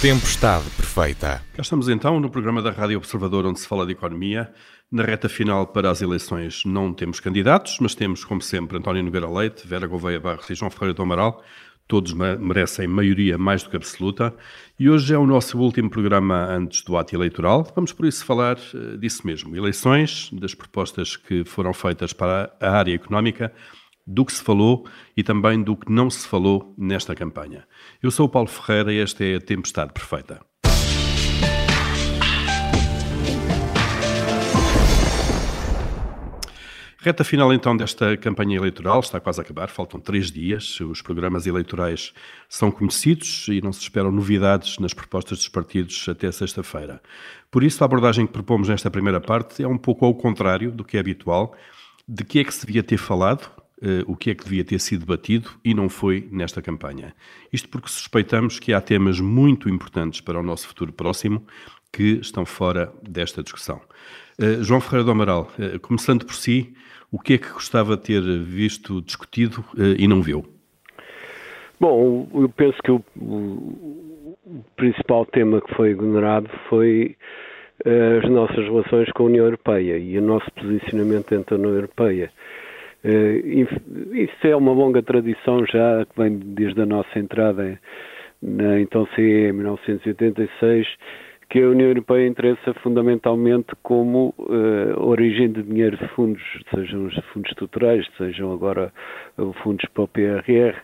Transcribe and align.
Tempestade 0.00 0.64
Perfeita. 0.70 1.42
Cá 1.52 1.60
estamos 1.60 1.86
então 1.90 2.18
no 2.18 2.30
programa 2.30 2.62
da 2.62 2.70
Rádio 2.70 2.96
Observador, 2.96 3.44
onde 3.44 3.60
se 3.60 3.68
fala 3.68 3.84
de 3.84 3.92
economia. 3.92 4.50
Na 4.90 5.02
reta 5.02 5.28
final 5.28 5.66
para 5.66 5.90
as 5.90 6.00
eleições 6.00 6.62
não 6.64 6.94
temos 6.94 7.20
candidatos, 7.20 7.76
mas 7.82 7.94
temos, 7.94 8.24
como 8.24 8.40
sempre, 8.40 8.78
António 8.78 9.02
Nogueira 9.02 9.28
Leite, 9.28 9.68
Vera 9.68 9.86
Gouveia 9.86 10.18
Barros 10.18 10.48
e 10.48 10.54
João 10.54 10.70
Ferreira 10.70 10.94
do 10.94 11.02
Amaral. 11.02 11.44
Todos 11.86 12.14
merecem 12.14 12.88
maioria 12.88 13.36
mais 13.36 13.62
do 13.62 13.68
que 13.68 13.76
absoluta. 13.76 14.34
E 14.78 14.88
hoje 14.88 15.12
é 15.12 15.18
o 15.18 15.26
nosso 15.26 15.58
último 15.58 15.90
programa 15.90 16.46
antes 16.46 16.82
do 16.82 16.96
ato 16.96 17.14
eleitoral. 17.14 17.70
Vamos, 17.74 17.92
por 17.92 18.06
isso, 18.06 18.24
falar 18.24 18.56
eh, 18.56 18.96
disso 18.96 19.26
mesmo: 19.26 19.54
eleições, 19.54 20.30
das 20.32 20.54
propostas 20.54 21.14
que 21.14 21.44
foram 21.44 21.74
feitas 21.74 22.14
para 22.14 22.50
a 22.58 22.70
área 22.70 22.94
económica 22.94 23.52
do 24.06 24.24
que 24.24 24.32
se 24.32 24.42
falou 24.42 24.86
e 25.16 25.22
também 25.22 25.62
do 25.62 25.76
que 25.76 25.90
não 25.90 26.10
se 26.10 26.26
falou 26.26 26.74
nesta 26.76 27.14
campanha. 27.14 27.66
Eu 28.02 28.10
sou 28.10 28.26
o 28.26 28.28
Paulo 28.28 28.48
Ferreira 28.48 28.92
e 28.92 28.98
esta 28.98 29.24
é 29.24 29.36
a 29.36 29.40
Tempestade 29.40 29.92
Perfeita. 29.92 30.40
Reta 37.02 37.24
final 37.24 37.50
então 37.54 37.74
desta 37.74 38.14
campanha 38.18 38.58
eleitoral, 38.58 39.00
está 39.00 39.18
quase 39.18 39.40
a 39.40 39.42
acabar, 39.42 39.68
faltam 39.70 39.98
três 39.98 40.30
dias. 40.30 40.78
Os 40.80 41.00
programas 41.00 41.46
eleitorais 41.46 42.12
são 42.46 42.70
conhecidos 42.70 43.46
e 43.48 43.58
não 43.62 43.72
se 43.72 43.80
esperam 43.80 44.12
novidades 44.12 44.78
nas 44.78 44.92
propostas 44.92 45.38
dos 45.38 45.48
partidos 45.48 46.06
até 46.10 46.30
sexta-feira. 46.30 47.00
Por 47.50 47.64
isso, 47.64 47.82
a 47.82 47.86
abordagem 47.86 48.26
que 48.26 48.34
propomos 48.34 48.68
nesta 48.68 48.90
primeira 48.90 49.18
parte 49.18 49.62
é 49.62 49.66
um 49.66 49.78
pouco 49.78 50.04
ao 50.04 50.14
contrário 50.14 50.70
do 50.70 50.84
que 50.84 50.98
é 50.98 51.00
habitual. 51.00 51.56
De 52.06 52.22
que 52.22 52.38
é 52.38 52.44
que 52.44 52.52
se 52.52 52.66
devia 52.66 52.82
ter 52.82 52.98
falado 52.98 53.50
uh, 53.82 54.10
o 54.10 54.16
que 54.16 54.30
é 54.30 54.34
que 54.34 54.44
devia 54.44 54.64
ter 54.64 54.78
sido 54.78 55.00
debatido 55.00 55.50
e 55.64 55.74
não 55.74 55.88
foi 55.88 56.28
nesta 56.30 56.62
campanha. 56.62 57.14
Isto 57.52 57.68
porque 57.68 57.88
suspeitamos 57.88 58.58
que 58.58 58.72
há 58.72 58.80
temas 58.80 59.20
muito 59.20 59.68
importantes 59.68 60.20
para 60.20 60.38
o 60.38 60.42
nosso 60.42 60.68
futuro 60.68 60.92
próximo 60.92 61.44
que 61.92 62.20
estão 62.20 62.46
fora 62.46 62.92
desta 63.02 63.42
discussão. 63.42 63.80
Uh, 64.38 64.62
João 64.62 64.80
Ferreira 64.80 65.04
do 65.04 65.10
Amaral, 65.10 65.50
uh, 65.58 65.78
começando 65.80 66.24
por 66.24 66.34
si, 66.34 66.74
o 67.10 67.18
que 67.18 67.34
é 67.34 67.38
que 67.38 67.50
gostava 67.50 67.96
de 67.96 68.02
ter 68.04 68.22
visto 68.44 69.02
discutido 69.02 69.64
e 69.98 70.06
não 70.06 70.22
viu? 70.22 70.46
Bom, 71.80 72.28
eu 72.32 72.48
penso 72.48 72.78
que 72.84 72.92
o, 72.92 73.02
o, 73.16 74.64
principal 74.76 75.26
tema 75.26 75.60
que 75.60 75.74
foi 75.74 75.90
ignorado 75.90 76.48
foi 76.68 77.16
as 77.84 78.30
nossas 78.30 78.58
relações 78.58 79.10
com 79.10 79.24
a 79.24 79.26
União 79.26 79.44
Europeia 79.44 79.98
e 79.98 80.16
o 80.16 80.22
nosso 80.22 80.48
posicionamento 80.52 81.30
dentro 81.30 81.56
da 81.56 81.60
União 81.60 81.74
Europeia. 81.74 82.30
Uh, 83.04 84.14
isso 84.14 84.46
é 84.46 84.54
uma 84.54 84.72
longa 84.72 85.02
tradição 85.02 85.64
já 85.66 86.04
que 86.04 86.20
vem 86.20 86.38
desde 86.38 86.82
a 86.82 86.86
nossa 86.86 87.18
entrada 87.18 87.80
na 88.42 88.80
então 88.80 89.06
CE 89.14 89.22
em 89.22 89.52
1986, 89.52 90.86
que 91.48 91.62
a 91.62 91.68
União 91.68 91.88
Europeia 91.88 92.26
interessa 92.26 92.74
fundamentalmente 92.74 93.68
como 93.82 94.34
uh, 94.38 95.00
origem 95.02 95.50
de 95.50 95.62
dinheiro 95.62 95.96
de 95.96 96.08
fundos, 96.08 96.42
sejam 96.74 97.06
os 97.06 97.14
fundos 97.32 97.50
estruturais, 97.50 98.06
sejam 98.16 98.52
agora 98.52 98.92
fundos 99.62 99.84
para 99.92 100.04
o 100.04 100.08
PRR, 100.08 100.76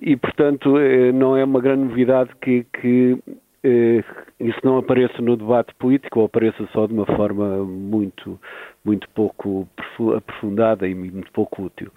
e 0.00 0.16
portanto 0.16 0.76
uh, 0.76 1.12
não 1.12 1.36
é 1.36 1.44
uma 1.44 1.60
grande 1.60 1.84
novidade 1.84 2.30
que, 2.40 2.64
que 2.80 3.18
isso 3.64 4.58
não 4.62 4.78
apareça 4.78 5.20
no 5.20 5.36
debate 5.36 5.74
político 5.74 6.20
ou 6.20 6.26
apareça 6.26 6.66
só 6.72 6.86
de 6.86 6.92
uma 6.92 7.06
forma 7.06 7.64
muito 7.64 8.38
muito 8.84 9.08
pouco 9.10 9.68
aprofundada 10.16 10.88
e 10.88 10.94
muito 10.94 11.30
pouco 11.32 11.64
útil. 11.64 11.90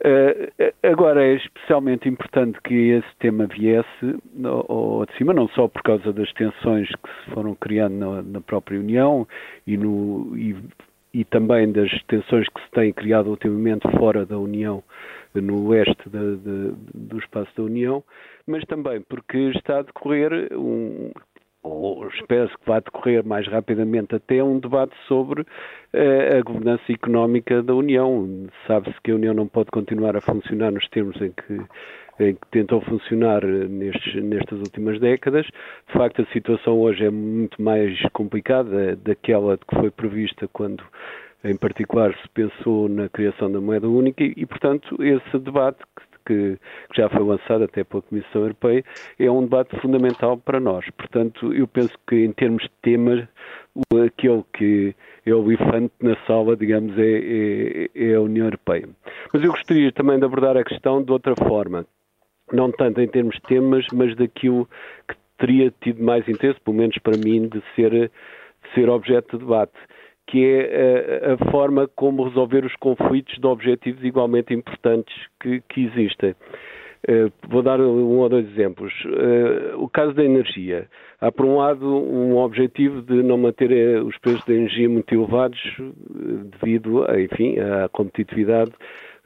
Uh, 0.00 0.72
agora 0.82 1.24
é 1.24 1.34
especialmente 1.34 2.08
importante 2.08 2.58
que 2.62 2.90
esse 2.90 3.16
tema 3.20 3.46
viesse 3.46 4.20
ao 4.44 5.06
de 5.06 5.16
cima, 5.16 5.32
não 5.32 5.48
só 5.48 5.68
por 5.68 5.82
causa 5.82 6.12
das 6.12 6.30
tensões 6.34 6.88
que 6.88 7.24
se 7.24 7.30
foram 7.30 7.54
criando 7.54 7.94
na, 7.94 8.22
na 8.22 8.40
própria 8.40 8.78
União 8.78 9.26
e, 9.66 9.76
no, 9.76 10.36
e, 10.36 10.56
e, 11.14 11.24
também 11.24 11.72
das 11.72 11.90
tensões 12.08 12.46
que 12.48 12.60
se 12.60 12.70
têm 12.72 12.92
criado 12.92 13.30
ultimamente 13.30 13.88
fora 13.96 14.26
da 14.26 14.36
União, 14.36 14.82
no 15.34 15.68
oeste 15.68 16.08
do 16.08 17.18
espaço 17.18 17.50
da 17.56 17.62
União, 17.62 18.02
mas 18.46 18.64
também 18.64 19.00
porque 19.02 19.38
está 19.50 19.78
a 19.78 19.82
decorrer 19.82 20.48
um, 20.52 21.10
ou 21.64 22.06
espera-se 22.08 22.56
que 22.58 22.66
vá 22.66 22.78
decorrer 22.78 23.24
mais 23.26 23.48
rapidamente 23.48 24.14
até 24.14 24.44
um 24.44 24.60
debate 24.60 24.94
sobre 25.08 25.40
uh, 25.40 26.38
a 26.38 26.42
governança 26.42 26.92
económica 26.92 27.62
da 27.62 27.74
União. 27.74 28.46
Sabe-se 28.66 29.00
que 29.02 29.10
a 29.10 29.14
União 29.14 29.32
não 29.32 29.48
pode 29.48 29.70
continuar 29.70 30.14
a 30.14 30.20
funcionar 30.20 30.70
nos 30.70 30.86
termos 30.90 31.20
em 31.22 31.32
que, 31.32 31.54
em 32.22 32.34
que 32.34 32.46
tentou 32.50 32.82
funcionar 32.82 33.42
nestes, 33.42 34.22
nestas 34.22 34.60
últimas 34.60 35.00
décadas. 35.00 35.46
De 35.46 35.92
facto, 35.94 36.20
a 36.20 36.26
situação 36.26 36.78
hoje 36.78 37.06
é 37.06 37.10
muito 37.10 37.60
mais 37.60 37.98
complicada 38.12 38.94
daquela 38.96 39.56
que 39.56 39.74
foi 39.74 39.90
prevista 39.90 40.46
quando 40.52 40.84
em 41.44 41.56
particular 41.56 42.14
se 42.22 42.28
pensou 42.30 42.88
na 42.88 43.08
criação 43.08 43.50
da 43.50 43.60
moeda 43.60 43.88
única 43.88 44.24
e, 44.24 44.46
portanto, 44.46 44.96
esse 45.02 45.38
debate 45.38 45.78
que 45.96 46.14
que, 46.24 46.58
já 46.96 47.08
foi 47.08 47.22
lançado 47.22 47.64
até 47.64 47.84
pela 47.84 48.02
Comissão 48.02 48.42
Europeia, 48.42 48.84
é 49.18 49.30
um 49.30 49.42
debate 49.42 49.78
fundamental 49.80 50.36
para 50.38 50.58
nós. 50.58 50.88
Portanto, 50.90 51.52
eu 51.52 51.66
penso 51.68 51.92
que 52.08 52.16
em 52.16 52.32
termos 52.32 52.62
de 52.62 52.70
temas, 52.82 53.28
aquele 54.04 54.44
que 54.52 54.94
é 55.26 55.34
o 55.34 55.50
elefante 55.50 55.92
na 56.00 56.16
sala, 56.26 56.56
digamos, 56.56 56.96
é, 56.98 57.02
é, 57.02 57.90
é 57.94 58.14
a 58.14 58.20
União 58.20 58.46
Europeia. 58.46 58.88
Mas 59.32 59.42
eu 59.42 59.50
gostaria 59.50 59.92
também 59.92 60.18
de 60.18 60.24
abordar 60.24 60.56
a 60.56 60.64
questão 60.64 61.02
de 61.02 61.12
outra 61.12 61.34
forma, 61.36 61.86
não 62.52 62.70
tanto 62.70 63.00
em 63.00 63.08
termos 63.08 63.34
de 63.36 63.42
temas, 63.42 63.86
mas 63.92 64.14
daquilo 64.16 64.68
que 65.08 65.16
teria 65.38 65.72
tido 65.82 66.02
mais 66.02 66.26
interesse, 66.28 66.60
pelo 66.60 66.76
menos 66.76 66.96
para 66.98 67.16
mim, 67.16 67.48
de 67.48 67.62
ser, 67.74 67.90
de 67.90 68.74
ser 68.74 68.88
objeto 68.88 69.36
de 69.36 69.44
debate 69.44 69.72
que 70.26 70.44
é 70.44 71.28
a, 71.28 71.34
a, 71.34 71.50
forma 71.50 71.88
como 71.94 72.24
resolver 72.24 72.64
os 72.64 72.74
conflitos 72.76 73.36
de 73.38 73.46
objetivos 73.46 74.02
igualmente 74.02 74.54
importantes 74.54 75.14
que, 75.40 75.62
que 75.68 75.84
existem. 75.84 76.34
Uh, 77.06 77.30
vou 77.48 77.62
dar 77.62 77.78
um 77.80 78.18
ou 78.18 78.28
dois 78.30 78.48
exemplos. 78.48 78.92
Uh, 79.04 79.78
o 79.82 79.88
caso 79.88 80.14
da 80.14 80.24
energia. 80.24 80.88
Há, 81.20 81.30
por 81.30 81.44
um 81.44 81.58
lado, 81.58 81.86
um 81.86 82.38
objetivo 82.38 83.02
de 83.02 83.22
não 83.22 83.36
manter 83.36 84.02
os 84.02 84.16
preços 84.18 84.44
da 84.46 84.54
energia 84.54 84.88
muito 84.88 85.14
elevados 85.14 85.60
devido, 86.60 87.04
enfim, 87.18 87.58
à 87.58 87.88
competitividade 87.88 88.72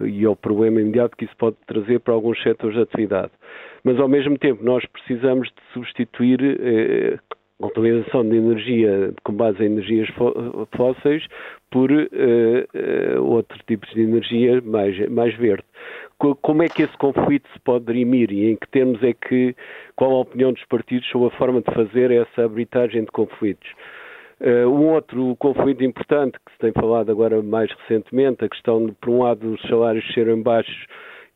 e 0.00 0.25
ao 0.25 0.37
problema 0.37 0.81
imediato 0.81 1.16
que 1.16 1.25
isso 1.25 1.37
pode 1.37 1.56
trazer 1.66 2.00
para 2.00 2.14
alguns 2.14 2.41
setores 2.42 2.76
de 2.76 2.82
atividade. 2.82 3.32
Mas, 3.82 3.98
ao 3.98 4.08
mesmo 4.08 4.38
tempo, 4.38 4.62
nós 4.62 4.84
precisamos 4.87 5.48
de 5.48 5.72
substituir 5.72 7.20
utilização 7.66 8.28
de 8.28 8.36
energia 8.36 9.12
com 9.24 9.32
base 9.32 9.62
em 9.62 9.66
energias 9.66 10.08
fósseis 10.76 11.26
por 11.70 11.91
uh, 11.91 12.04
uh, 12.04 13.24
outro 13.24 13.58
tipo 13.66 13.86
de 13.86 14.00
energia 14.00 14.60
mais, 14.62 15.08
mais 15.08 15.34
verde. 15.34 15.64
Como 16.19 16.62
é 16.62 16.69
que 16.69 16.82
esse 16.82 16.96
conflito 16.98 17.48
se 17.52 17.60
pode 17.60 17.84
dirimir 17.84 18.32
e 18.32 18.50
em 18.50 18.56
que 18.56 18.66
termos 18.69 19.00
é 19.04 19.12
que, 19.12 19.54
qual 19.94 20.10
a 20.12 20.20
opinião 20.20 20.52
dos 20.52 20.64
partidos 20.64 21.08
sobre 21.10 21.28
a 21.28 21.38
forma 21.38 21.60
de 21.60 21.72
fazer 21.72 22.10
essa 22.10 22.42
arbitragem 22.42 23.04
de 23.04 23.10
conflitos? 23.12 23.69
Uh, 24.40 24.69
um 24.69 24.92
outro 24.94 25.36
conflito 25.36 25.82
importante 25.82 26.38
que 26.44 26.52
se 26.52 26.58
tem 26.58 26.72
falado 26.72 27.10
agora 27.10 27.42
mais 27.42 27.70
recentemente, 27.72 28.44
a 28.44 28.48
questão 28.48 28.86
de, 28.86 28.92
por 28.92 29.10
um 29.10 29.22
lado, 29.22 29.52
os 29.52 29.62
salários 29.62 30.04
serem 30.14 30.42
baixos 30.42 30.86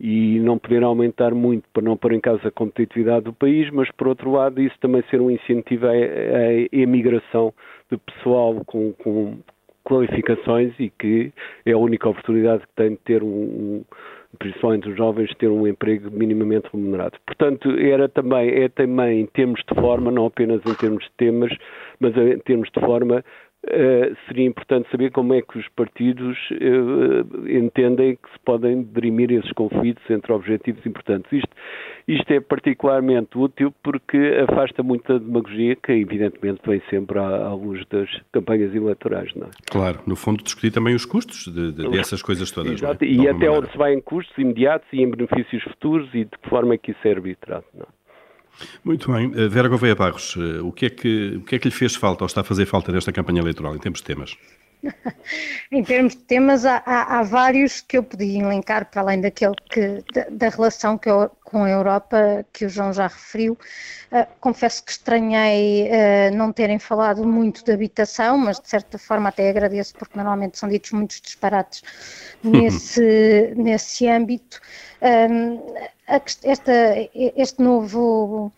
e 0.03 0.41
não 0.41 0.59
poder 0.59 0.83
aumentar 0.83 1.33
muito 1.33 1.63
para 1.73 1.85
não 1.85 1.97
pôr 1.97 2.13
em 2.13 2.21
causa 2.21 2.49
a 2.49 2.51
competitividade 2.51 3.25
do 3.25 3.33
país, 3.33 3.71
mas 3.71 3.89
por 3.93 4.09
outro 4.09 4.33
lado 4.33 4.61
isso 4.61 4.75
também 4.81 5.01
ser 5.09 5.21
um 5.21 5.31
incentivo 5.31 5.87
à, 5.87 5.93
emigração 6.73 7.55
de 7.89 7.97
pessoal 7.99 8.65
com, 8.66 8.93
com, 8.95 9.39
qualificações 9.84 10.72
e 10.78 10.91
que 10.91 11.33
é 11.65 11.72
a 11.72 11.78
única 11.78 12.09
oportunidade 12.09 12.63
que 12.63 12.75
tem 12.75 12.91
de 12.91 12.99
ter 12.99 13.22
um, 13.22 13.27
um 13.27 13.84
principalmente 14.39 14.89
os 14.89 14.97
jovens, 14.97 15.31
ter 15.39 15.49
um 15.49 15.66
emprego 15.66 16.10
minimamente 16.10 16.69
remunerado. 16.72 17.19
Portanto, 17.27 17.71
era 17.78 18.09
também, 18.09 18.48
é 18.51 18.69
também 18.69 19.21
em 19.21 19.27
termos 19.27 19.60
de 19.69 19.81
forma, 19.81 20.10
não 20.10 20.27
apenas 20.27 20.60
em 20.66 20.75
termos 20.75 21.05
de 21.05 21.10
temas, 21.16 21.53
mas 22.01 22.16
em 22.16 22.39
termos 22.39 22.69
de 22.75 22.81
forma, 22.81 23.25
Uh, 23.64 24.16
seria 24.26 24.44
importante 24.44 24.91
saber 24.91 25.12
como 25.12 25.34
é 25.34 25.41
que 25.41 25.56
os 25.56 25.68
partidos 25.68 26.36
uh, 26.50 27.48
entendem 27.48 28.16
que 28.16 28.28
se 28.32 28.38
podem 28.44 28.82
dirimir 28.82 29.30
esses 29.30 29.53
conflitos 29.53 30.03
entre 30.10 30.32
objetivos 30.32 30.84
importantes. 30.84 31.30
Isto, 31.32 31.56
isto 32.09 32.32
é 32.32 32.41
particularmente 32.41 33.38
útil 33.38 33.72
porque 33.80 34.18
afasta 34.50 34.82
muita 34.82 35.16
demagogia 35.16 35.76
que, 35.76 35.92
evidentemente, 35.92 36.60
vem 36.66 36.82
sempre 36.91 37.20
à, 37.20 37.22
à 37.22 37.54
luz 37.54 37.86
das 37.88 38.10
campanhas 38.32 38.74
eleitorais. 38.74 39.32
Não 39.36 39.47
é? 39.47 39.50
Claro, 39.70 40.00
no 40.09 40.16
fundo, 40.16 40.42
discutir 40.42 40.72
também 40.72 40.97
os 40.97 41.04
custos 41.04 41.44
de, 41.47 41.70
de, 41.70 41.88
dessas 41.88 42.20
coisas 42.20 42.50
todas. 42.50 42.72
É? 42.72 42.74
Exato, 42.74 43.04
é? 43.04 43.06
e 43.06 43.20
até 43.20 43.32
maneira. 43.32 43.59
onde 43.59 43.70
se 43.70 43.78
vai 43.78 43.94
em 43.94 44.00
custos 44.00 44.36
imediatos 44.36 44.88
e 44.92 45.00
em 45.00 45.09
benefícios 45.09 45.62
futuros 45.62 46.09
e 46.14 46.24
de 46.24 46.30
que 46.30 46.48
forma 46.50 46.74
é 46.74 46.78
que 46.78 46.91
isso 46.91 47.00
é 47.04 47.12
arbitrado. 47.12 47.64
Não 47.72 47.82
é? 47.84 48.02
Muito 48.84 49.12
bem. 49.12 49.32
Eh, 49.34 49.48
Vera 49.48 49.68
Gouveia 49.68 49.94
Barros, 49.94 50.34
eh, 50.36 50.60
o 50.60 50.72
que, 50.72 50.86
é 50.86 50.91
que, 50.91 51.36
o 51.36 51.42
que 51.42 51.56
é 51.56 51.59
que 51.59 51.68
lhe 51.68 51.74
fez 51.74 51.94
falta 51.94 52.24
ou 52.24 52.26
está 52.26 52.41
a 52.41 52.44
fazer 52.44 52.66
falta 52.66 52.92
nesta 52.92 53.12
campanha 53.12 53.41
eleitoral, 53.41 53.74
em 53.74 53.78
termos 53.78 54.00
de 54.00 54.04
temas? 54.04 54.36
Em 55.71 55.83
termos 55.84 56.15
de 56.15 56.23
temas, 56.23 56.65
há, 56.65 56.83
há, 56.84 57.19
há, 57.19 57.23
vários 57.23 57.81
que 57.81 57.97
eu 57.97 58.03
podia 58.03 58.43
elencar, 58.43 58.91
para 58.91 59.03
além 59.03 59.21
daquele 59.21 59.55
que, 59.71 60.05
da, 60.13 60.27
da 60.31 60.49
relação 60.49 60.99
que 60.99 61.09
eu, 61.09 61.31
com 61.45 61.65
a 61.65 61.71
Europa, 61.71 62.45
que 62.53 62.65
o 62.65 62.69
João 62.69 62.93
já 62.93 63.07
referiu. 63.07 63.53
Uh, 64.11 64.27
confesso 64.41 64.84
que 64.84 64.91
estranhei 64.93 65.89
uh, 65.89 66.34
não 66.34 66.53
terem 66.53 66.79
falado 66.79 67.27
muito 67.27 67.65
de 67.65 67.73
habitação, 67.73 68.37
mas 68.37 68.59
de 68.59 68.69
certa 68.69 68.99
forma 68.99 69.29
até 69.29 69.49
agradeço, 69.49 69.95
porque 69.95 70.17
normalmente 70.17 70.59
são 70.59 70.69
ditos 70.69 70.91
muitos 70.93 71.21
disparates 71.21 71.83
nesse, 72.43 73.53
nesse 73.57 74.09
âmbito. 74.09 74.61
Um, 75.01 75.61
esta, 76.43 76.73
este 77.15 77.63
novo 77.63 78.53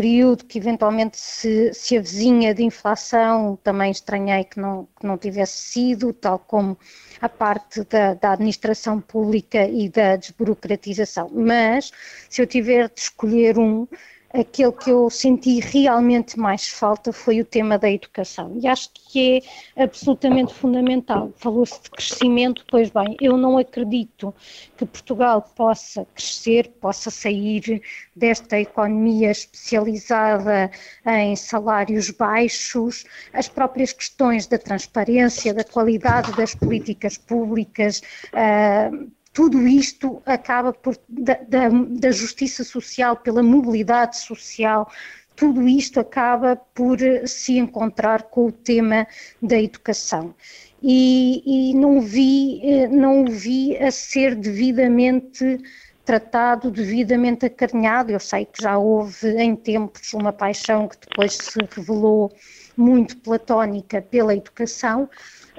período 0.00 0.46
que 0.46 0.56
eventualmente 0.56 1.18
se, 1.18 1.74
se 1.74 1.98
avizinha 1.98 2.54
de 2.54 2.62
inflação, 2.62 3.58
também 3.62 3.90
estranhei 3.90 4.44
que 4.44 4.58
não, 4.58 4.88
que 4.98 5.06
não 5.06 5.18
tivesse 5.18 5.58
sido, 5.58 6.10
tal 6.14 6.38
como 6.38 6.78
a 7.20 7.28
parte 7.28 7.84
da, 7.84 8.14
da, 8.14 8.32
administração 8.32 8.98
pública 8.98 9.68
e 9.68 9.90
da 9.90 10.16
desburocratização. 10.16 11.28
Mas, 11.30 11.92
se 12.30 12.40
eu 12.40 12.46
tiver 12.46 12.88
de 12.88 12.98
escolher 12.98 13.58
um, 13.58 13.86
aquele 14.32 14.72
que 14.72 14.90
eu 14.90 15.10
senti 15.10 15.58
realmente 15.60 16.38
mais 16.38 16.68
falta 16.68 17.12
foi 17.12 17.40
o 17.40 17.44
tema 17.44 17.78
da 17.78 17.90
educação. 17.90 18.56
E 18.60 18.66
acho 18.66 18.90
que 18.94 19.42
é 19.74 19.84
absolutamente 19.84 20.54
fundamental. 20.54 21.32
Falou-se 21.36 21.82
de 21.82 21.90
crescimento, 21.90 22.64
pois 22.68 22.90
bem, 22.90 23.16
eu 23.20 23.36
não 23.36 23.58
acredito 23.58 24.34
que 24.76 24.86
Portugal 24.86 25.42
possa 25.56 26.06
crescer, 26.14 26.68
possa 26.80 27.10
sair 27.10 27.82
desta 28.14 28.60
economia 28.60 29.30
especializada 29.30 30.70
em 31.04 31.34
salários 31.34 32.10
baixos, 32.10 33.04
as 33.32 33.48
próprias 33.48 33.92
questões 33.92 34.46
da 34.46 34.58
transparência, 34.58 35.52
da 35.52 35.64
qualidade 35.64 36.32
das 36.36 36.54
políticas 36.54 37.18
públicas. 37.18 38.00
Uh, 38.32 39.10
tudo 39.32 39.66
isto 39.66 40.20
acaba 40.26 40.72
por, 40.72 40.96
da, 41.08 41.34
da, 41.48 41.68
da, 41.68 42.10
justiça 42.10 42.64
social, 42.64 43.16
pela 43.16 43.42
mobilidade 43.42 44.18
social, 44.18 44.90
tudo 45.36 45.66
isto 45.68 46.00
acaba 46.00 46.56
por 46.74 46.98
se 47.26 47.56
encontrar 47.56 48.24
com 48.24 48.46
o 48.46 48.52
tema 48.52 49.06
da 49.40 49.60
educação. 49.60 50.34
E, 50.82 51.70
e 51.70 51.74
não 51.74 52.00
vi, 52.00 52.60
eh, 52.62 52.88
não 52.88 53.24
o 53.24 53.30
vi 53.30 53.76
a 53.76 53.90
ser 53.90 54.34
devidamente 54.34 55.60
tratado, 56.04 56.70
devidamente 56.70 57.46
acarinhado. 57.46 58.10
Eu 58.10 58.20
sei 58.20 58.44
que 58.44 58.62
já 58.62 58.76
houve 58.78 59.28
em 59.36 59.54
tempos 59.54 60.12
uma 60.12 60.32
paixão 60.32 60.88
que 60.88 60.96
depois 61.08 61.34
se 61.34 61.58
revelou 61.70 62.32
muito 62.76 63.16
platónica 63.18 64.02
pela 64.02 64.34
educação, 64.34 65.08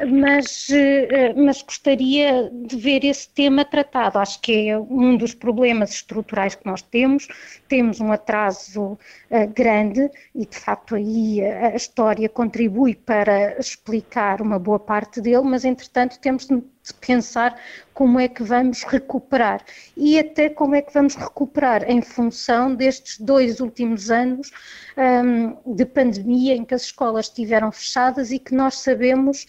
mas, 0.06 0.70
eh, 0.70 1.34
mas 1.36 1.62
gostaria 1.62 2.50
de 2.52 2.76
ver 2.78 3.04
esse 3.04 3.30
tema 3.30 3.64
tratado. 3.66 4.20
Acho 4.20 4.40
que 4.42 4.70
é 4.70 4.78
um 4.78 5.18
dos 5.18 5.34
problemas 5.34 5.92
estruturais 5.92 6.56
que 6.56 6.66
nós 6.66 6.82
temos. 6.82 7.28
Temos 7.68 8.00
um 8.00 8.12
atraso 8.12 8.98
eh, 9.30 9.46
grande 9.48 10.10
e, 10.36 10.46
de 10.46 10.58
facto, 10.58 10.96
aí 10.96 11.42
a 11.42 11.76
história 11.76 12.28
contribui 12.30 12.96
para 12.96 13.60
explicar 13.60 14.42
uma 14.42 14.60
boa 14.60 14.80
parte 14.80 15.22
dele, 15.22 15.44
mas, 15.44 15.66
entretanto, 15.66 16.20
temos 16.20 16.48
de 16.48 16.94
pensar 16.96 17.60
como 17.94 18.20
é 18.20 18.28
que 18.28 18.44
vamos 18.44 18.84
recuperar 18.84 19.64
e 19.96 20.18
até 20.18 20.50
como 20.50 20.76
é 20.76 20.82
que 20.82 20.92
vamos 20.94 21.16
recuperar 21.16 21.90
em 21.90 22.02
função 22.02 22.74
destes 22.74 23.20
dois 23.20 23.60
últimos 23.60 24.10
anos 24.10 24.52
um, 24.98 25.76
de 25.76 25.86
pandemia 25.86 26.56
em 26.56 26.66
que 26.66 26.74
as 26.74 26.84
escolas 26.84 27.28
estiveram 27.28 27.72
fechadas 27.72 28.32
e 28.32 28.40
que 28.40 28.56
nós 28.56 28.80
sabemos 28.80 29.46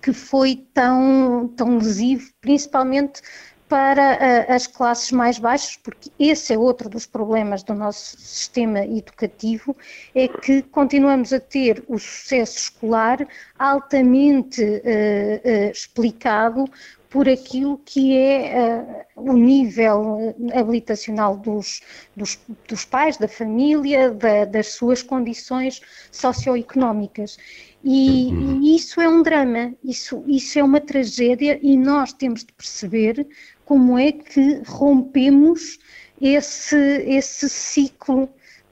que 0.00 0.12
foi 0.12 0.66
tão, 0.72 1.48
tão 1.56 1.78
lesivo, 1.78 2.30
principalmente 2.40 3.22
para 3.68 4.46
uh, 4.48 4.52
as 4.52 4.66
classes 4.66 5.10
mais 5.10 5.38
baixas, 5.38 5.76
porque 5.76 6.10
esse 6.18 6.52
é 6.52 6.58
outro 6.58 6.88
dos 6.88 7.06
problemas 7.06 7.62
do 7.62 7.74
nosso 7.74 8.16
sistema 8.18 8.84
educativo, 8.84 9.74
é 10.14 10.28
que 10.28 10.62
continuamos 10.62 11.32
a 11.32 11.40
ter 11.40 11.82
o 11.88 11.98
sucesso 11.98 12.58
escolar 12.58 13.26
altamente 13.58 14.62
uh, 14.62 14.66
uh, 14.66 15.70
explicado 15.72 16.66
por 17.14 17.28
aquilo 17.28 17.78
que 17.84 18.18
é 18.18 19.06
uh, 19.16 19.30
o 19.30 19.34
nível 19.34 20.34
habilitacional 20.52 21.36
dos, 21.36 21.80
dos, 22.16 22.40
dos 22.66 22.84
pais, 22.84 23.16
da 23.16 23.28
família, 23.28 24.10
da, 24.10 24.44
das 24.44 24.72
suas 24.72 25.00
condições 25.00 25.80
socioeconómicas. 26.10 27.36
E, 27.84 28.28
uhum. 28.32 28.62
e, 28.62 28.76
isso 28.76 29.00
é 29.00 29.08
um 29.08 29.22
drama, 29.22 29.74
isso, 29.84 30.24
isso 30.26 30.58
é 30.58 30.64
uma 30.64 30.80
tragédia 30.80 31.58
e 31.62 31.76
nós 31.76 32.12
temos 32.14 32.42
de 32.42 32.52
perceber 32.52 33.26
como 33.64 33.98
é 33.98 34.10
que 34.10 34.62
rompemos 34.66 35.78
esse, 36.20 36.76
esse 37.06 37.48
ciclo 37.48 38.28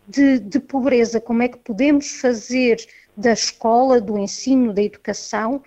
de, 0.09 0.39
de 0.39 0.59
pobreza, 0.59 1.21
como 1.21 1.43
é 1.43 1.49
que 1.49 1.59
podemos 1.59 2.21
fazer 2.21 2.79
da 3.15 3.33
escola, 3.33 4.01
do 4.01 4.19
ensino, 4.19 4.73
da 4.73 4.83
educação, 4.83 5.63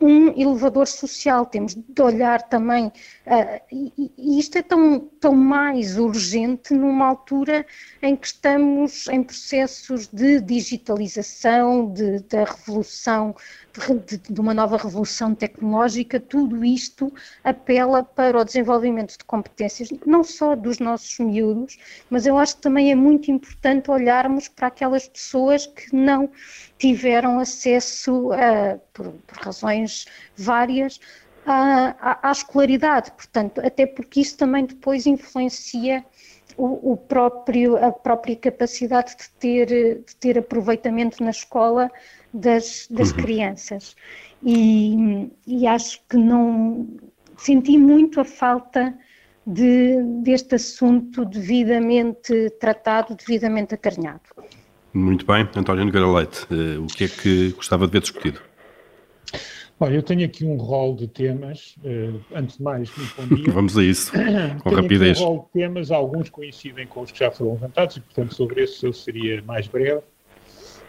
um 0.00 0.28
elevador 0.40 0.86
social, 0.86 1.46
temos 1.46 1.74
de 1.74 2.02
olhar 2.02 2.42
também, 2.42 2.86
uh, 2.86 3.60
e, 3.70 4.12
e, 4.16 4.38
isto 4.38 4.58
é 4.58 4.62
tão, 4.62 5.00
tão 5.20 5.34
mais 5.34 5.96
urgente 5.98 6.74
numa 6.74 7.06
altura 7.06 7.66
em 8.02 8.16
que 8.16 8.26
estamos 8.26 9.06
em 9.08 9.22
processos 9.22 10.06
de 10.08 10.40
digitalização, 10.40 11.92
de, 11.92 12.20
da 12.20 12.44
revolução 12.44 13.34
de, 14.06 14.18
de, 14.18 14.40
uma 14.40 14.54
nova 14.54 14.76
revolução 14.76 15.34
tecnológica, 15.34 16.20
tudo 16.20 16.64
isto 16.64 17.12
apela 17.42 18.04
para 18.04 18.38
o 18.38 18.44
desenvolvimento 18.44 19.18
de 19.18 19.24
competências, 19.24 19.88
não 20.06 20.22
só 20.22 20.54
dos 20.54 20.78
nossos 20.78 21.18
miúdos, 21.18 21.76
mas 22.08 22.24
eu 22.24 22.38
acho 22.38 22.56
que 22.56 22.62
também 22.62 22.92
é 22.92 22.94
muito 22.94 23.30
importante 23.30 23.90
olharmos 23.90 24.46
para 24.46 24.68
aquelas 24.68 25.08
pessoas 25.08 25.66
que 25.66 25.94
não 25.94 26.30
tiveram 26.84 27.38
acesso, 27.38 28.30
a, 28.32 28.78
por, 28.92 29.10
por 29.26 29.38
razões 29.38 30.04
várias, 30.36 31.00
à, 31.46 32.28
à, 32.28 32.30
escolaridade, 32.30 33.10
portanto, 33.12 33.58
até 33.64 33.86
porque 33.86 34.20
isso 34.20 34.36
também 34.36 34.66
depois 34.66 35.06
influencia 35.06 36.04
o, 36.58 36.92
o, 36.92 36.96
próprio, 36.98 37.82
a 37.82 37.90
própria 37.90 38.36
capacidade 38.36 39.16
de 39.16 39.30
ter, 39.38 39.66
de 39.66 40.16
ter 40.16 40.38
aproveitamento 40.38 41.24
na 41.24 41.30
escola 41.30 41.90
das, 42.34 42.86
das 42.90 43.12
uhum. 43.12 43.16
crianças. 43.16 43.96
E, 44.42 45.30
e, 45.46 45.66
acho 45.66 46.02
que 46.06 46.18
não 46.18 46.86
senti 47.38 47.78
muito 47.78 48.20
a 48.20 48.24
falta 48.26 48.94
de, 49.46 50.02
deste 50.22 50.56
assunto 50.56 51.24
devidamente 51.24 52.50
tratado, 52.60 53.14
devidamente 53.14 53.74
acarinhado. 53.74 54.20
Muito 54.94 55.26
bem, 55.26 55.48
António 55.56 55.84
Nogueira 55.84 56.06
Leite, 56.06 56.46
uh, 56.52 56.84
o 56.84 56.86
que 56.86 57.02
é 57.02 57.08
que 57.08 57.50
gostava 57.50 57.84
de 57.84 57.92
ver 57.92 58.00
discutido? 58.00 58.40
Olha, 59.80 59.96
eu 59.96 60.02
tenho 60.04 60.24
aqui 60.24 60.44
um 60.44 60.56
rol 60.56 60.94
de 60.94 61.08
temas. 61.08 61.74
Uh, 61.84 62.20
antes 62.32 62.58
de 62.58 62.62
mais, 62.62 62.96
muito 62.96 63.12
bom 63.16 63.34
dia. 63.34 63.50
Vamos 63.52 63.76
a 63.76 63.82
isso, 63.82 64.12
com 64.12 64.70
tenho 64.70 64.82
rapidez. 64.82 65.18
Aqui 65.18 65.26
um 65.26 65.26
rol 65.26 65.50
de 65.52 65.60
temas, 65.60 65.90
alguns 65.90 66.30
coincidem 66.30 66.86
com 66.86 67.00
os 67.00 67.10
que 67.10 67.18
já 67.18 67.28
foram 67.32 67.54
levantados 67.54 67.96
e, 67.96 68.00
portanto, 68.00 68.36
sobre 68.36 68.62
esse 68.62 68.86
eu 68.86 68.92
seria 68.92 69.42
mais 69.42 69.66
breve. 69.66 70.00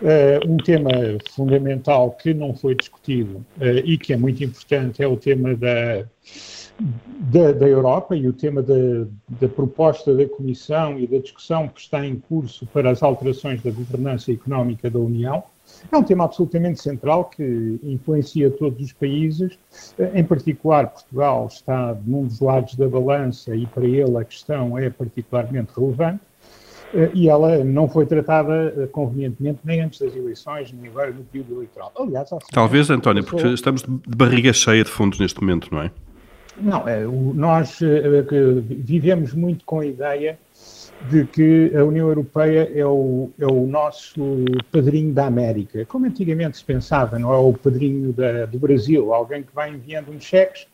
Uh, 0.01 0.47
um 0.47 0.57
tema 0.57 0.91
fundamental 1.31 2.11
que 2.11 2.31
não 2.31 2.53
foi 2.53 2.75
discutido 2.75 3.43
e 3.85 3.97
que 3.97 4.13
é 4.13 4.17
muito 4.17 4.43
importante 4.43 5.01
é 5.01 5.07
o 5.07 5.17
tema 5.17 5.55
da, 5.55 6.05
da, 6.79 7.51
da 7.51 7.67
Europa 7.67 8.15
e 8.15 8.27
o 8.27 8.33
tema 8.33 8.61
da, 8.61 9.05
da, 9.39 9.47
proposta 9.47 10.13
da 10.13 10.27
Comissão 10.27 10.99
e 10.99 11.07
da 11.07 11.17
discussão 11.17 11.67
que 11.67 11.79
está 11.79 12.05
em 12.05 12.17
curso 12.17 12.65
para 12.67 12.91
as 12.91 13.01
alterações 13.01 13.61
da 13.61 13.71
governança 13.71 14.31
económica 14.31 14.89
da 14.89 14.99
União. 14.99 15.43
É 15.91 15.97
um 15.97 16.03
tema 16.03 16.25
absolutamente 16.25 16.81
central 16.81 17.25
que 17.25 17.79
influencia 17.81 18.51
todos 18.51 18.83
os 18.83 18.93
países, 18.93 19.57
em 20.13 20.23
particular 20.23 20.87
Portugal 20.87 21.47
está 21.47 21.97
num 22.05 22.25
dos 22.25 22.39
lados 22.39 22.75
da 22.75 22.87
balança 22.87 23.55
e 23.55 23.65
para 23.65 23.85
ele 23.85 24.17
a 24.17 24.23
questão 24.23 24.77
é 24.77 24.89
particularmente 24.89 25.71
relevante. 25.75 26.21
Eh, 26.93 27.11
e 27.13 27.29
ela 27.29 27.63
não 27.63 27.89
foi 27.89 28.05
tratada 28.05 28.73
eh, 28.77 28.87
convenientemente 28.87 29.59
nem 29.63 29.81
antes 29.81 29.99
das 29.99 30.15
eleições, 30.15 30.71
nem 30.71 30.89
agora 30.89 31.11
no 31.11 31.23
período 31.23 31.55
eleitoral. 31.55 31.91
Aliás, 31.97 32.29
Talvez, 32.51 32.89
António, 32.89 33.23
porque 33.23 33.47
estamos 33.47 33.81
de 33.81 34.15
barriga 34.15 34.53
cheia 34.53 34.83
de 34.83 34.89
fundos 34.89 35.19
neste 35.19 35.41
momento, 35.41 35.67
não 35.71 35.81
é? 35.81 35.91
Não, 36.57 36.87
é, 36.87 37.03
nós 37.03 37.79
vivemos 38.69 39.33
muito 39.33 39.65
com 39.65 39.79
a 39.81 39.85
ideia 39.85 40.37
de 41.09 41.25
que 41.25 41.71
a 41.75 41.83
União 41.83 42.07
Europeia 42.07 42.71
é 42.73 42.85
o, 42.85 43.29
é 43.37 43.45
o 43.45 43.67
nosso 43.67 44.45
padrinho 44.71 45.13
da 45.13 45.25
América, 45.25 45.85
como 45.85 46.05
antigamente 46.05 46.57
se 46.57 46.63
pensava, 46.63 47.19
não 47.19 47.33
é? 47.33 47.37
O 47.37 47.53
padrinho 47.53 48.13
da, 48.13 48.45
do 48.45 48.57
Brasil, 48.57 49.13
alguém 49.13 49.43
que 49.43 49.53
vai 49.53 49.71
enviando 49.71 50.11
uns 50.11 50.23
cheques 50.23 50.67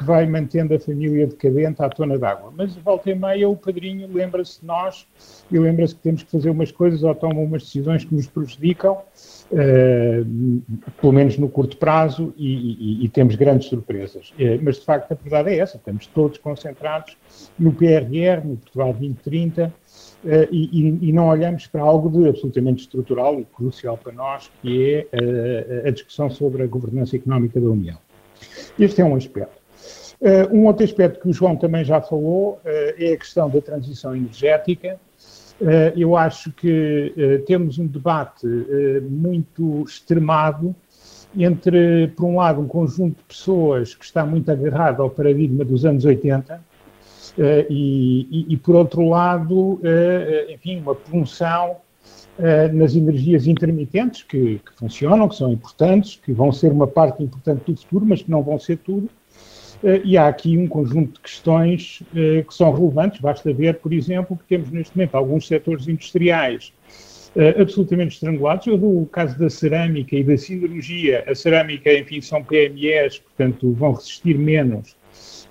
que 0.00 0.04
vai 0.06 0.26
mantendo 0.26 0.74
a 0.74 0.80
família 0.80 1.26
decadente 1.26 1.82
à 1.82 1.88
tona 1.90 2.18
d'água. 2.18 2.50
Mas 2.56 2.74
volta 2.76 3.10
e 3.10 3.14
meia 3.14 3.46
o 3.46 3.54
padrinho 3.54 4.08
lembra-se 4.10 4.62
de 4.62 4.66
nós 4.66 5.06
e 5.50 5.58
lembra-se 5.58 5.94
que 5.94 6.00
temos 6.00 6.22
que 6.22 6.30
fazer 6.30 6.48
umas 6.48 6.72
coisas 6.72 7.02
ou 7.02 7.14
toma 7.14 7.38
umas 7.38 7.64
decisões 7.64 8.02
que 8.02 8.14
nos 8.14 8.26
prejudicam, 8.26 8.94
uh, 8.94 10.62
pelo 10.98 11.12
menos 11.12 11.36
no 11.36 11.50
curto 11.50 11.76
prazo, 11.76 12.32
e, 12.38 13.02
e, 13.02 13.04
e 13.04 13.08
temos 13.10 13.34
grandes 13.34 13.68
surpresas. 13.68 14.30
Uh, 14.30 14.58
mas 14.62 14.76
de 14.76 14.86
facto 14.86 15.12
a 15.12 15.14
verdade 15.14 15.50
é 15.50 15.58
essa, 15.58 15.76
estamos 15.76 16.06
todos 16.06 16.38
concentrados 16.38 17.18
no 17.58 17.70
PRR, 17.70 18.42
no 18.42 18.56
Portugal 18.56 18.92
2030, 18.94 19.72
Uh, 20.22 20.46
e, 20.52 21.08
e, 21.08 21.12
não 21.14 21.28
olhamos 21.28 21.66
para 21.66 21.80
algo 21.80 22.10
de 22.10 22.28
absolutamente 22.28 22.82
estrutural 22.82 23.40
e 23.40 23.44
crucial 23.46 23.96
para 23.96 24.12
nós, 24.12 24.50
que 24.60 25.06
é 25.12 25.88
a 25.88 25.90
discussão 25.90 26.28
sobre 26.28 26.62
a 26.62 26.66
governança 26.66 27.16
económica 27.16 27.58
da 27.58 27.68
União. 27.68 27.96
Este 28.78 29.00
é 29.00 29.04
um 29.04 29.16
aspecto. 29.16 29.59
Uh, 30.20 30.54
um 30.54 30.66
outro 30.66 30.84
aspecto 30.84 31.20
que 31.20 31.28
o 31.28 31.32
João 31.32 31.56
também 31.56 31.84
já 31.84 32.00
falou 32.00 32.60
é 32.64 33.12
a 33.12 33.16
questão 33.16 33.48
da 33.48 33.60
transição 33.60 34.14
energética. 34.14 34.98
eu 35.96 36.16
acho 36.16 36.52
que 36.52 37.42
temos 37.46 37.78
um 37.78 37.86
debate 37.86 38.46
muito 39.02 39.82
extremado 39.82 40.74
entre, 41.36 42.08
por 42.08 42.24
um 42.26 42.36
lado, 42.36 42.60
um 42.60 42.66
conjunto 42.66 43.18
de 43.18 43.24
pessoas 43.24 43.94
que 43.94 44.04
está 44.04 44.24
muito 44.24 44.50
agarrado 44.50 45.02
ao 45.02 45.10
paradigma 45.10 45.64
dos 45.64 45.84
anos 45.84 46.04
80, 46.04 46.60
eh, 47.38 47.66
e, 47.70 48.26
e, 48.30 48.54
e, 48.54 48.56
por 48.56 48.74
outro 48.74 49.08
lado, 49.08 49.80
eh, 49.84 50.46
eh, 50.48 50.54
enfim, 50.54 50.80
uma 50.80 50.94
punção 50.94 51.76
nas 52.72 52.96
energias 52.96 53.46
intermitentes 53.46 54.22
que, 54.22 54.60
que, 54.64 54.72
funcionam, 54.78 55.28
que 55.28 55.36
são 55.36 55.52
importantes, 55.52 56.16
que 56.16 56.32
vão 56.32 56.50
ser 56.50 56.72
uma 56.72 56.86
parte 56.86 57.22
importante 57.22 57.70
do 57.70 57.76
futuro, 57.76 58.06
mas 58.06 58.22
que 58.22 58.30
não 58.30 58.42
vão 58.42 58.58
ser 58.58 58.78
tudo. 58.78 59.10
E 60.04 60.16
há 60.16 60.28
aqui 60.28 60.58
um 60.58 60.66
conjunto 60.66 61.14
de 61.14 61.20
questões 61.20 62.02
que 62.12 62.54
são 62.54 62.72
relevantes. 62.72 63.20
Basta 63.20 63.52
ver, 63.52 63.76
por 63.76 63.92
exemplo, 63.92 64.36
que 64.36 64.44
temos 64.44 64.70
neste 64.70 64.96
momento 64.96 65.14
alguns 65.14 65.46
setores 65.46 65.88
industriais 65.88 66.72
absolutamente 67.58 68.14
estrangulados. 68.14 68.66
Eu 68.66 68.76
dou 68.76 69.02
o 69.02 69.06
caso 69.06 69.38
da 69.38 69.48
cerâmica 69.48 70.14
e 70.16 70.22
da 70.22 70.36
siderurgia. 70.36 71.24
A 71.26 71.34
cerâmica, 71.34 71.92
enfim, 71.92 72.20
são 72.20 72.42
PMEs, 72.42 73.18
portanto, 73.18 73.72
vão 73.72 73.92
resistir 73.92 74.36
menos 74.36 74.94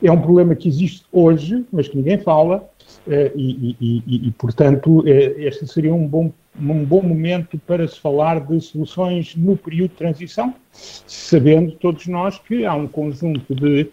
é 0.07 0.12
um 0.12 0.21
problema 0.21 0.55
que 0.55 0.67
existe 0.67 1.05
hoje, 1.12 1.65
mas 1.71 1.88
que 1.88 1.98
ninguém 1.98 2.17
fala, 2.17 2.69
eh, 3.07 3.31
e, 3.36 3.75
e, 3.79 4.03
e, 4.07 4.27
e 4.27 4.31
portanto, 4.31 5.03
eh, 5.05 5.36
este 5.38 5.67
seria 5.67 5.93
um 5.93 6.07
bom, 6.07 6.31
um 6.59 6.83
bom 6.83 7.01
momento 7.01 7.57
para 7.65 7.87
se 7.87 7.99
falar 7.99 8.39
de 8.41 8.59
soluções 8.61 9.35
no 9.35 9.55
período 9.55 9.91
de 9.91 9.97
transição, 9.97 10.53
sabendo 10.71 11.71
todos 11.73 12.07
nós 12.07 12.37
que 12.39 12.65
há 12.65 12.73
um 12.73 12.87
conjunto 12.87 13.53
de, 13.53 13.89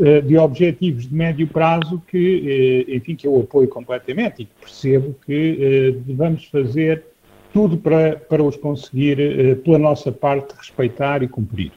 eh, 0.00 0.20
de 0.20 0.36
objetivos 0.36 1.08
de 1.08 1.14
médio 1.14 1.46
prazo 1.46 2.02
que, 2.08 2.86
enfim, 2.88 3.14
que 3.14 3.26
eu 3.26 3.40
apoio 3.40 3.68
completamente 3.68 4.42
e 4.42 4.44
que 4.44 4.52
percebo 4.60 5.14
que 5.26 6.02
devemos 6.06 6.44
fazer 6.46 7.04
tudo 7.52 7.76
para, 7.76 8.16
para 8.16 8.42
os 8.42 8.56
conseguir, 8.56 9.16
pela 9.64 9.78
nossa 9.78 10.10
parte, 10.10 10.54
respeitar 10.56 11.22
e 11.22 11.28
cumprir. 11.28 11.72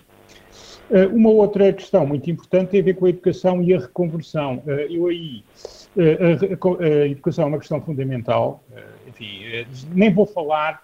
Eh, 0.89 1.06
uma 1.08 1.29
outra 1.29 1.72
questão 1.74 2.06
muito 2.06 2.29
importante 2.32 2.70
tem 2.70 2.79
a 2.79 2.84
ver 2.84 2.96
com 2.96 3.06
a 3.06 3.10
educação 3.10 3.62
e 3.62 3.74
a 3.74 3.79
reconversão. 3.79 4.63
Eh, 4.65 4.88
eu 4.91 5.08
aí, 5.08 5.44
eh, 5.98 7.04
a 7.04 7.08
educação 7.08 7.46
é 7.46 7.48
uma 7.48 7.60
questão 7.60 7.82
fundamental. 7.82 8.63
Enfim, 9.08 9.66
nem 9.96 10.13
vou 10.13 10.27
falar 10.27 10.84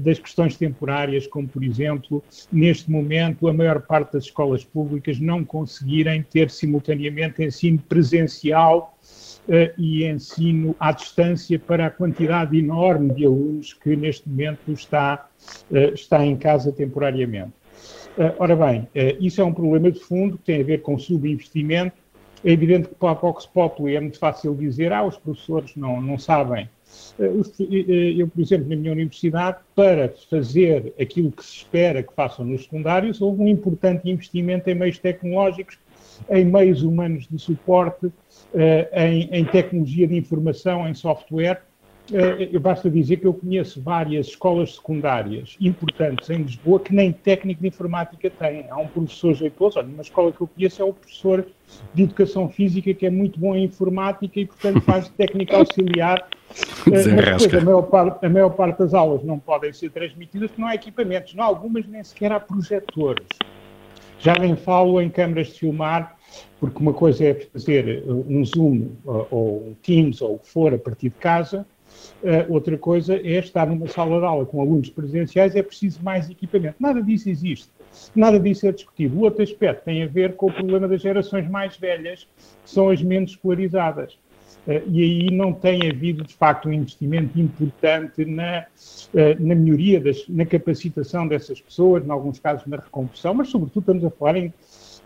das 0.00 0.18
questões 0.18 0.56
temporárias, 0.56 1.26
como, 1.26 1.46
por 1.46 1.62
exemplo, 1.62 2.24
neste 2.50 2.90
momento, 2.90 3.46
a 3.46 3.52
maior 3.52 3.82
parte 3.82 4.14
das 4.14 4.24
escolas 4.24 4.64
públicas 4.64 5.20
não 5.20 5.44
conseguirem 5.44 6.22
ter 6.22 6.50
simultaneamente 6.50 7.44
ensino 7.44 7.78
presencial 7.78 8.96
e 9.76 10.06
ensino 10.06 10.74
à 10.80 10.92
distância 10.92 11.58
para 11.58 11.86
a 11.86 11.90
quantidade 11.90 12.56
enorme 12.56 13.12
de 13.12 13.26
alunos 13.26 13.74
que 13.74 13.94
neste 13.94 14.26
momento 14.28 14.72
está, 14.72 15.28
está 15.92 16.24
em 16.24 16.36
casa 16.36 16.72
temporariamente. 16.72 17.52
Ora 18.38 18.56
bem, 18.56 18.88
isso 19.20 19.40
é 19.40 19.44
um 19.44 19.52
problema 19.52 19.92
de 19.92 20.00
fundo 20.00 20.38
que 20.38 20.44
tem 20.44 20.60
a 20.60 20.64
ver 20.64 20.80
com 20.80 20.98
subinvestimento. 20.98 21.96
É 22.44 22.52
evidente 22.52 22.88
que 22.88 22.94
para 22.94 23.10
a 23.10 23.14
Vox 23.14 23.46
Populi 23.46 23.96
é 23.96 24.00
muito 24.00 24.18
fácil 24.18 24.54
dizer, 24.54 24.92
ah, 24.92 25.04
os 25.04 25.16
professores 25.16 25.74
não, 25.76 26.00
não 26.00 26.18
sabem. 26.18 26.68
Uh, 27.18 27.42
eu, 28.16 28.28
por 28.28 28.40
exemplo, 28.40 28.68
na 28.68 28.76
minha 28.76 28.92
universidade, 28.92 29.58
para 29.74 30.08
fazer 30.30 30.94
aquilo 31.00 31.30
que 31.30 31.44
se 31.44 31.56
espera 31.58 32.02
que 32.02 32.14
façam 32.14 32.44
nos 32.44 32.62
secundários, 32.62 33.20
houve 33.20 33.42
um 33.42 33.48
importante 33.48 34.08
investimento 34.08 34.70
em 34.70 34.74
meios 34.74 34.98
tecnológicos, 34.98 35.78
em 36.30 36.44
meios 36.44 36.82
humanos 36.82 37.26
de 37.28 37.38
suporte, 37.38 38.10
em, 38.92 39.28
em 39.30 39.44
tecnologia 39.44 40.06
de 40.08 40.16
informação, 40.16 40.88
em 40.88 40.94
software, 40.94 41.62
basta 42.60 42.90
dizer 42.90 43.18
que 43.18 43.26
eu 43.26 43.34
conheço 43.34 43.80
várias 43.82 44.28
escolas 44.28 44.74
secundárias 44.74 45.56
importantes 45.60 46.30
em 46.30 46.42
Lisboa 46.42 46.80
que 46.80 46.94
nem 46.94 47.12
técnico 47.12 47.60
de 47.60 47.68
informática 47.68 48.30
têm. 48.30 48.66
Há 48.70 48.76
um 48.76 48.86
professor 48.86 49.34
jeitoso, 49.34 49.78
olha, 49.78 49.88
uma 49.88 50.02
escola 50.02 50.32
que 50.32 50.40
eu 50.40 50.46
conheço 50.46 50.82
é 50.82 50.84
o 50.84 50.92
professor 50.92 51.46
de 51.92 52.02
educação 52.02 52.48
física 52.48 52.94
que 52.94 53.06
é 53.06 53.10
muito 53.10 53.38
bom 53.38 53.54
em 53.54 53.64
informática 53.64 54.40
e, 54.40 54.46
portanto, 54.46 54.80
faz 54.82 55.08
técnica 55.16 55.56
auxiliar. 55.56 56.26
Uh, 56.86 56.90
mas 56.90 57.06
depois, 57.06 57.54
a 57.54 57.60
maior, 57.60 57.82
parte, 57.82 58.26
a 58.26 58.28
maior 58.28 58.50
parte 58.50 58.78
das 58.78 58.94
aulas 58.94 59.22
não 59.22 59.38
podem 59.38 59.72
ser 59.72 59.90
transmitidas 59.90 60.48
porque 60.50 60.62
não 60.62 60.68
há 60.68 60.74
equipamentos. 60.74 61.34
Não 61.34 61.44
há 61.44 61.46
algumas 61.46 61.86
nem 61.86 62.02
sequer 62.02 62.32
há 62.32 62.40
projetores. 62.40 63.26
Já 64.20 64.34
nem 64.34 64.56
falo 64.56 65.00
em 65.00 65.08
câmaras 65.08 65.48
de 65.48 65.60
filmar, 65.60 66.16
porque 66.58 66.78
uma 66.80 66.92
coisa 66.92 67.24
é 67.24 67.34
fazer 67.34 68.02
um 68.08 68.44
Zoom 68.44 68.88
ou 69.04 69.68
um 69.68 69.74
Teams 69.82 70.20
ou 70.20 70.34
o 70.34 70.38
que 70.38 70.48
for 70.48 70.74
a 70.74 70.78
partir 70.78 71.10
de 71.10 71.16
casa, 71.16 71.64
Uh, 72.22 72.52
outra 72.52 72.76
coisa 72.76 73.14
é 73.14 73.38
estar 73.38 73.66
numa 73.66 73.86
sala 73.86 74.18
de 74.18 74.26
aula 74.26 74.44
com 74.44 74.60
alunos 74.60 74.90
presenciais, 74.90 75.54
é 75.54 75.62
preciso 75.62 76.02
mais 76.02 76.28
equipamento. 76.28 76.76
Nada 76.80 77.00
disso 77.00 77.28
existe. 77.28 77.68
Nada 78.14 78.40
disso 78.40 78.66
é 78.66 78.72
discutido. 78.72 79.16
O 79.16 79.22
outro 79.22 79.42
aspecto 79.42 79.84
tem 79.84 80.02
a 80.02 80.06
ver 80.06 80.34
com 80.34 80.46
o 80.46 80.52
problema 80.52 80.88
das 80.88 81.00
gerações 81.00 81.48
mais 81.48 81.76
velhas, 81.76 82.26
que 82.64 82.70
são 82.70 82.90
as 82.90 83.00
menos 83.02 83.30
escolarizadas. 83.30 84.14
Uh, 84.66 84.82
e 84.90 85.02
aí 85.02 85.30
não 85.30 85.52
tem 85.52 85.88
havido, 85.88 86.24
de 86.24 86.34
facto, 86.34 86.68
um 86.68 86.72
investimento 86.72 87.40
importante 87.40 88.24
na, 88.24 88.66
uh, 89.14 89.42
na 89.42 89.54
melhoria, 89.54 90.00
das, 90.00 90.26
na 90.28 90.44
capacitação 90.44 91.26
dessas 91.28 91.60
pessoas, 91.60 92.04
em 92.04 92.10
alguns 92.10 92.40
casos 92.40 92.66
na 92.66 92.78
reconversão, 92.78 93.32
mas, 93.34 93.48
sobretudo, 93.48 93.80
estamos 93.80 94.04
a 94.04 94.10
falar 94.10 94.36
em 94.36 94.52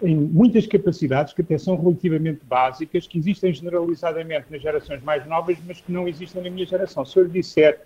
em 0.02 0.16
muitas 0.16 0.66
capacidades 0.66 1.32
que 1.32 1.42
até 1.42 1.56
são 1.58 1.76
relativamente 1.76 2.44
básicas, 2.44 3.06
que 3.06 3.18
existem 3.18 3.52
generalizadamente 3.52 4.46
nas 4.50 4.60
gerações 4.60 5.02
mais 5.02 5.26
novas, 5.26 5.56
mas 5.66 5.80
que 5.80 5.92
não 5.92 6.08
existem 6.08 6.42
na 6.42 6.50
minha 6.50 6.66
geração. 6.66 7.04
Se 7.04 7.18
eu 7.18 7.24
lhe 7.24 7.30
disser 7.30 7.80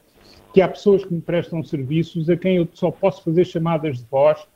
que 0.52 0.60
há 0.60 0.68
pessoas 0.68 1.04
que 1.04 1.12
me 1.12 1.20
prestam 1.20 1.62
serviços 1.62 2.30
a 2.30 2.36
quem 2.36 2.56
eu 2.56 2.68
só 2.72 2.90
posso 2.90 3.22
fazer 3.22 3.44
chamadas 3.44 3.98
de 3.98 4.06
voz, 4.10 4.46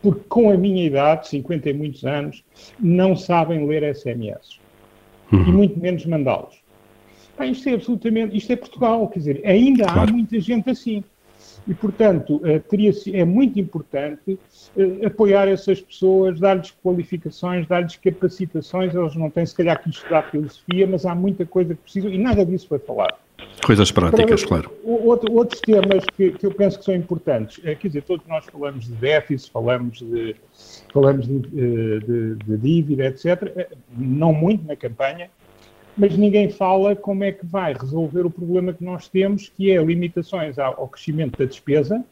porque 0.00 0.20
com 0.28 0.50
a 0.50 0.56
minha 0.56 0.84
idade, 0.84 1.28
50 1.28 1.70
e 1.70 1.72
muitos 1.72 2.04
anos, 2.04 2.44
não 2.78 3.16
sabem 3.16 3.66
ler 3.66 3.94
SMS. 3.94 4.60
Uhum. 5.32 5.42
E 5.42 5.52
muito 5.52 5.80
menos 5.80 6.06
mandá-los. 6.06 6.56
Isto 7.40 7.68
é 7.68 7.74
absolutamente, 7.74 8.36
isto 8.36 8.52
é 8.52 8.56
Portugal, 8.56 9.08
quer 9.08 9.18
dizer, 9.18 9.42
ainda 9.44 9.84
claro. 9.84 10.00
há 10.00 10.12
muita 10.12 10.40
gente 10.40 10.70
assim. 10.70 11.04
E, 11.68 11.74
portanto, 11.74 12.40
eh, 12.44 12.62
é 13.12 13.24
muito 13.26 13.60
importante 13.60 14.38
eh, 14.74 15.06
apoiar 15.06 15.46
essas 15.48 15.82
pessoas, 15.82 16.40
dar-lhes 16.40 16.74
qualificações, 16.82 17.66
dar-lhes 17.66 17.96
capacitações. 17.96 18.94
Eles 18.94 19.14
não 19.14 19.28
têm, 19.28 19.44
se 19.44 19.54
calhar, 19.54 19.82
que 19.82 19.90
estudar 19.90 20.30
filosofia, 20.30 20.86
mas 20.86 21.04
há 21.04 21.14
muita 21.14 21.44
coisa 21.44 21.74
que 21.74 21.82
precisam 21.82 22.10
e 22.10 22.16
nada 22.16 22.44
disso 22.46 22.66
foi 22.68 22.78
falar. 22.78 23.18
Coisas 23.64 23.92
práticas, 23.92 24.44
Para, 24.44 24.62
claro. 24.62 24.72
Outro, 24.82 25.32
outros 25.32 25.60
temas 25.60 26.04
que, 26.16 26.32
que, 26.32 26.46
eu 26.46 26.50
penso 26.52 26.78
que 26.78 26.84
são 26.84 26.94
importantes, 26.94 27.60
é, 27.64 27.74
quer 27.74 27.88
dizer, 27.88 28.02
todos 28.02 28.26
nós 28.26 28.44
falamos 28.46 28.86
de 28.86 28.92
déficit, 28.92 29.50
falamos 29.52 29.98
de, 30.00 30.34
falamos 30.92 31.26
de, 31.26 31.40
de, 31.40 32.34
de 32.34 32.56
dívida, 32.56 33.06
etc. 33.06 33.68
Não 33.96 34.32
muito 34.32 34.66
na 34.66 34.74
campanha, 34.74 35.30
mas 35.98 36.16
ninguém 36.16 36.48
fala 36.48 36.94
como 36.94 37.24
é 37.24 37.32
que 37.32 37.44
vai 37.44 37.72
resolver 37.72 38.24
o 38.24 38.30
problema 38.30 38.72
que 38.72 38.84
nós 38.84 39.08
temos, 39.08 39.48
que 39.48 39.70
é 39.70 39.82
limitações 39.82 40.56
ao 40.58 40.86
crescimento 40.86 41.36
da 41.36 41.44
despesa, 41.44 42.04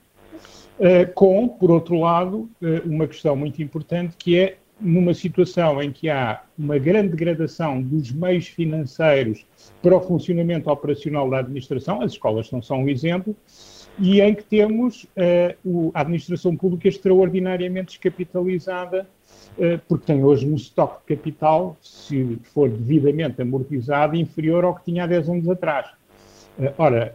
eh, 0.81 1.05
com, 1.05 1.49
por 1.49 1.71
outro 1.71 1.99
lado, 2.01 2.51
eh, 2.61 2.83
uma 2.85 3.07
questão 3.07 3.37
muito 3.37 3.63
importante, 3.63 4.17
que 4.19 4.39
é 4.39 4.57
numa 4.79 5.15
situação 5.15 5.81
em 5.83 5.91
que 5.91 6.11
há 6.11 6.43
uma 6.59 6.79
grande 6.79 7.11
degradação 7.11 7.81
dos 7.81 8.11
meios 8.11 8.49
financeiros 8.49 9.47
para 9.81 9.97
o 9.97 10.01
funcionamento 10.01 10.69
operacional 10.69 11.31
da 11.31 11.39
administração, 11.39 12.03
as 12.03 12.13
escolas 12.13 12.51
não 12.51 12.61
são 12.61 12.83
um 12.83 12.89
exemplo, 12.89 13.35
e 13.99 14.21
em 14.21 14.35
que 14.35 14.45
temos 14.45 15.05
uh, 15.05 15.91
a 15.95 16.01
administração 16.01 16.57
pública 16.57 16.89
extraordinariamente 16.89 17.89
descapitalizada 17.89 19.07
eh, 19.59 19.81
porque 19.89 20.07
tem 20.07 20.23
hoje 20.23 20.47
um 20.47 20.55
estoque 20.55 21.01
de 21.09 21.17
capital, 21.17 21.77
se 21.81 22.39
for 22.53 22.69
devidamente 22.69 23.41
amortizado, 23.41 24.15
inferior 24.15 24.65
ao 24.65 24.75
que 24.75 24.85
tinha 24.85 25.05
há 25.05 25.07
10 25.07 25.31
anos 25.31 25.49
atrás. 25.49 25.87
Eh, 26.61 26.73
ora, 26.77 27.15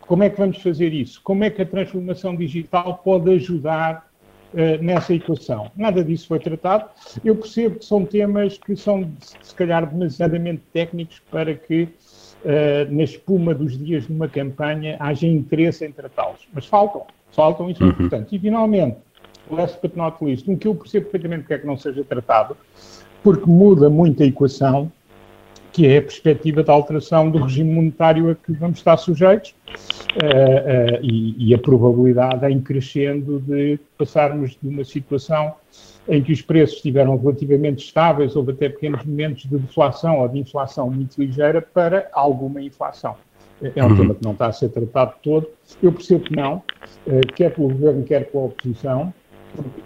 como 0.00 0.22
é 0.22 0.30
que 0.30 0.38
vamos 0.38 0.62
fazer 0.62 0.94
isso? 0.94 1.20
Como 1.22 1.44
é 1.44 1.50
que 1.50 1.60
a 1.60 1.66
transformação 1.66 2.34
digital 2.34 2.98
pode 3.04 3.30
ajudar 3.30 4.06
uh, 4.54 4.82
nessa 4.82 5.14
equação. 5.14 5.70
Nada 5.76 6.02
disso 6.02 6.26
foi 6.26 6.38
tratado. 6.38 6.88
Eu 7.24 7.36
percebo 7.36 7.78
que 7.78 7.84
são 7.84 8.04
temas 8.04 8.58
que 8.58 8.76
são, 8.76 9.10
se 9.42 9.54
calhar, 9.54 9.86
demasiadamente 9.86 10.62
técnicos 10.72 11.20
para 11.30 11.54
que, 11.54 11.88
uh, 12.46 12.94
na 12.94 13.02
espuma 13.02 13.54
dos 13.54 13.76
dias 13.76 14.06
de 14.06 14.12
uma 14.12 14.28
campanha, 14.28 14.96
haja 15.00 15.26
interesse 15.26 15.84
em 15.84 15.92
tratá-los. 15.92 16.46
Mas 16.54 16.66
faltam, 16.66 17.02
faltam 17.32 17.68
e 17.68 17.74
são 17.74 17.86
uhum. 17.86 17.92
importantes. 17.92 18.32
E, 18.32 18.38
finalmente, 18.38 18.96
last 19.50 19.78
but 19.82 19.96
not 19.96 20.24
least, 20.24 20.48
um 20.48 20.56
que 20.56 20.68
eu 20.68 20.74
percebo 20.74 21.06
perfeitamente 21.06 21.46
que 21.46 21.54
é 21.54 21.58
que 21.58 21.66
não 21.66 21.76
seja 21.76 22.04
tratado, 22.04 22.56
porque 23.22 23.48
muda 23.48 23.90
muito 23.90 24.22
a 24.22 24.26
equação, 24.26 24.90
que 25.76 25.86
é 25.86 25.98
a 25.98 26.02
perspectiva 26.02 26.62
da 26.62 26.72
alteração 26.72 27.30
do 27.30 27.36
regime 27.36 27.70
monetário 27.70 28.30
a 28.30 28.34
que 28.34 28.50
vamos 28.52 28.78
estar 28.78 28.96
sujeitos 28.96 29.50
uh, 29.50 30.94
uh, 30.94 30.98
e, 31.02 31.50
e, 31.50 31.54
a 31.54 31.58
probabilidade 31.58 32.50
em 32.50 32.62
crescendo 32.62 33.40
de 33.40 33.78
passarmos 33.98 34.56
de 34.62 34.70
uma 34.70 34.84
situação 34.84 35.52
em 36.08 36.22
que 36.22 36.32
os 36.32 36.40
preços 36.40 36.76
estiveram 36.76 37.18
relativamente 37.18 37.84
estáveis, 37.84 38.34
houve 38.34 38.52
até 38.52 38.70
pequenos 38.70 39.04
momentos 39.04 39.42
de 39.42 39.58
deflação 39.58 40.20
ou 40.20 40.28
de 40.30 40.38
inflação 40.38 40.88
muito 40.88 41.20
ligeira, 41.20 41.60
para 41.60 42.08
alguma 42.10 42.62
inflação. 42.62 43.14
É 43.62 43.84
um 43.84 43.88
uhum. 43.88 43.96
tema 43.98 44.14
que 44.14 44.24
não 44.24 44.32
está 44.32 44.46
a 44.46 44.52
ser 44.52 44.70
tratado 44.70 45.12
todo. 45.22 45.46
Eu 45.82 45.92
percebo 45.92 46.24
que 46.24 46.34
não, 46.34 46.62
uh, 47.06 47.34
quer 47.34 47.54
pelo 47.54 47.68
governo, 47.68 48.02
quer 48.02 48.30
pela 48.30 48.44
oposição. 48.44 49.12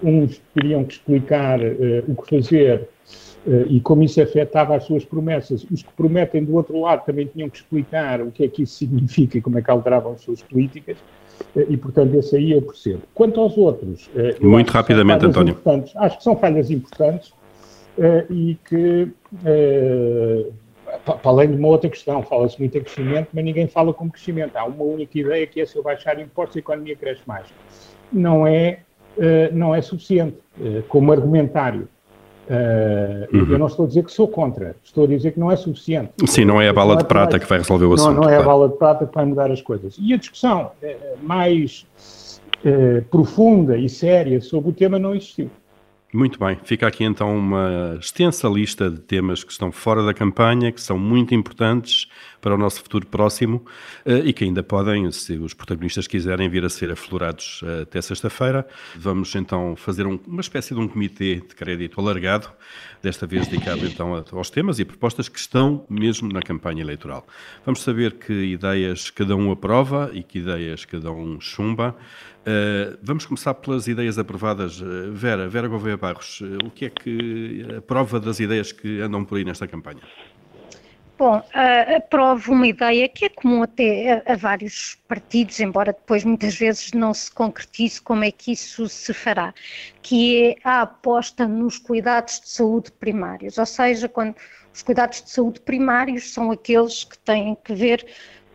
Uns 0.00 0.40
teriam 0.54 0.85
que 0.85 0.92
explicar 0.92 1.59
o 2.06 2.23
que 2.23 2.37
fazer 2.37 2.88
Uh, 3.00 3.00
e 3.47 3.80
como 3.80 4.02
isso 4.02 4.20
afetava 4.20 4.76
as 4.76 4.85
suas 4.85 5.04
promessas. 5.04 5.64
Os 5.70 5.82
que 5.82 5.92
prometem 5.94 6.44
do 6.44 6.54
outro 6.54 6.78
lado 6.80 7.04
também 7.06 7.26
tinham 7.26 7.49
que 7.49 7.56
explicar 7.56 8.20
o 8.20 8.30
que 8.30 8.44
é 8.44 8.49
que 8.49 8.62
isso 8.64 8.75
significa 8.75 9.38
e 9.38 9.40
como 9.40 9.59
é 9.59 9.62
que 9.62 9.70
alteravam 9.70 10.12
as 10.12 10.20
suas 10.20 10.42
políticas, 10.42 10.99
uh, 11.56 11.64
e 11.68 11.76
portanto 11.76 12.14
esse 12.14 12.37
aí 12.37 12.52
eu 12.52 12.62
percebo. 12.62 13.02
Quanto 13.14 13.40
aos 13.40 13.56
outros... 13.56 14.09
Uh, 14.09 14.47
Muito 14.47 14.70
rapidamente, 14.70 15.25
António. 15.25 15.56
Acho 15.97 16.18
que 16.18 16.25
são 16.25 16.37
falhas 16.37 16.70
importantes 16.70 17.32
e 18.30 18.56
que, 18.66 19.09
para 21.04 21.18
além 21.25 21.50
de 21.50 21.56
uma 21.56 21.68
outra 21.68 21.90
questão, 21.90 22.23
fala-se 22.23 22.59
muito 22.59 22.78
em 22.78 22.80
crescimento, 22.82 23.28
mas 23.32 23.44
ninguém 23.44 23.66
fala 23.66 23.92
como 23.92 24.11
crescimento. 24.11 24.56
Há 24.56 24.64
uma 24.64 24.85
única 24.85 25.18
ideia 25.18 25.47
que 25.47 25.61
é 25.61 25.66
se 25.66 25.76
eu 25.76 25.82
baixar 25.82 26.18
impostos 26.18 26.56
a 26.56 26.61
economia 26.61 26.97
cresce 26.97 27.20
mais. 27.26 27.47
Não 28.11 28.47
é, 28.47 28.80
não 29.52 29.75
é 29.75 29.82
suficiente 29.82 30.38
como 30.88 31.12
argumentário. 31.12 31.88
Uh, 32.49 33.37
uhum. 33.37 33.52
Eu 33.52 33.59
não 33.59 33.66
estou 33.68 33.85
a 33.85 33.88
dizer 33.88 34.04
que 34.04 34.12
sou 34.12 34.26
contra, 34.26 34.75
estou 34.82 35.04
a 35.04 35.06
dizer 35.06 35.32
que 35.32 35.38
não 35.38 35.52
é 35.52 35.56
suficiente. 35.56 36.11
Sim, 36.26 36.44
não 36.44 36.61
é 36.61 36.68
a 36.68 36.73
bala 36.73 36.97
de 36.97 37.04
prata 37.04 37.38
que 37.38 37.47
vai 37.47 37.59
resolver 37.59 37.85
o 37.85 37.94
assunto. 37.94 38.14
Não, 38.14 38.23
não 38.23 38.28
é 38.28 38.37
a 38.37 38.42
bala 38.42 38.68
de 38.68 38.76
prata 38.76 39.06
que 39.06 39.14
vai 39.14 39.25
mudar 39.25 39.50
as 39.50 39.62
coisas. 39.62 39.97
E 40.00 40.12
a 40.12 40.16
discussão 40.16 40.73
uh, 40.82 41.26
mais 41.26 41.87
uh, 42.64 43.04
profunda 43.04 43.76
e 43.76 43.88
séria 43.88 44.40
sobre 44.40 44.70
o 44.70 44.73
tema 44.73 44.99
não 44.99 45.14
existiu. 45.14 45.49
Muito 46.12 46.40
bem, 46.40 46.59
fica 46.64 46.88
aqui 46.88 47.04
então 47.04 47.37
uma 47.37 47.97
extensa 48.00 48.49
lista 48.49 48.90
de 48.90 48.99
temas 48.99 49.44
que 49.44 49.52
estão 49.52 49.70
fora 49.70 50.04
da 50.04 50.12
campanha, 50.12 50.73
que 50.73 50.80
são 50.80 50.99
muito 50.99 51.37
importantes 51.37 52.09
para 52.40 52.54
o 52.54 52.59
nosso 52.59 52.82
futuro 52.82 53.06
próximo 53.06 53.64
eh, 54.04 54.23
e 54.25 54.32
que 54.32 54.44
ainda 54.44 54.62
podem, 54.62 55.11
se 55.12 55.35
os 55.35 55.54
protagonistas 55.54 56.06
quiserem, 56.06 56.49
vir 56.49 56.64
a 56.64 56.68
ser 56.68 56.90
aflorados 56.90 57.61
eh, 57.64 57.82
até 57.82 58.00
sexta-feira. 58.00 58.66
Vamos 58.97 59.35
então 59.35 59.76
fazer 59.76 60.06
um, 60.06 60.18
uma 60.26 60.40
espécie 60.40 60.75
de 60.75 60.80
um 60.80 60.88
comitê 60.88 61.37
de 61.37 61.54
crédito 61.54 62.00
alargado, 62.00 62.50
desta 63.02 63.26
vez 63.26 63.47
dedicado 63.47 63.87
então 63.87 64.25
aos 64.32 64.50
temas 64.50 64.78
e 64.78 64.85
propostas 64.85 65.28
que 65.28 65.38
estão 65.38 65.85
mesmo 65.88 66.32
na 66.32 66.42
campanha 66.42 66.82
eleitoral. 66.82 67.26
Vamos 67.64 67.82
saber 67.82 68.14
que 68.14 68.32
ideias 68.32 69.11
cada 69.11 69.37
um 69.37 69.50
aprova 69.50 70.11
e 70.12 70.23
que 70.23 70.38
ideias 70.38 70.85
cada 70.85 71.11
um 71.11 71.40
chumba. 71.40 71.97
Uh, 72.40 72.97
vamos 73.02 73.26
começar 73.26 73.52
pelas 73.52 73.87
ideias 73.87 74.18
aprovadas. 74.18 74.80
Vera, 75.12 75.47
Vera 75.47 75.68
Gouveia 75.68 75.97
Barros, 75.97 76.42
o 76.64 76.70
que 76.70 76.87
é 76.87 76.90
que 76.90 77.66
aprova 77.76 78.18
das 78.18 78.40
ideias 78.40 78.73
que 78.73 79.00
andam 79.00 79.25
por 79.25 79.37
aí 79.37 79.44
nesta 79.44 79.66
campanha? 79.66 80.00
Bom, 81.20 81.42
aprovo 81.98 82.52
uma 82.52 82.66
ideia 82.66 83.06
que 83.06 83.26
é 83.26 83.28
comum 83.28 83.62
até 83.62 84.24
a, 84.26 84.32
a, 84.32 84.36
vários 84.36 84.94
partidos, 85.06 85.60
embora 85.60 85.92
depois 85.92 86.24
muitas 86.24 86.56
vezes 86.56 86.92
não 86.92 87.12
se 87.12 87.30
concretize 87.30 88.00
como 88.00 88.24
é 88.24 88.30
que 88.30 88.52
isso 88.52 88.88
se 88.88 89.12
fará, 89.12 89.52
que 90.00 90.42
é 90.42 90.56
a 90.64 90.80
aposta 90.80 91.46
nos 91.46 91.76
cuidados 91.78 92.40
de 92.40 92.48
saúde 92.48 92.90
primários, 92.92 93.58
ou 93.58 93.66
seja, 93.66 94.08
quando 94.08 94.34
os 94.73 94.82
cuidados 94.82 95.21
de 95.21 95.28
saúde 95.28 95.60
primários 95.60 96.32
são 96.32 96.50
aqueles 96.50 97.04
que 97.04 97.18
têm 97.18 97.54
que 97.54 97.75
ver 97.75 98.02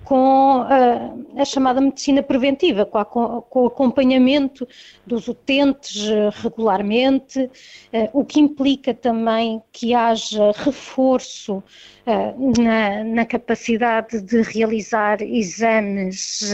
com 0.05 0.61
a, 0.61 1.41
a, 1.41 1.43
chamada 1.43 1.81
medicina 1.81 2.21
preventiva, 2.21 2.85
com, 2.85 2.99
a, 2.99 3.05
com, 3.05 3.63
o 3.63 3.65
acompanhamento 3.65 4.67
dos 5.05 5.27
utentes 5.27 6.07
eh, 6.07 6.29
regularmente, 6.43 7.49
eh, 7.91 8.09
o 8.13 8.23
que 8.23 8.39
implica 8.39 8.93
também 8.93 9.61
que 9.73 9.95
haja 9.95 10.51
reforço 10.57 11.63
eh, 12.05 12.33
na, 12.61 13.03
na, 13.03 13.25
capacidade 13.25 14.21
de 14.21 14.43
realizar 14.43 15.21
exames 15.23 16.53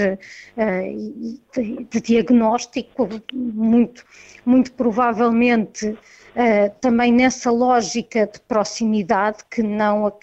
de, 1.53 1.85
de 1.89 2.01
diagnóstico, 2.01 3.09
muito, 3.33 4.05
muito 4.45 4.71
provavelmente 4.73 5.97
Uh, 6.33 6.73
também 6.79 7.11
nessa 7.11 7.51
lógica 7.51 8.25
de 8.25 8.39
proximidade 8.47 9.39
que 9.49 9.61
não, 9.61 10.07
uh, 10.07 10.13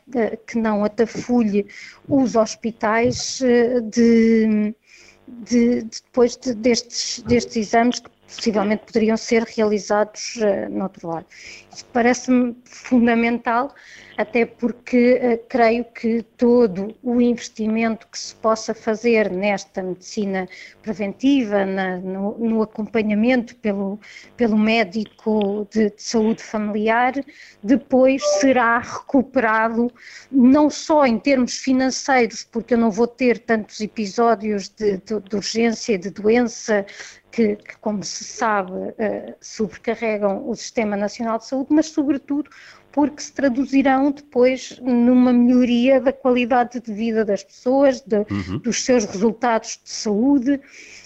que 0.46 0.56
não 0.56 0.82
atafulhe 0.82 1.66
os 2.08 2.34
hospitais 2.34 3.40
uh, 3.40 3.82
de, 3.82 4.74
de, 5.28 5.82
de, 5.82 5.82
depois 5.82 6.34
de, 6.34 6.54
destes, 6.54 7.22
destes 7.26 7.56
exames 7.56 8.00
que 8.00 8.08
possivelmente 8.26 8.86
poderiam 8.86 9.18
ser 9.18 9.42
realizados 9.42 10.38
no 10.70 10.84
outro 10.84 11.08
lado. 11.08 11.26
Isso 11.70 11.84
parece-me 11.92 12.56
fundamental, 12.64 13.74
até 14.18 14.44
porque 14.44 15.14
uh, 15.14 15.46
creio 15.48 15.84
que 15.84 16.22
todo 16.36 16.92
o 17.04 17.20
investimento 17.20 18.08
que 18.08 18.18
se 18.18 18.34
possa 18.34 18.74
fazer 18.74 19.30
nesta 19.30 19.80
medicina 19.80 20.48
preventiva, 20.82 21.64
na, 21.64 21.98
no, 21.98 22.36
no, 22.36 22.60
acompanhamento 22.60 23.54
pelo, 23.56 24.00
pelo 24.36 24.58
médico 24.58 25.68
de, 25.70 25.90
de, 25.90 26.02
saúde 26.02 26.42
familiar, 26.42 27.14
depois 27.62 28.20
será 28.40 28.80
recuperado, 28.80 29.88
não 30.32 30.68
só 30.68 31.06
em 31.06 31.16
termos 31.16 31.56
financeiros, 31.58 32.42
porque 32.42 32.74
eu 32.74 32.78
não 32.78 32.90
vou 32.90 33.06
ter 33.06 33.38
tantos 33.38 33.80
episódios 33.80 34.68
de, 34.68 34.96
de, 34.96 35.20
de 35.20 35.36
urgência, 35.36 35.96
de 35.96 36.10
doença, 36.10 36.84
que, 37.30 37.56
que, 37.56 37.76
como 37.78 38.02
se 38.02 38.24
sabe, 38.24 38.72
uh, 38.72 39.34
sobrecarregam 39.40 40.48
o 40.48 40.56
Sistema 40.56 40.96
Nacional 40.96 41.38
de 41.38 41.46
Saúde, 41.46 41.68
mas, 41.70 41.86
sobretudo, 41.86 42.50
porque 42.98 43.22
se 43.22 43.32
traduzirão 43.32 44.10
depois 44.10 44.76
numa 44.82 45.32
melhoria 45.32 46.00
da 46.00 46.12
qualidade 46.12 46.80
de 46.80 46.92
vida 46.92 47.24
das 47.24 47.44
pessoas, 47.44 48.00
de, 48.00 48.26
uhum. 48.28 48.58
dos 48.58 48.84
seus 48.84 49.04
resultados 49.04 49.78
de 49.84 49.88
saúde. 49.88 50.60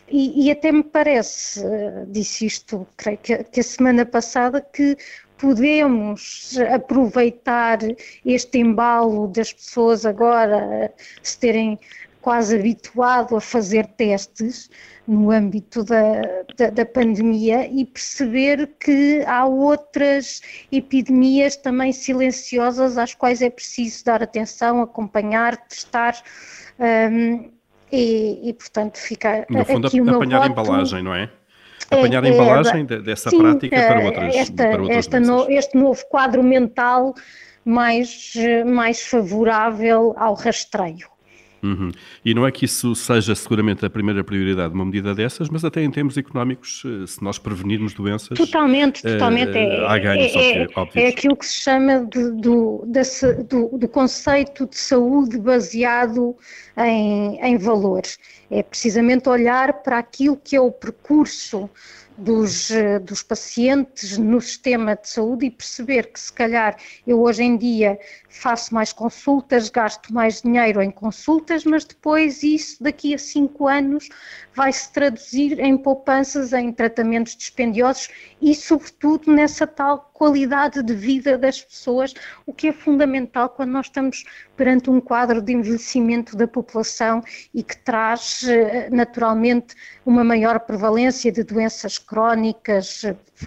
E, 0.08 0.46
e 0.46 0.50
até 0.50 0.72
me 0.72 0.82
parece, 0.82 1.60
uh, 1.60 2.06
disse 2.08 2.46
isto, 2.46 2.88
creio 2.96 3.18
que, 3.18 3.44
que 3.44 3.60
a 3.60 3.62
semana 3.62 4.06
passada, 4.06 4.62
que 4.62 4.96
podemos 5.36 6.58
aproveitar 6.72 7.80
este 8.24 8.58
embalo 8.58 9.28
das 9.28 9.52
pessoas 9.52 10.06
agora 10.06 10.90
se 11.22 11.38
terem 11.38 11.78
quase 12.22 12.56
habituado 12.56 13.36
a 13.36 13.40
fazer 13.40 13.84
testes 13.84 14.70
no 15.06 15.30
âmbito 15.32 15.84
da, 15.84 16.22
da, 16.56 16.70
da, 16.70 16.86
pandemia 16.86 17.66
e 17.66 17.84
perceber 17.84 18.70
que 18.78 19.22
há 19.26 19.44
outras 19.44 20.40
epidemias 20.70 21.56
também 21.56 21.92
silenciosas 21.92 22.96
às 22.96 23.12
quais 23.12 23.42
é 23.42 23.50
preciso 23.50 24.04
dar 24.04 24.22
atenção, 24.22 24.80
acompanhar, 24.80 25.56
testar. 25.66 26.16
Um, 26.78 27.50
e, 27.90 28.48
e, 28.48 28.52
portanto, 28.54 28.96
fica 28.96 29.44
no 29.50 29.64
fundo, 29.64 29.88
aqui 29.88 30.00
apanhar 30.00 30.48
voto, 30.48 30.58
a 30.58 30.62
embalagem, 30.62 31.02
não 31.02 31.14
é? 31.14 31.28
Apanhar 31.90 32.24
é, 32.24 32.28
a 32.28 32.30
embalagem 32.30 32.86
é, 32.88 32.98
dessa 33.00 33.28
sim, 33.28 33.38
prática 33.38 33.76
para 33.76 34.00
eh, 34.00 34.06
outras, 34.06 34.36
esta, 34.36 34.68
para 34.68 34.80
outras 34.80 34.98
esta 34.98 35.20
no, 35.20 35.50
Este 35.50 35.76
novo 35.76 36.02
quadro 36.08 36.42
mental 36.42 37.14
mais, 37.64 38.32
mais 38.64 39.02
favorável 39.02 40.14
ao 40.16 40.34
rastreio. 40.34 41.11
Uhum. 41.62 41.92
E 42.24 42.34
não 42.34 42.44
é 42.44 42.50
que 42.50 42.64
isso 42.64 42.92
seja 42.96 43.34
seguramente 43.36 43.86
a 43.86 43.90
primeira 43.90 44.24
prioridade, 44.24 44.74
uma 44.74 44.84
medida 44.84 45.14
dessas, 45.14 45.48
mas 45.48 45.64
até 45.64 45.80
em 45.82 45.90
termos 45.90 46.16
económicos, 46.18 46.82
eh, 46.84 47.06
se 47.06 47.22
nós 47.22 47.38
prevenirmos 47.38 47.94
doenças. 47.94 48.36
Totalmente, 48.36 49.06
eh, 49.06 49.12
totalmente. 49.12 49.56
É, 49.56 49.86
há 49.86 49.98
ganhos 49.98 50.34
é, 50.34 50.64
é, 50.64 50.68
é 50.96 51.08
aquilo 51.08 51.36
que 51.36 51.46
se 51.46 51.60
chama 51.60 52.04
de, 52.04 52.32
do, 52.32 52.84
do, 53.48 53.78
do, 53.78 53.88
conceito 53.88 54.66
de 54.66 54.76
saúde 54.76 55.38
baseado 55.38 56.36
em, 56.76 57.38
em 57.40 57.56
valores. 57.56 58.18
é 58.50 58.62
precisamente 58.62 59.28
olhar 59.28 59.82
para 59.84 59.98
aquilo 59.98 60.36
que 60.36 60.56
é 60.56 60.60
o 60.60 60.72
percurso 60.72 61.70
dos, 62.16 62.70
eh, 62.70 62.98
dos 62.98 63.22
pacientes 63.22 64.18
no 64.18 64.40
sistema 64.40 64.96
de 64.96 65.08
saúde 65.08 65.46
e 65.46 65.50
perceber 65.50 66.12
que 66.12 66.20
se 66.20 66.32
calhar 66.32 66.76
eu 67.06 67.20
hoje 67.20 67.42
em 67.42 67.56
dia 67.56 67.98
faço 68.32 68.74
mais 68.74 68.92
consultas, 68.92 69.68
gasto 69.68 70.12
mais 70.12 70.40
dinheiro 70.40 70.80
em 70.80 70.90
consultas, 70.90 71.64
mas 71.64 71.84
depois 71.84 72.42
isso 72.42 72.82
daqui 72.82 73.14
a 73.14 73.18
cinco 73.18 73.68
anos 73.68 74.08
vai 74.54 74.72
se 74.72 74.90
traduzir 74.90 75.60
em 75.60 75.76
poupanças, 75.76 76.52
em 76.52 76.72
tratamentos 76.72 77.36
dispendiosos 77.36 78.08
e 78.40 78.54
sobretudo 78.54 79.30
nessa 79.30 79.66
tal 79.66 80.10
qualidade 80.14 80.82
de 80.82 80.94
vida 80.94 81.36
das 81.36 81.60
pessoas, 81.60 82.14
o 82.46 82.54
que 82.54 82.68
é 82.68 82.72
fundamental 82.72 83.50
quando 83.50 83.70
nós 83.70 83.86
estamos 83.86 84.24
perante 84.56 84.88
um 84.88 85.00
quadro 85.00 85.42
de 85.42 85.52
envelhecimento 85.52 86.36
da 86.36 86.48
população 86.48 87.22
e 87.52 87.62
que 87.62 87.76
traz 87.76 88.44
eh, 88.44 88.88
naturalmente 88.90 89.74
uma 90.06 90.24
maior 90.24 90.60
prevalência 90.60 91.30
de 91.30 91.42
doenças 91.42 91.98
crónicas, 91.98 93.02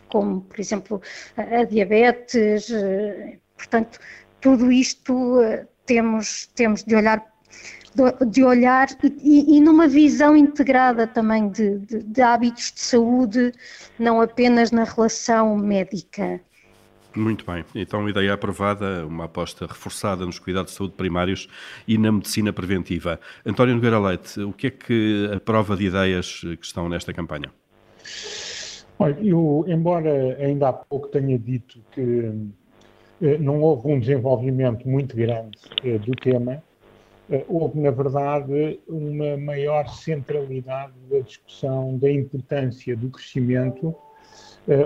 como 0.10 0.42
por 0.42 0.60
exemplo 0.60 1.02
a 1.36 1.64
diabetes, 1.64 2.70
eh, 2.70 3.40
portanto 3.56 4.00
tudo 4.46 4.72
isto 4.72 5.42
eh, 5.42 5.66
temos, 5.88 6.46
temos 6.54 6.84
de 6.84 6.96
olhar 6.96 7.34
de 8.28 8.44
olhar 8.44 8.90
e, 9.24 9.58
e, 9.58 9.62
numa 9.62 9.88
visão 9.88 10.36
integrada 10.36 11.08
também 11.08 11.48
de, 11.48 11.80
de, 11.80 12.04
de, 12.04 12.22
hábitos 12.22 12.74
de 12.74 12.82
saúde, 12.82 13.54
não 13.98 14.20
apenas 14.20 14.70
na 14.70 14.84
relação 14.84 15.56
médica. 15.56 16.42
Muito 17.16 17.46
bem, 17.50 17.64
então 17.74 18.08
ideia 18.10 18.34
aprovada, 18.34 19.08
uma 19.08 19.24
aposta 19.24 19.66
reforçada 19.66 20.26
nos 20.26 20.38
cuidados 20.38 20.74
de 20.74 20.78
saúde 20.78 20.94
primários 20.96 21.48
e 21.88 21.98
na 21.98 22.12
medicina 22.12 22.52
preventiva. 22.52 23.18
António 23.46 23.76
Nogueira 23.76 23.98
Leite, 23.98 24.42
o 24.42 24.52
que 24.52 24.68
é 24.68 24.72
que 24.72 25.32
a 25.34 25.40
prova 25.40 25.78
de 25.78 25.86
ideias 25.86 26.42
que 26.42 26.66
estão 26.66 26.90
nesta 26.90 27.14
campanha? 27.14 27.50
Olha, 29.00 29.18
eu, 29.22 29.64
embora 29.70 30.36
ainda 30.38 30.68
há 30.68 30.74
pouco 30.74 31.08
tenha 31.08 31.40
dito 31.40 31.80
que 31.94 32.02
eh, 32.02 32.34
não 33.20 33.62
houve 33.62 33.88
um 33.88 34.00
desenvolvimento 34.00 34.88
muito 34.88 35.16
grande 35.16 35.58
eh, 35.84 35.98
do 35.98 36.12
tema, 36.14 36.62
eh, 37.30 37.46
houve, 37.48 37.80
na 37.80 37.92
verdade, 37.92 38.80
uma 38.88 39.38
maior 39.38 39.88
centralidade 39.88 40.94
da 41.10 41.20
discussão 41.20 41.98
da 41.98 42.12
importância 42.12 42.96
do 42.96 43.10
crescimento, 43.10 43.96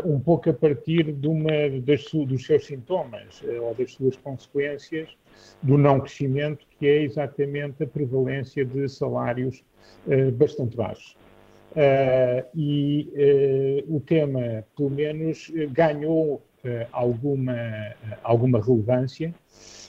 um 0.03 0.19
pouco 0.19 0.49
a 0.49 0.53
partir 0.53 1.13
de 1.13 1.25
uma 1.25 1.69
das, 1.81 2.03
dos 2.11 2.45
seus 2.45 2.65
sintomas 2.65 3.41
ou 3.61 3.73
das 3.73 3.93
suas 3.93 4.17
consequências 4.17 5.07
do 5.63 5.77
não 5.77 6.01
crescimento, 6.01 6.67
que 6.77 6.85
é 6.85 7.03
exatamente 7.03 7.81
a 7.81 7.87
prevalência 7.87 8.65
de 8.65 8.89
salários 8.89 9.63
bastante 10.33 10.75
baixos. 10.75 11.15
e 12.53 13.85
o 13.87 14.01
tema, 14.01 14.65
pelo 14.75 14.89
menos, 14.89 15.49
ganhou 15.71 16.41
eh, 16.41 16.48
alguma, 16.91 17.55
alguma 18.23 18.61
relevância 18.61 19.33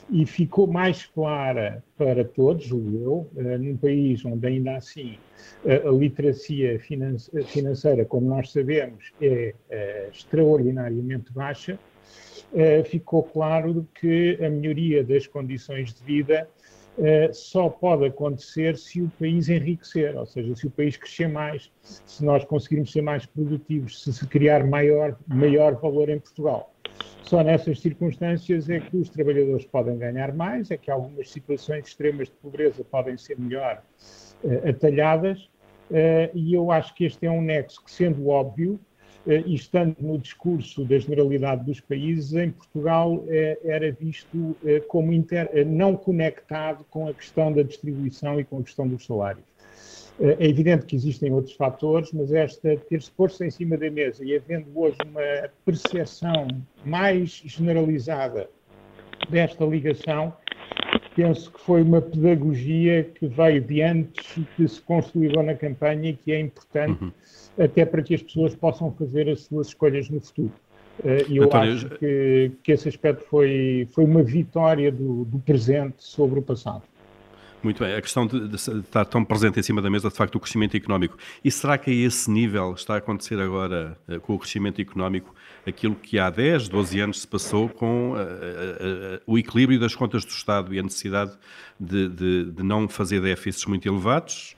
e 0.09 0.25
ficou 0.25 0.67
mais 0.67 1.05
clara 1.05 1.83
para 1.97 2.25
todos, 2.25 2.65
julgo 2.65 3.29
eu, 3.35 3.45
eh, 3.45 3.57
num 3.57 3.77
país 3.77 4.23
onde 4.25 4.45
ainda 4.47 4.75
assim 4.75 5.17
a 5.65 5.89
literacia 5.91 6.79
financeira, 6.79 8.03
como 8.03 8.27
nós 8.27 8.51
sabemos, 8.51 9.11
é 9.21 9.53
eh, 9.69 10.09
extraordinariamente 10.11 11.31
baixa, 11.31 11.79
ficou 12.85 13.23
claro 13.23 13.87
que 13.95 14.37
a 14.43 14.49
melhoria 14.49 15.03
das 15.03 15.25
condições 15.25 15.93
de 15.93 16.03
vida 16.03 16.49
só 17.33 17.69
pode 17.69 18.05
acontecer 18.05 18.77
se 18.77 19.01
o 19.01 19.09
país 19.19 19.49
enriquecer, 19.49 20.15
ou 20.17 20.25
seja, 20.25 20.55
se 20.55 20.67
o 20.67 20.71
país 20.71 20.95
crescer 20.97 21.27
mais, 21.27 21.71
se 21.81 22.23
nós 22.23 22.43
conseguirmos 22.45 22.91
ser 22.91 23.01
mais 23.01 23.25
produtivos, 23.25 24.03
se 24.03 24.13
se 24.13 24.27
criar 24.27 24.65
maior, 24.65 25.17
maior 25.27 25.75
valor 25.75 26.09
em 26.09 26.19
Portugal. 26.19 26.71
Só 27.23 27.41
nessas 27.43 27.79
circunstâncias 27.79 28.69
é 28.69 28.81
que 28.81 28.97
os 28.97 29.09
trabalhadores 29.09 29.65
podem 29.65 29.97
ganhar 29.97 30.33
mais, 30.33 30.69
é 30.69 30.75
que 30.75 30.91
algumas 30.91 31.29
situações 31.29 31.87
extremas 31.87 32.27
de 32.27 32.33
pobreza 32.35 32.83
podem 32.83 33.17
ser 33.17 33.39
melhor 33.39 33.81
uh, 34.43 34.69
atalhadas, 34.69 35.49
uh, 35.89 36.29
e 36.33 36.53
eu 36.53 36.71
acho 36.71 36.93
que 36.93 37.05
este 37.05 37.25
é 37.25 37.31
um 37.31 37.41
nexo 37.41 37.83
que, 37.85 37.89
sendo 37.89 38.27
óbvio, 38.27 38.77
e 39.25 39.53
estando 39.53 39.95
no 39.99 40.17
discurso 40.17 40.83
da 40.83 40.97
generalidade 40.97 41.63
dos 41.63 41.79
países, 41.79 42.33
em 42.33 42.51
Portugal 42.51 43.23
era 43.63 43.91
visto 43.91 44.55
como 44.87 45.13
inter, 45.13 45.49
não 45.67 45.95
conectado 45.95 46.83
com 46.89 47.07
a 47.07 47.13
questão 47.13 47.51
da 47.51 47.61
distribuição 47.61 48.39
e 48.39 48.43
com 48.43 48.59
a 48.59 48.63
questão 48.63 48.87
dos 48.87 49.05
salários. 49.05 49.45
É 50.19 50.47
evidente 50.47 50.85
que 50.85 50.95
existem 50.95 51.31
outros 51.31 51.55
fatores, 51.55 52.11
mas 52.11 52.31
esta 52.31 52.77
ter-se 52.77 53.09
posto 53.11 53.43
em 53.43 53.49
cima 53.49 53.75
da 53.77 53.89
mesa 53.89 54.23
e 54.23 54.35
havendo 54.35 54.67
hoje 54.75 54.97
uma 55.03 55.49
percepção 55.65 56.47
mais 56.85 57.41
generalizada 57.45 58.47
desta 59.29 59.65
ligação, 59.65 60.33
penso 61.15 61.51
que 61.51 61.59
foi 61.61 61.81
uma 61.81 62.01
pedagogia 62.01 63.03
que 63.03 63.27
veio 63.27 63.61
de 63.61 63.81
antes 63.81 64.37
e 64.37 64.47
que 64.55 64.67
se 64.67 64.81
consolidou 64.81 65.41
na 65.41 65.55
campanha 65.55 66.09
e 66.11 66.13
que 66.13 66.31
é 66.31 66.39
importante 66.39 67.03
uhum. 67.03 67.11
Até 67.57 67.85
para 67.85 68.01
que 68.01 68.15
as 68.15 68.21
pessoas 68.21 68.55
possam 68.55 68.91
fazer 68.93 69.29
as 69.29 69.41
suas 69.41 69.67
escolhas 69.67 70.09
no 70.09 70.19
futuro. 70.19 70.51
Eh, 71.03 71.25
e 71.29 71.37
eu 71.37 71.43
António, 71.43 71.73
acho 71.73 71.89
que, 71.89 72.51
que, 72.63 72.71
esse 72.71 72.87
aspecto 72.87 73.23
foi, 73.25 73.87
foi 73.91 74.03
uma 74.03 74.23
vitória 74.23 74.91
do, 74.91 75.25
do 75.25 75.39
presente 75.39 76.03
sobre 76.03 76.39
o 76.39 76.41
passado. 76.41 76.83
Muito 77.63 77.83
bem. 77.83 77.93
A 77.93 78.01
questão 78.01 78.25
de, 78.25 78.47
de, 78.47 78.55
estar 78.55 79.05
tão 79.05 79.23
presente 79.23 79.59
em 79.59 79.63
cima 79.63 79.81
da 79.81 79.89
mesa, 79.89 80.09
de 80.09 80.15
facto, 80.15 80.35
o 80.35 80.39
crescimento 80.39 80.75
económico. 80.75 81.15
E 81.45 81.51
será 81.51 81.77
que 81.77 81.91
a 81.91 81.93
esse 81.93 82.29
nível 82.29 82.73
está 82.73 82.95
a 82.95 82.97
acontecer 82.97 83.39
agora, 83.39 83.95
uh, 84.07 84.19
com 84.19 84.33
o 84.33 84.39
crescimento 84.39 84.81
económico, 84.81 85.33
aquilo 85.65 85.93
que 85.93 86.17
há 86.17 86.29
10, 86.29 86.69
12 86.69 86.99
anos 86.99 87.21
se 87.21 87.27
passou 87.27 87.69
com 87.69 88.13
uh, 88.13 89.21
o 89.27 89.37
equilíbrio 89.37 89.79
das 89.79 89.93
contas 89.93 90.25
do 90.25 90.31
Estado 90.31 90.73
e 90.73 90.79
a 90.79 90.83
necessidade 90.83 91.33
de, 91.79 92.09
de, 92.09 92.45
de 92.51 92.63
não 92.63 92.89
fazer 92.89 93.21
déficits 93.21 93.67
muito 93.67 93.87
elevados 93.87 94.55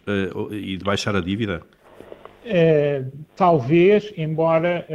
e 0.52 0.78
de 0.78 0.84
baixar 0.84 1.16
a 1.16 1.22
dívida? 1.22 1.62
Talvez, 3.36 4.14
embora 4.18 4.86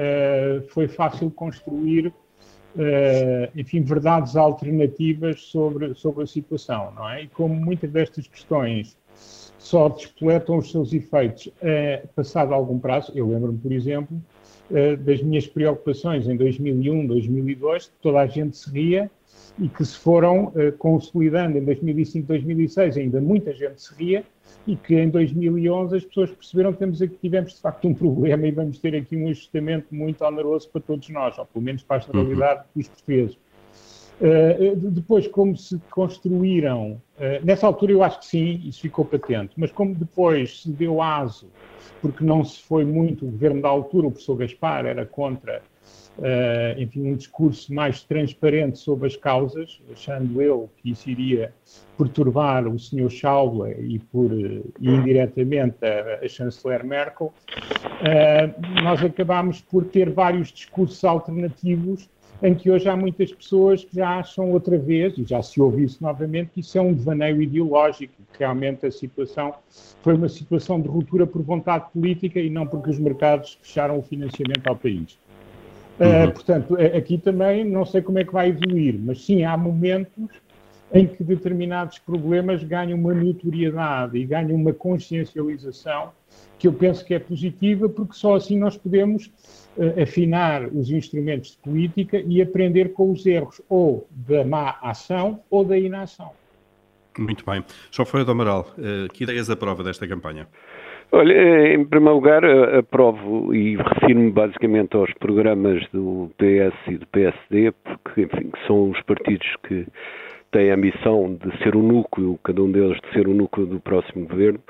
foi 0.68 0.88
fácil 0.88 1.30
construir 1.30 2.12
uh, 2.78 3.58
enfim, 3.58 3.82
verdades 3.82 4.37
alternativas 4.37 5.40
sobre, 5.42 5.94
sobre 5.94 6.24
a 6.24 6.26
situação, 6.26 6.92
não 6.94 7.08
é? 7.08 7.24
E 7.24 7.28
como 7.28 7.54
muitas 7.54 7.90
destas 7.90 8.26
questões 8.26 8.96
só 9.58 9.88
despletam 9.88 10.58
os 10.58 10.70
seus 10.70 10.92
efeitos 10.92 11.46
uh, 11.46 12.08
passado 12.14 12.54
algum 12.54 12.78
prazo, 12.78 13.12
eu 13.14 13.28
lembro-me, 13.28 13.58
por 13.58 13.72
exemplo, 13.72 14.16
uh, 14.70 14.96
das 14.98 15.22
minhas 15.22 15.46
preocupações 15.46 16.26
em 16.28 16.37
2001, 16.37 17.06
2002, 17.06 17.87
que 17.87 17.92
toda 18.00 18.20
a 18.20 18.26
gente 18.26 18.56
se 18.56 18.70
ria 18.70 19.11
e 19.58 19.68
que 19.68 19.84
se 19.84 19.96
foram 19.96 20.46
uh, 20.46 20.72
consolidando 20.78 21.58
em 21.58 21.64
2005, 21.64 22.26
2006, 22.28 22.96
ainda 22.96 23.20
muita 23.20 23.52
gente 23.52 23.82
se 23.82 23.94
ria, 23.94 24.24
e 24.66 24.76
que 24.76 24.94
em 24.94 25.08
2011 25.08 25.96
as 25.96 26.04
pessoas 26.04 26.30
perceberam 26.30 26.72
que 26.72 26.78
temos 26.78 27.00
aqui, 27.00 27.16
tivemos 27.16 27.54
de 27.54 27.61
facto 27.61 27.88
um 27.88 27.94
problema 27.94 28.46
e 28.46 28.50
vamos 28.50 28.78
ter 28.78 28.94
aqui 28.94 29.16
um 29.16 29.28
ajustamento 29.28 29.94
muito 29.94 30.22
oneroso 30.24 30.68
para 30.70 30.80
todos 30.80 31.08
nós, 31.08 31.38
ou 31.38 31.46
pelo 31.46 31.64
menos 31.64 31.82
para 31.82 31.96
a 31.96 32.00
generalidade 32.00 32.61
uhum. 32.61 32.66
dos 32.76 32.88
portugueses. 32.88 33.38
Uh, 34.20 34.74
depois, 34.90 35.28
como 35.28 35.56
se 35.56 35.80
construíram, 35.90 37.00
uh, 37.18 37.44
nessa 37.44 37.66
altura 37.66 37.92
eu 37.92 38.02
acho 38.02 38.18
que 38.18 38.26
sim, 38.26 38.61
isso 38.64 38.80
ficou 38.80 39.04
patente, 39.04 39.52
mas 39.56 39.70
como 39.70 39.94
depois 39.94 40.62
se 40.62 40.70
deu 40.70 41.00
aso, 41.00 41.48
porque 42.02 42.24
não 42.24 42.42
se 42.42 42.61
foi 42.62 42.84
muito, 42.84 43.24
o 43.24 43.30
governo 43.30 43.62
da 43.62 43.68
altura, 43.68 44.08
o 44.08 44.11
professor 44.11 44.37
Gaspar 44.37 44.87
era 44.87 45.06
contra 45.06 45.62
uh, 46.18 46.81
enfim, 46.81 47.12
um 47.12 47.16
discurso 47.16 47.72
mais 47.72 48.02
transparente 48.02 48.78
sobre 48.78 49.07
as 49.07 49.16
causas, 49.16 49.81
achando 49.92 50.40
eu 50.42 50.68
que 50.76 50.90
isso 50.90 51.09
iria 51.09 51.52
perturbar 51.96 52.66
o 52.66 52.78
Sr. 52.78 53.11
Schauble 53.11 53.74
e, 53.81 53.98
por, 53.98 54.33
e 54.33 54.64
indiretamente 54.81 55.76
a, 55.85 56.24
a 56.24 56.28
chanceler 56.28 56.85
Merkel, 56.85 57.26
uh, 57.26 58.83
nós 58.83 59.02
acabámos 59.02 59.61
por 59.61 59.85
ter 59.85 60.11
vários 60.11 60.48
discursos 60.48 61.02
alternativos 61.04 62.09
em 62.42 62.54
que 62.54 62.70
hoje 62.70 62.88
há 62.88 62.96
muitas 62.96 63.33
pessoas 63.33 63.85
que 63.85 63.96
já 63.96 64.18
acham 64.18 64.52
outra 64.52 64.78
vez, 64.78 65.18
e 65.18 65.24
já 65.24 65.42
se 65.42 65.61
ouve 65.61 65.85
isso 65.85 66.00
novamente, 66.00 66.50
que 66.54 66.61
isso 66.61 66.78
é 66.78 66.81
um 66.81 66.94
devaneio 66.94 67.42
ideológico, 67.42 68.14
que 68.33 68.38
realmente 68.38 68.87
a 68.87 68.92
situação 68.92 69.54
foi 70.02 70.14
uma 70.14 70.28
situação 70.28 70.81
de 70.81 70.88
ruptura 70.88 71.26
por 71.26 71.42
vontade 71.42 71.87
política 71.92 72.38
e 72.38 72.48
não 72.48 72.66
porque 72.66 72.90
os 72.90 72.98
mercados 72.98 73.59
fecharam 73.61 73.98
o 73.98 74.02
financiamento 74.02 74.66
ao 74.68 74.76
país. 74.76 75.18
Uhum. 76.00 76.28
Uh, 76.28 76.32
portanto, 76.32 76.76
aqui 76.96 77.18
também 77.18 77.64
não 77.64 77.84
sei 77.84 78.00
como 78.02 78.18
é 78.18 78.24
que 78.24 78.32
vai 78.32 78.50
evoluir, 78.50 78.98
mas 78.98 79.24
sim, 79.24 79.44
há 79.44 79.56
momentos 79.56 80.28
em 80.92 81.06
que 81.06 81.22
determinados 81.22 81.98
problemas 81.98 82.62
ganham 82.64 82.98
uma 82.98 83.12
notoriedade 83.12 84.16
e 84.16 84.24
ganham 84.24 84.54
uma 84.54 84.72
consciencialização 84.72 86.12
que 86.58 86.66
eu 86.66 86.72
penso 86.72 87.04
que 87.04 87.14
é 87.14 87.18
positiva, 87.18 87.88
porque 87.88 88.14
só 88.14 88.37
assim 88.37 88.58
nós 88.58 88.76
podemos 88.76 89.26
uh, 89.76 90.02
afinar 90.02 90.66
os 90.66 90.90
instrumentos 90.90 91.52
de 91.52 91.58
política 91.58 92.22
e 92.26 92.42
aprender 92.42 92.92
com 92.92 93.12
os 93.12 93.24
erros 93.26 93.61
ou 93.68 94.08
da 94.11 94.44
má 94.44 94.76
ação 94.82 95.40
ou 95.50 95.64
da 95.64 95.78
inação. 95.78 96.32
Muito 97.18 97.44
bem. 97.44 97.64
João 97.90 98.06
Ferreira 98.06 98.26
do 98.26 98.32
Amaral, 98.32 98.74
uh, 98.78 99.12
que 99.12 99.24
ideias 99.24 99.50
aprova 99.50 99.82
desta 99.82 100.06
campanha? 100.06 100.48
Olha, 101.11 101.33
eh, 101.33 101.75
em 101.75 101.85
primeiro 101.87 102.16
lugar, 102.16 102.44
aprovo 102.44 103.55
e 103.55 103.77
refiro-me 103.77 104.31
basicamente 104.31 104.94
aos 104.94 105.11
programas 105.14 105.83
do 105.90 106.31
PS 106.37 106.77
e 106.87 106.99
do 106.99 107.07
PSD, 107.07 107.73
porque, 107.83 108.23
enfim, 108.23 108.51
são 108.66 108.90
os 108.90 109.01
partidos 109.03 109.49
que 109.66 109.87
têm 110.53 110.71
a 110.71 110.75
ambição 110.75 111.35
de 111.35 111.57
ser 111.62 111.75
o 111.75 111.83
núcleo, 111.83 112.38
cada 112.44 112.62
um 112.62 112.71
deles 112.71 112.99
de 113.01 113.12
ser 113.12 113.27
o 113.27 113.33
núcleo 113.33 113.66
do 113.66 113.81
próximo 113.81 114.27
governo. 114.27 114.61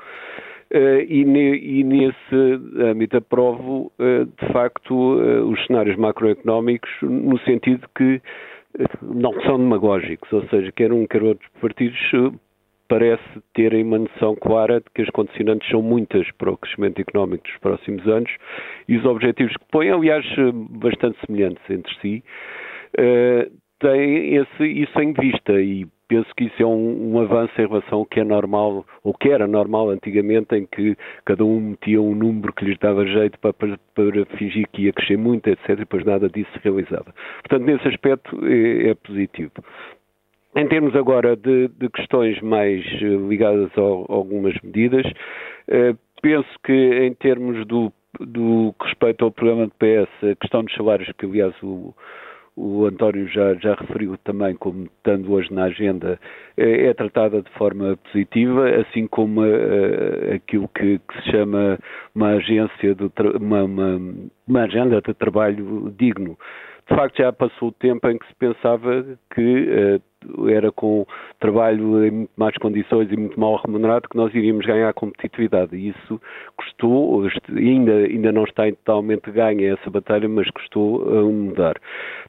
Uh, 0.71 1.01
e, 1.07 1.25
ne, 1.25 1.57
e, 1.57 1.83
nesse 1.83 2.35
âmbito 2.77 3.17
aprovo, 3.17 3.91
uh, 3.99 4.25
de 4.25 4.53
facto, 4.53 4.93
uh, 4.93 5.43
os 5.49 5.65
cenários 5.65 5.97
macroeconómicos, 5.97 6.91
no 7.01 7.39
sentido 7.39 7.87
que 7.97 8.21
não 9.01 9.33
são 9.41 9.57
demagógicos, 9.57 10.31
ou 10.31 10.47
seja, 10.47 10.71
quer 10.71 10.93
um, 10.93 11.07
quer 11.07 11.23
outros 11.23 11.49
partidos 11.59 11.99
parece 12.89 13.23
terem 13.53 13.83
uma 13.83 13.99
noção 13.99 14.35
clara 14.35 14.81
de 14.81 14.87
que 14.93 15.03
as 15.03 15.09
condicionantes 15.11 15.69
são 15.69 15.81
muitas 15.81 16.29
para 16.31 16.51
o 16.51 16.57
crescimento 16.57 16.99
económico 16.99 17.43
dos 17.43 17.57
próximos 17.59 18.05
anos 18.07 18.31
e 18.87 18.97
os 18.97 19.05
objetivos 19.05 19.55
que 19.55 19.65
põem, 19.71 19.91
aliás, 19.91 20.25
bastante 20.71 21.17
semelhantes 21.25 21.63
entre 21.69 21.93
si, 22.01 22.23
uh, 22.99 23.51
têm 23.79 24.35
esse, 24.35 24.65
isso 24.65 24.99
em 24.99 25.13
vista 25.13 25.61
e 25.61 25.87
penso 26.07 26.27
que 26.35 26.45
isso 26.45 26.61
é 26.61 26.65
um, 26.65 27.13
um, 27.13 27.19
avanço 27.19 27.53
em 27.61 27.67
relação 27.67 27.99
ao 27.99 28.05
que 28.05 28.19
é 28.19 28.23
normal, 28.23 28.83
ou 29.03 29.13
que 29.13 29.29
era 29.29 29.47
normal 29.47 29.91
antigamente, 29.91 30.55
em 30.55 30.65
que 30.65 30.97
cada 31.23 31.45
um 31.45 31.59
metia 31.59 32.01
um 32.01 32.15
número 32.15 32.51
que 32.51 32.65
lhes 32.65 32.79
dava 32.79 33.05
jeito 33.05 33.37
para, 33.39 33.53
para, 33.53 33.79
para 33.93 34.25
fingir 34.37 34.67
que 34.73 34.83
ia 34.83 34.93
crescer 34.93 35.17
muito, 35.17 35.47
etc., 35.47 35.69
e 35.69 35.75
depois 35.75 36.03
nada 36.03 36.27
disso 36.27 36.49
se 36.51 36.59
realizava. 36.63 37.13
Portanto, 37.43 37.63
nesse 37.63 37.87
aspecto 37.87 38.39
é, 38.43 38.89
é 38.89 38.95
positivo. 38.95 39.51
Em 40.55 40.67
termos 40.67 40.95
agora 40.95 41.35
de, 41.35 41.67
de 41.67 41.89
questões 41.89 42.41
mais 42.41 42.83
eh, 42.83 43.05
ligadas 43.05 43.69
a, 43.77 43.81
algumas 43.81 44.55
medidas, 44.63 45.05
eh, 45.67 45.93
penso 46.23 46.49
que 46.63 46.73
em 46.73 47.13
termos 47.13 47.67
do, 47.67 47.93
do 48.19 48.73
respeito 48.81 49.25
ao 49.25 49.31
programa 49.31 49.67
de 49.67 49.73
PS, 49.73 50.31
a 50.31 50.35
questão 50.35 50.63
dos 50.63 50.73
salários, 50.73 51.11
que 51.19 51.25
aliás 51.27 51.53
o, 51.61 51.93
o 52.55 52.85
António 52.87 53.27
já, 53.27 53.53
já 53.55 53.75
referiu 53.75 54.17
também, 54.23 54.55
como 54.55 54.85
estando 54.85 55.31
hoje 55.31 55.53
na 55.53 55.65
agenda, 55.65 56.19
é, 56.57 56.87
é 56.87 56.93
tratada 56.95 57.43
de 57.43 57.49
forma 57.51 57.95
positiva, 57.97 58.69
assim 58.81 59.05
como 59.05 59.41
aquilo 60.35 60.67
que, 60.69 60.97
que, 60.97 61.21
se 61.21 61.31
chama 61.31 61.77
uma 62.15 62.29
agência, 62.29 62.97
uma, 63.39 63.63
uma, 63.65 64.01
uma 64.47 64.63
agenda 64.63 64.99
de 64.99 65.13
trabalho 65.13 65.93
digno 65.95 66.35
de 66.89 66.95
facto 66.95 67.17
já 67.17 67.31
passou 67.31 67.69
o 67.69 67.71
tempo 67.71 68.07
em 68.09 68.17
que 68.17 68.27
se 68.27 68.35
pensava 68.35 69.05
que 69.33 70.01
uh, 70.01 70.49
era 70.49 70.71
com 70.71 71.05
trabalho 71.39 72.03
em 72.03 72.11
muito 72.11 72.31
mais 72.35 72.57
condições 72.57 73.11
e 73.11 73.15
muito 73.15 73.39
mal 73.39 73.61
remunerado 73.63 74.09
que 74.09 74.17
nós 74.17 74.33
iríamos 74.33 74.65
ganhar 74.65 74.91
competitividade. 74.93 75.75
E 75.75 75.89
isso 75.89 76.19
custou, 76.57 77.25
ainda, 77.55 77.93
ainda 77.93 78.31
não 78.31 78.43
está 78.43 78.63
totalmente 78.71 79.31
ganha 79.31 79.73
essa 79.73 79.89
batalha, 79.89 80.27
mas 80.27 80.49
custou 80.49 81.03
uh, 81.03 81.31
mudar. 81.31 81.75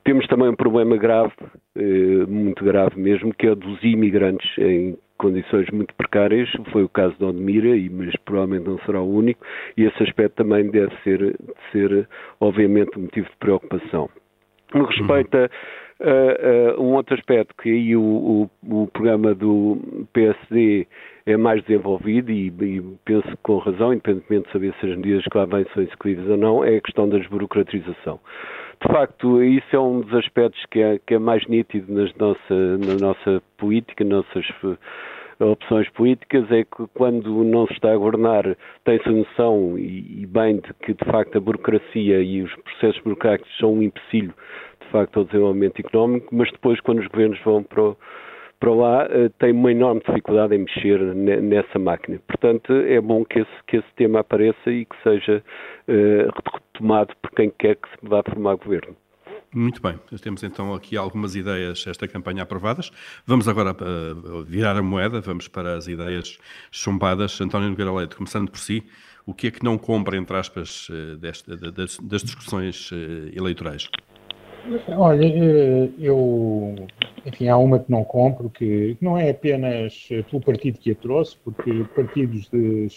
Temos 0.05 0.27
também 0.27 0.49
um 0.49 0.57
problema 0.57 0.96
grave, 0.96 1.33
uh, 1.77 2.29
muito 2.29 2.62
grave 2.64 3.01
mesmo, 3.01 3.35
que 3.35 3.46
é 3.46 3.55
dos 3.55 3.83
imigrantes 3.83 4.46
em 4.59 4.96
condições 5.18 5.68
muito 5.70 5.94
precárias, 5.94 6.49
foi 6.73 6.83
o 6.83 6.88
caso 6.88 7.14
de 7.18 7.25
Odmira, 7.25 7.77
mas 7.90 8.14
provavelmente 8.25 8.68
não 8.68 8.79
será 8.81 9.01
o 9.03 9.14
único, 9.14 9.44
e 9.77 9.85
esse 9.85 10.03
aspecto 10.03 10.37
também 10.37 10.70
deve 10.70 10.94
ser, 11.03 11.37
ser 11.70 12.09
obviamente, 12.40 12.99
motivo 12.99 13.29
de 13.29 13.37
preocupação. 13.37 14.09
No 14.74 14.87
que 14.87 14.98
respeita 14.98 15.50
a, 16.00 16.78
uh, 16.78 16.83
um 16.83 16.94
outro 16.94 17.14
aspecto 17.14 17.54
que 17.62 17.68
aí 17.68 17.96
o, 17.96 18.02
o, 18.02 18.83
o, 18.83 18.87
programa 18.88 19.35
do 19.35 20.06
PSD 20.12 20.87
é 21.26 21.37
mais 21.37 21.62
desenvolvido 21.64 22.30
e, 22.30 22.48
e, 22.48 22.83
penso 23.04 23.28
com 23.42 23.59
razão, 23.59 23.92
independentemente 23.92 24.46
de 24.46 24.52
saber 24.52 24.74
se 24.80 24.87
as 24.87 24.96
medidas 24.96 25.24
que 25.24 25.37
lá 25.37 25.44
vêm 25.44 25.66
são 25.74 25.83
execuíveis 25.83 26.28
ou 26.28 26.37
não, 26.37 26.64
é 26.64 26.76
a 26.76 26.80
questão 26.80 27.09
da 27.09 27.18
desburocratização. 27.18 28.18
De 28.83 28.92
facto, 28.92 29.42
isso 29.42 29.76
é 29.76 29.78
um 29.78 30.00
dos 30.00 30.14
aspectos 30.14 30.64
que 30.70 30.80
é, 30.80 30.98
que 31.06 31.14
é 31.14 31.18
mais 31.18 31.46
nítido 31.46 31.92
nas 31.92 32.14
nossa, 32.14 32.78
na 32.78 32.94
nossa 32.98 33.42
política, 33.59 34.02
nas 34.04 34.24
nossas 34.24 34.78
opções 35.40 35.88
políticas 35.90 36.50
é 36.50 36.64
que 36.64 36.87
quando 36.94 37.42
não 37.44 37.66
se 37.66 37.72
está 37.74 37.92
a 37.92 37.96
governar 37.96 38.57
tem-se 38.85 39.09
a 39.09 39.12
noção 39.12 39.79
e, 39.79 40.22
e, 40.22 40.26
bem 40.26 40.57
de 40.57 40.74
que 40.83 40.94
de 40.94 41.05
facto 41.11 41.37
a 41.37 41.40
burocracia 41.40 42.20
e 42.20 42.42
os 42.42 42.55
processos 42.57 43.03
burocráticos 43.03 43.57
são 43.59 43.74
um 43.74 43.83
empecilho 43.83 44.35
de 44.81 44.88
facto 44.90 45.18
ao 45.18 45.24
desenvolvimento 45.24 45.79
económico, 45.81 46.35
mas 46.35 46.50
depois 46.50 46.81
quando 46.81 46.98
os 46.98 47.07
governos 47.07 47.40
vão 47.44 47.62
para 47.62 47.83
o, 47.83 47.96
para 48.61 48.74
lá 48.74 49.07
uh, 49.07 49.31
tem 49.38 49.53
uma 49.53 49.72
enorme 49.72 50.03
dificuldade 50.07 50.55
em 50.55 50.59
mexer 50.59 51.00
nessa 51.14 51.79
máquina. 51.79 52.20
Portanto, 52.26 52.72
é 52.72 53.00
bom 53.00 53.24
que 53.24 53.40
esse, 53.40 53.64
que 53.66 53.79
esse 53.79 53.88
tema 53.96 54.20
apareça 54.20 54.70
e 54.70 54.85
que 54.85 54.96
seja 55.03 55.42
uh, 55.88 56.61
retomado 56.74 57.14
por 57.22 57.31
quem 57.31 57.50
quer 57.59 57.76
que 57.76 57.88
se 57.88 57.96
vá 58.03 58.22
formar 58.22 58.57
governo. 58.57 58.94
Muito 59.52 59.82
bem, 59.82 59.98
temos 60.22 60.44
então 60.44 60.72
aqui 60.72 60.96
algumas 60.96 61.34
ideias, 61.34 61.84
esta 61.84 62.06
campanha 62.06 62.44
aprovadas. 62.44 62.92
Vamos 63.26 63.48
agora 63.48 63.72
uh, 63.72 64.44
virar 64.44 64.76
a 64.76 64.82
moeda, 64.82 65.20
vamos 65.20 65.48
para 65.48 65.76
as 65.76 65.88
ideias 65.88 66.38
chumbadas. 66.70 67.40
António 67.40 67.68
Nogueira 67.68 67.92
Leite, 67.92 68.14
começando 68.14 68.48
por 68.48 68.60
si, 68.60 68.84
o 69.26 69.34
que 69.34 69.48
é 69.48 69.50
que 69.50 69.64
não 69.64 69.76
compra, 69.76 70.16
entre 70.16 70.36
aspas, 70.36 70.88
uh, 70.88 71.16
desta, 71.16 71.56
das, 71.56 71.98
das, 71.98 72.22
discussões 72.22 72.92
uh, 72.92 72.96
eleitorais? 73.34 73.88
Olha, 74.88 75.26
eu, 75.98 76.86
enfim, 77.26 77.48
há 77.48 77.56
uma 77.56 77.80
que 77.80 77.90
não 77.90 78.04
compro, 78.04 78.48
que 78.50 78.96
não 79.00 79.18
é 79.18 79.30
apenas 79.30 80.08
pelo 80.30 80.40
partido 80.40 80.78
que 80.78 80.92
a 80.92 80.94
trouxe, 80.94 81.36
porque 81.42 81.84
partidos 81.96 82.48
de 82.50 82.86
eh, 82.86 82.88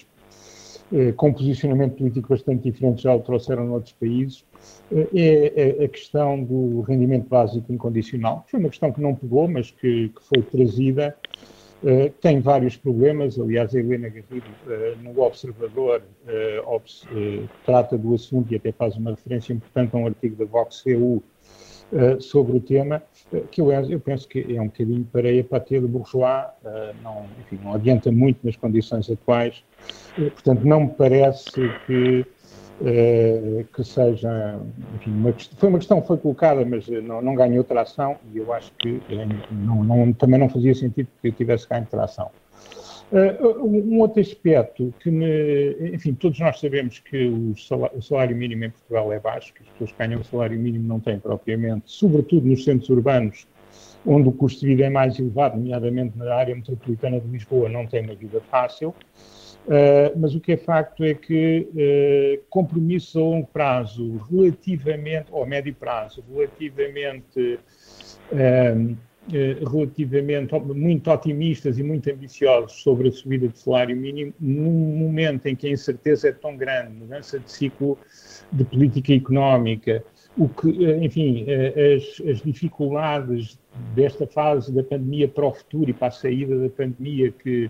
com 1.15 1.33
posicionamento 1.33 1.95
político 1.95 2.29
bastante 2.29 2.69
diferente 2.69 3.03
já 3.03 3.15
o 3.15 3.19
trouxeram 3.19 3.65
noutros 3.65 3.93
países, 3.93 4.45
eh, 4.91 5.07
é, 5.15 5.79
é 5.81 5.85
a 5.85 5.87
questão 5.87 6.43
do 6.43 6.81
rendimento 6.81 7.27
básico 7.27 7.71
incondicional. 7.73 8.45
Foi 8.47 8.59
uma 8.59 8.69
questão 8.69 8.91
que 8.91 9.01
não 9.01 9.15
pegou, 9.15 9.47
mas 9.47 9.71
que, 9.71 10.09
que 10.09 10.23
foi 10.23 10.41
trazida. 10.41 11.15
Tem 12.21 12.39
vários 12.39 12.77
problemas, 12.77 13.37
aliás, 13.37 13.75
a 13.75 13.79
Helena 13.79 14.07
Garrido, 14.07 14.47
no 15.01 15.21
Observador, 15.21 16.01
trata 17.65 17.97
do 17.97 18.13
assunto 18.13 18.53
e 18.53 18.55
até 18.55 18.71
faz 18.71 18.95
uma 18.95 19.11
referência 19.11 19.51
importante 19.51 19.93
a 19.93 19.99
um 19.99 20.07
artigo 20.07 20.33
da 20.37 20.45
Vox-EU 20.45 21.21
sobre 22.21 22.55
o 22.55 22.61
tema, 22.61 23.03
que 23.51 23.61
eu, 23.61 23.71
eu 23.71 23.99
penso 23.99 24.27
que 24.27 24.55
é 24.55 24.61
um 24.61 24.65
bocadinho 24.65 25.07
pareia 25.11 25.43
para 25.43 25.59
de 25.59 25.79
bourgeois, 25.79 26.45
não, 27.01 27.25
enfim, 27.39 27.59
não 27.63 27.73
adianta 27.73 28.11
muito 28.11 28.45
nas 28.45 28.55
condições 28.55 29.09
atuais, 29.09 29.63
portanto, 30.15 30.63
não 30.65 30.81
me 30.81 30.89
parece 30.89 31.69
que 31.85 32.25
Uh, 32.81 33.63
que 33.71 33.83
seja, 33.83 34.59
enfim, 34.95 35.11
uma, 35.11 35.33
foi 35.57 35.69
uma 35.69 35.77
questão 35.77 36.01
que 36.01 36.07
foi 36.07 36.17
colocada, 36.17 36.65
mas 36.65 36.87
não, 36.87 37.21
não 37.21 37.35
ganhou 37.35 37.63
tração 37.63 38.17
e 38.33 38.39
eu 38.39 38.51
acho 38.51 38.73
que 38.79 38.99
não, 39.51 39.83
não, 39.83 40.11
também 40.11 40.39
não 40.39 40.49
fazia 40.49 40.73
sentido 40.73 41.07
que 41.21 41.31
tivesse 41.31 41.69
ganho 41.69 41.85
tração. 41.85 42.31
Uh, 43.13 43.63
um 43.63 43.99
outro 43.99 44.19
aspecto 44.19 44.91
que 44.99 45.11
me, 45.11 45.93
enfim, 45.93 46.15
todos 46.15 46.39
nós 46.39 46.59
sabemos 46.59 46.97
que 46.97 47.27
o 47.27 47.55
salário, 47.55 47.99
o 47.99 48.01
salário, 48.01 48.35
mínimo 48.35 48.65
em 48.65 48.69
Portugal 48.71 49.13
é 49.13 49.19
baixo, 49.19 49.53
que 49.53 49.61
as 49.61 49.69
pessoas 49.69 49.91
que 49.91 49.97
ganham 49.99 50.19
o 50.19 50.23
salário 50.23 50.59
mínimo 50.59 50.87
não 50.87 50.99
têm 50.99 51.19
propriamente, 51.19 51.83
sobretudo 51.85 52.47
nos 52.47 52.63
centros 52.63 52.89
urbanos, 52.89 53.45
onde 54.03 54.29
o 54.29 54.31
custo 54.31 54.61
de 54.61 54.65
vida 54.65 54.85
é 54.85 54.89
mais 54.89 55.19
elevado, 55.19 55.57
nomeadamente 55.57 56.17
na 56.17 56.33
área 56.33 56.55
metropolitana 56.55 57.19
de 57.19 57.27
Lisboa, 57.27 57.69
não 57.69 57.85
têm 57.85 58.01
uma 58.01 58.15
vida 58.15 58.41
fácil. 58.49 58.95
Uh, 59.65 60.17
mas 60.17 60.35
o 60.35 60.41
que 60.41 60.53
é 60.53 60.57
facto 60.57 61.05
é 61.05 61.13
que 61.13 61.69
uh, 61.71 62.43
compromissos 62.49 63.15
a 63.15 63.19
longo 63.19 63.47
prazo, 63.47 64.17
relativamente, 64.29 65.27
ou 65.31 65.43
a 65.43 65.45
médio 65.45 65.73
prazo, 65.73 66.23
relativamente, 66.33 67.59
uh, 68.31 68.97
relativamente 69.29 70.53
muito 70.59 71.09
otimistas 71.09 71.79
e 71.79 71.83
muito 71.83 72.09
ambiciosos 72.09 72.73
sobre 72.81 73.07
a 73.07 73.11
subida 73.11 73.47
do 73.47 73.57
salário 73.57 73.95
mínimo, 73.95 74.33
num 74.39 74.97
momento 74.97 75.45
em 75.45 75.55
que 75.55 75.67
a 75.67 75.71
incerteza 75.71 76.27
é 76.27 76.31
tão 76.31 76.57
grande, 76.57 76.93
mudança 76.93 77.39
de 77.39 77.51
ciclo 77.51 77.97
de 78.51 78.63
política 78.65 79.13
económica, 79.13 80.03
o 80.37 80.49
que, 80.49 80.69
enfim, 81.01 81.45
as, 81.95 82.21
as 82.27 82.41
dificuldades 82.41 83.57
desta 83.95 84.27
fase 84.27 84.73
da 84.73 84.83
pandemia 84.83 85.27
para 85.27 85.45
o 85.45 85.53
futuro 85.53 85.89
e 85.89 85.93
para 85.93 86.07
a 86.07 86.11
saída 86.11 86.57
da 86.57 86.69
pandemia 86.69 87.31
que 87.31 87.69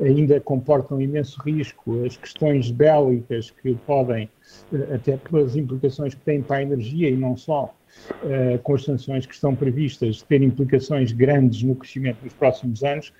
ainda 0.00 0.40
comportam 0.40 1.00
imenso 1.00 1.40
risco, 1.42 2.04
as 2.04 2.16
questões 2.16 2.70
bélicas 2.70 3.50
que 3.50 3.74
podem, 3.86 4.28
eh, 4.72 4.94
até 4.94 5.16
pelas 5.16 5.56
implicações 5.56 6.14
que 6.14 6.20
têm 6.20 6.42
para 6.42 6.58
a 6.58 6.62
energia 6.62 7.10
e 7.10 7.16
não 7.16 7.36
só, 7.36 7.74
uh, 8.22 8.58
com 8.62 8.74
as 8.74 8.84
sanções 8.84 9.26
que 9.26 9.34
estão 9.34 9.54
previstas, 9.54 10.22
ter 10.22 10.42
implicações 10.42 11.12
grandes 11.12 11.62
no 11.62 11.74
crescimento 11.74 12.18
dos 12.22 12.32
próximos 12.32 12.84
anos, 12.84 13.12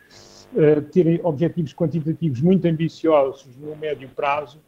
uh, 0.55 0.83
terem 0.93 1.21
objetivos 1.23 1.75
quantitativos 1.75 2.41
muito 2.41 2.67
ambiciosos 2.67 3.49
no 3.59 3.77
médio 3.77 4.09
prazo, 4.15 4.59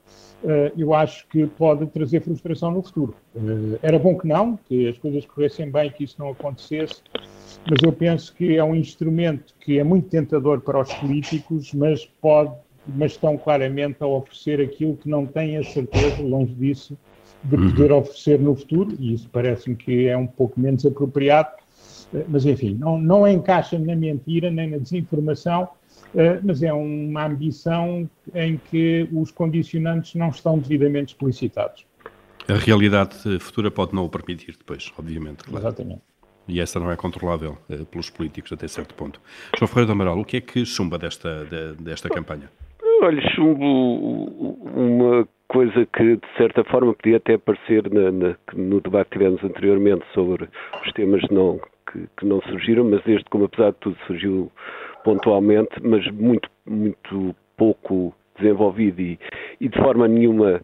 uh, 0.42 0.72
eu 0.76 0.94
acho 0.94 1.26
que 1.28 1.46
pode 1.46 1.86
trazer 1.86 2.20
frustração 2.20 2.70
no 2.70 2.82
futuro. 2.82 3.14
Uh, 3.34 3.78
era 3.82 3.98
bom 3.98 4.16
que 4.18 4.26
não, 4.26 4.56
que 4.56 4.88
as 4.88 4.98
coisas 4.98 5.24
corressem 5.26 5.70
bem, 5.70 5.90
que 5.90 6.04
isso 6.04 6.16
não 6.18 6.30
acontecesse, 6.30 7.02
mas 7.68 7.82
eu 7.82 7.92
penso 7.92 8.34
que 8.34 8.56
é 8.56 8.64
um 8.64 8.74
instrumento 8.74 9.54
que 9.60 9.78
é 9.78 9.84
muito 9.84 10.08
tentador 10.08 10.60
para 10.60 10.80
os 10.80 10.92
políticos, 10.94 11.72
mas 11.74 12.04
pode, 12.20 12.52
mas 12.86 13.12
estão 13.12 13.36
claramente 13.36 13.96
a 14.00 14.06
oferecer 14.06 14.60
aquilo 14.60 14.96
que 14.96 15.08
não 15.08 15.26
têm 15.26 15.56
a 15.56 15.64
certeza, 15.64 16.22
longe 16.22 16.54
disso, 16.54 16.98
de 17.42 17.56
uhum. 17.56 17.70
poder 17.70 17.92
oferecer 17.92 18.38
no 18.38 18.54
futuro, 18.54 18.94
e 18.98 19.14
isso 19.14 19.28
parece-me 19.30 19.74
que 19.74 20.06
é 20.06 20.16
um 20.16 20.26
pouco 20.26 20.60
menos 20.60 20.84
apropriado, 20.84 21.50
mas 22.28 22.44
enfim, 22.44 22.74
não, 22.74 22.98
não 22.98 23.26
encaixa 23.26 23.78
na 23.78 23.94
mentira 23.94 24.50
nem 24.50 24.70
na 24.70 24.78
desinformação, 24.78 25.68
eh, 26.14 26.40
mas 26.42 26.62
é 26.62 26.72
uma 26.72 27.26
ambição 27.26 28.08
em 28.34 28.60
que 28.70 29.08
os 29.12 29.30
condicionantes 29.30 30.14
não 30.14 30.28
estão 30.28 30.58
devidamente 30.58 31.14
explicitados. 31.14 31.86
A 32.48 32.54
realidade 32.54 33.38
futura 33.38 33.70
pode 33.70 33.94
não 33.94 34.04
o 34.04 34.08
permitir 34.08 34.56
depois, 34.58 34.92
obviamente. 34.98 35.44
Claro. 35.44 35.66
Exatamente. 35.66 36.02
E 36.48 36.60
essa 36.60 36.80
não 36.80 36.90
é 36.90 36.96
controlável 36.96 37.56
uh, 37.68 37.84
pelos 37.86 38.10
políticos 38.10 38.52
até 38.52 38.66
certo 38.66 38.94
ponto. 38.94 39.20
João 39.56 39.68
Ferreira 39.68 39.86
do 39.86 39.92
Amaral, 39.92 40.18
o 40.18 40.24
que 40.24 40.38
é 40.38 40.40
que 40.40 40.64
chumba 40.66 40.98
desta, 40.98 41.44
de, 41.44 41.82
desta 41.82 42.08
campanha? 42.08 42.50
Olha, 43.02 43.22
chumbo 43.34 44.58
uma 44.74 45.28
coisa 45.46 45.86
que, 45.86 46.16
de 46.16 46.36
certa 46.36 46.64
forma, 46.64 46.92
podia 46.94 47.18
até 47.18 47.34
aparecer 47.34 47.88
na, 47.92 48.10
na, 48.10 48.36
no 48.54 48.80
debate 48.80 49.10
que 49.10 49.18
tivemos 49.18 49.42
anteriormente 49.44 50.04
sobre 50.12 50.48
os 50.84 50.92
temas 50.92 51.22
não, 51.30 51.60
que, 51.90 52.06
que, 52.16 52.26
não 52.26 52.40
surgiram, 52.42 52.84
mas 52.84 53.06
este, 53.06 53.28
como 53.30 53.44
apesar 53.44 53.70
de 53.70 53.78
tudo, 53.78 53.96
surgiu 54.06 54.50
pontualmente, 55.04 55.70
mas 55.82 56.06
muito, 56.12 56.48
muito 56.66 57.34
pouco 57.56 58.14
desenvolvido 58.38 59.00
e, 59.00 59.18
e 59.60 59.68
de 59.68 59.78
forma 59.78 60.08
nenhuma 60.08 60.60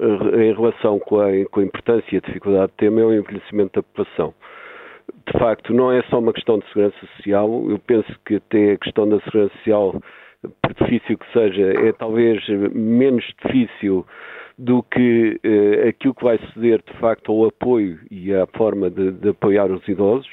eh, 0.00 0.44
em 0.46 0.54
relação 0.54 0.98
com 0.98 1.20
a, 1.20 1.28
com 1.50 1.60
a 1.60 1.64
importância 1.64 2.06
e 2.12 2.18
a 2.18 2.20
dificuldade 2.20 2.72
do 2.72 2.76
tema, 2.76 3.00
é 3.00 3.04
o 3.04 3.14
envelhecimento 3.14 3.74
da 3.74 3.82
população. 3.82 4.34
De 5.26 5.38
facto, 5.38 5.74
não 5.74 5.92
é 5.92 6.02
só 6.04 6.18
uma 6.18 6.32
questão 6.32 6.58
de 6.58 6.66
segurança 6.68 6.96
social, 7.16 7.48
eu 7.68 7.78
penso 7.78 8.12
que 8.24 8.36
até 8.36 8.72
a 8.72 8.78
questão 8.78 9.08
da 9.08 9.20
segurança 9.20 9.54
social, 9.58 10.02
por 10.62 10.74
difícil 10.74 11.18
que 11.18 11.32
seja, 11.32 11.88
é 11.88 11.92
talvez 11.92 12.46
menos 12.72 13.24
difícil 13.44 14.06
do 14.58 14.82
que 14.82 15.40
eh, 15.42 15.88
aquilo 15.88 16.14
que 16.14 16.24
vai 16.24 16.38
ceder 16.52 16.82
de 16.86 16.98
facto 16.98 17.32
ao 17.32 17.46
apoio 17.46 17.98
e 18.10 18.34
à 18.34 18.46
forma 18.46 18.90
de, 18.90 19.12
de 19.12 19.30
apoiar 19.30 19.70
os 19.70 19.86
idosos. 19.88 20.30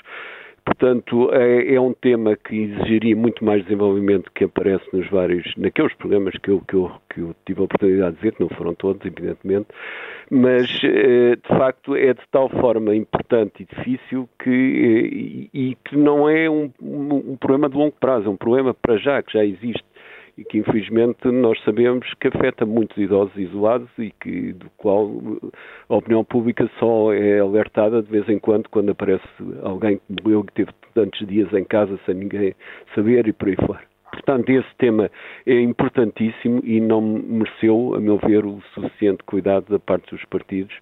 Portanto, 0.69 1.31
é, 1.33 1.73
é, 1.73 1.81
um 1.81 1.93
tema 1.93 2.35
que 2.35 2.55
exigiria 2.55 3.15
muito 3.15 3.43
mais 3.43 3.63
desenvolvimento 3.63 4.31
que 4.35 4.43
aparece 4.43 4.85
nos 4.93 5.09
vários, 5.09 5.51
naqueles 5.57 5.91
programas 5.95 6.35
que 6.37 6.51
eu, 6.51 6.61
que 6.67 6.75
eu, 6.75 6.91
que 7.09 7.21
eu 7.21 7.35
tive 7.43 7.61
a 7.61 7.63
oportunidade 7.63 8.15
de 8.17 8.21
ver, 8.21 8.33
que 8.33 8.41
não 8.41 8.49
foram 8.49 8.75
todos, 8.75 9.03
evidentemente, 9.03 9.67
mas 10.29 10.69
eh, 10.83 11.35
de 11.35 11.47
facto 11.47 11.95
é 11.95 12.13
de 12.13 12.21
tal 12.31 12.49
forma 12.49 12.95
importante 12.95 13.63
e 13.63 13.75
difícil 13.75 14.29
que, 14.43 15.49
e, 15.53 15.69
e 15.71 15.77
que 15.83 15.97
não 15.97 16.29
é 16.29 16.47
um, 16.47 16.71
um, 16.79 17.35
problema 17.37 17.67
de 17.67 17.75
longo 17.75 17.95
prazo, 17.99 18.27
é 18.27 18.29
um 18.29 18.37
problema 18.37 18.71
para 18.71 18.97
já, 18.97 19.23
que 19.23 19.33
já 19.33 19.43
existe 19.43 19.83
e 20.39 20.45
que 20.45 20.57
infelizmente 20.57 21.27
nós 21.27 21.61
sabemos 21.63 22.07
que 22.19 22.29
afeta 22.29 22.65
muitos 22.65 22.97
idosos 22.97 23.35
isolados 23.35 23.89
e 23.97 24.11
que 24.21 24.53
do 24.53 24.69
qual 24.77 25.11
a 25.89 25.95
opinião 25.95 26.23
pública 26.23 26.69
só 26.79 27.11
é 27.13 27.39
alertada 27.39 28.01
de 28.01 28.09
vez 28.09 28.27
em 28.29 28.39
quando 28.39 28.69
quando 28.69 28.91
aparece 28.91 29.27
alguém 29.63 29.97
que 29.97 30.23
morreu 30.23 30.43
que 30.45 30.53
teve 30.53 30.71
tantos 30.93 31.27
dias 31.27 31.51
em 31.53 31.65
casa 31.65 31.99
sem 32.05 32.15
ninguém 32.15 32.55
saber 32.95 33.27
e 33.27 33.33
por 33.33 33.49
aí 33.49 33.55
fora. 33.55 33.81
Portanto, 34.11 34.49
esse 34.49 34.75
tema 34.77 35.11
é 35.45 35.59
importantíssimo 35.59 36.61
e 36.63 36.79
não 36.79 37.01
mereceu, 37.01 37.93
a 37.95 37.99
meu 37.99 38.17
ver, 38.17 38.45
o 38.45 38.59
suficiente 38.73 39.23
cuidado 39.23 39.69
da 39.69 39.79
parte 39.79 40.09
dos 40.11 40.23
partidos 40.25 40.75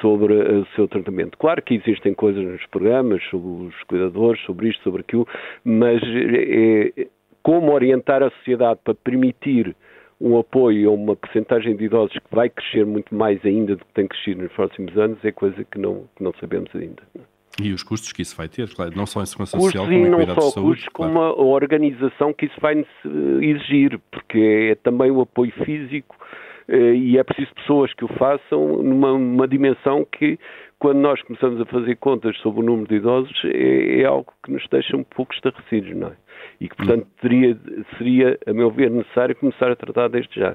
sobre 0.00 0.34
o 0.34 0.66
seu 0.74 0.88
tratamento. 0.88 1.36
Claro 1.38 1.62
que 1.62 1.74
existem 1.74 2.14
coisas 2.14 2.42
nos 2.44 2.64
programas 2.66 3.22
sobre 3.24 3.66
os 3.66 3.82
cuidadores, 3.84 4.40
sobre 4.44 4.68
isto, 4.68 4.82
sobre 4.82 5.02
aquilo, 5.02 5.26
mas 5.64 6.00
é, 6.02 7.06
como 7.44 7.72
orientar 7.72 8.22
a 8.22 8.30
sociedade 8.30 8.80
para 8.82 8.94
permitir 8.94 9.76
um 10.20 10.38
apoio 10.38 10.90
a 10.90 10.92
uma 10.92 11.14
percentagem 11.14 11.76
de 11.76 11.84
idosos 11.84 12.14
que 12.14 12.34
vai 12.34 12.48
crescer 12.48 12.86
muito 12.86 13.14
mais 13.14 13.44
ainda 13.44 13.76
do 13.76 13.84
que 13.84 13.92
tem 13.92 14.08
crescido 14.08 14.42
nos 14.42 14.52
próximos 14.52 14.96
anos 14.96 15.18
é 15.22 15.30
coisa 15.30 15.62
que 15.62 15.78
não, 15.78 16.08
que 16.16 16.24
não 16.24 16.32
sabemos 16.40 16.70
ainda. 16.74 17.02
E 17.60 17.72
os 17.72 17.82
custos 17.82 18.12
que 18.12 18.22
isso 18.22 18.34
vai 18.36 18.48
ter, 18.48 18.68
claro, 18.74 18.92
não 18.96 19.06
só 19.06 19.22
em 19.22 19.26
segurança 19.26 19.56
custos 19.56 19.72
social, 19.72 19.84
como 19.84 20.06
em 20.06 20.10
cuidados 20.10 20.44
de 20.46 20.52
saúde. 20.52 20.68
Custos, 20.70 20.92
como 20.92 21.20
a 21.20 21.34
organização 21.34 22.32
que 22.32 22.46
isso 22.46 22.60
vai 22.60 22.84
exigir, 23.40 24.00
porque 24.10 24.72
é 24.72 24.74
também 24.76 25.10
o 25.10 25.20
apoio 25.20 25.52
físico 25.64 26.16
eh, 26.66 26.94
e 26.94 27.18
é 27.18 27.22
preciso 27.22 27.54
pessoas 27.54 27.92
que 27.92 28.04
o 28.04 28.08
façam 28.08 28.82
numa 28.82 29.46
dimensão 29.46 30.06
que, 30.10 30.38
quando 30.84 30.98
nós 30.98 31.22
começamos 31.22 31.58
a 31.62 31.64
fazer 31.64 31.96
contas 31.96 32.36
sobre 32.40 32.60
o 32.60 32.62
número 32.62 32.86
de 32.86 32.96
idosos, 32.96 33.34
é, 33.46 34.02
é 34.02 34.04
algo 34.04 34.30
que 34.44 34.52
nos 34.52 34.68
deixa 34.70 34.94
um 34.94 35.02
pouco 35.02 35.32
estarrecidos, 35.32 35.96
não 35.96 36.08
é? 36.08 36.12
e 36.60 36.68
que, 36.68 36.76
portanto, 36.76 37.06
teria, 37.22 37.58
seria, 37.96 38.38
a 38.46 38.52
meu 38.52 38.70
ver, 38.70 38.90
necessário 38.90 39.34
começar 39.34 39.72
a 39.72 39.76
tratar 39.76 40.08
desde 40.08 40.38
já. 40.38 40.54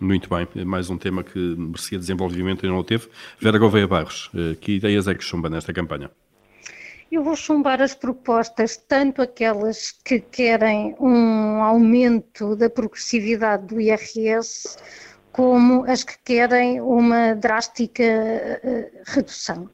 Muito 0.00 0.28
bem, 0.28 0.48
mais 0.64 0.90
um 0.90 0.98
tema 0.98 1.22
que 1.22 1.38
merecia 1.38 1.96
desenvolvimento 1.96 2.66
e 2.66 2.68
não 2.68 2.78
o 2.78 2.82
teve. 2.82 3.06
Vera 3.40 3.56
Gouveia 3.56 3.86
Barros, 3.86 4.32
eh, 4.34 4.56
que 4.60 4.72
ideias 4.72 5.06
é 5.06 5.14
que 5.14 5.22
chumba 5.22 5.48
nesta 5.48 5.72
campanha? 5.72 6.10
Eu 7.12 7.22
vou 7.22 7.36
chumbar 7.36 7.80
as 7.80 7.94
propostas, 7.94 8.76
tanto 8.76 9.22
aquelas 9.22 9.92
que 10.04 10.18
querem 10.18 10.96
um 10.98 11.62
aumento 11.62 12.56
da 12.56 12.68
progressividade 12.68 13.64
do 13.68 13.80
IRS, 13.80 14.76
como 15.36 15.84
as 15.84 16.02
que 16.02 16.16
querem 16.24 16.80
uma 16.80 17.34
drástica 17.34 18.02
uh, 18.02 19.02
redução. 19.04 19.68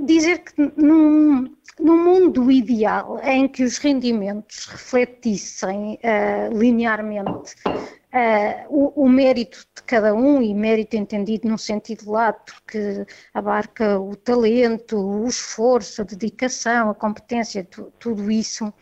Dizer 0.00 0.38
que 0.38 0.72
num, 0.74 1.54
no 1.78 1.96
mundo 1.98 2.50
ideal 2.50 3.20
em 3.22 3.46
que 3.46 3.62
os 3.62 3.76
rendimentos 3.76 4.64
refletissem 4.64 5.98
uh, 6.02 6.58
linearmente 6.58 7.54
uh, 7.66 8.64
o, 8.70 9.04
o, 9.04 9.08
mérito 9.08 9.66
de 9.76 9.82
cada 9.82 10.14
um, 10.14 10.40
e 10.40 10.54
mérito 10.54 10.96
entendido 10.96 11.46
num 11.46 11.58
sentido 11.58 12.10
lato, 12.10 12.54
que 12.66 13.04
abarca 13.34 14.00
o 14.00 14.16
talento, 14.16 14.96
o 14.96 15.28
esforço, 15.28 16.00
a 16.00 16.04
dedicação, 16.06 16.88
a 16.88 16.94
competência, 16.94 17.64
tu, 17.70 17.92
tudo 17.98 18.30
isso, 18.30 18.72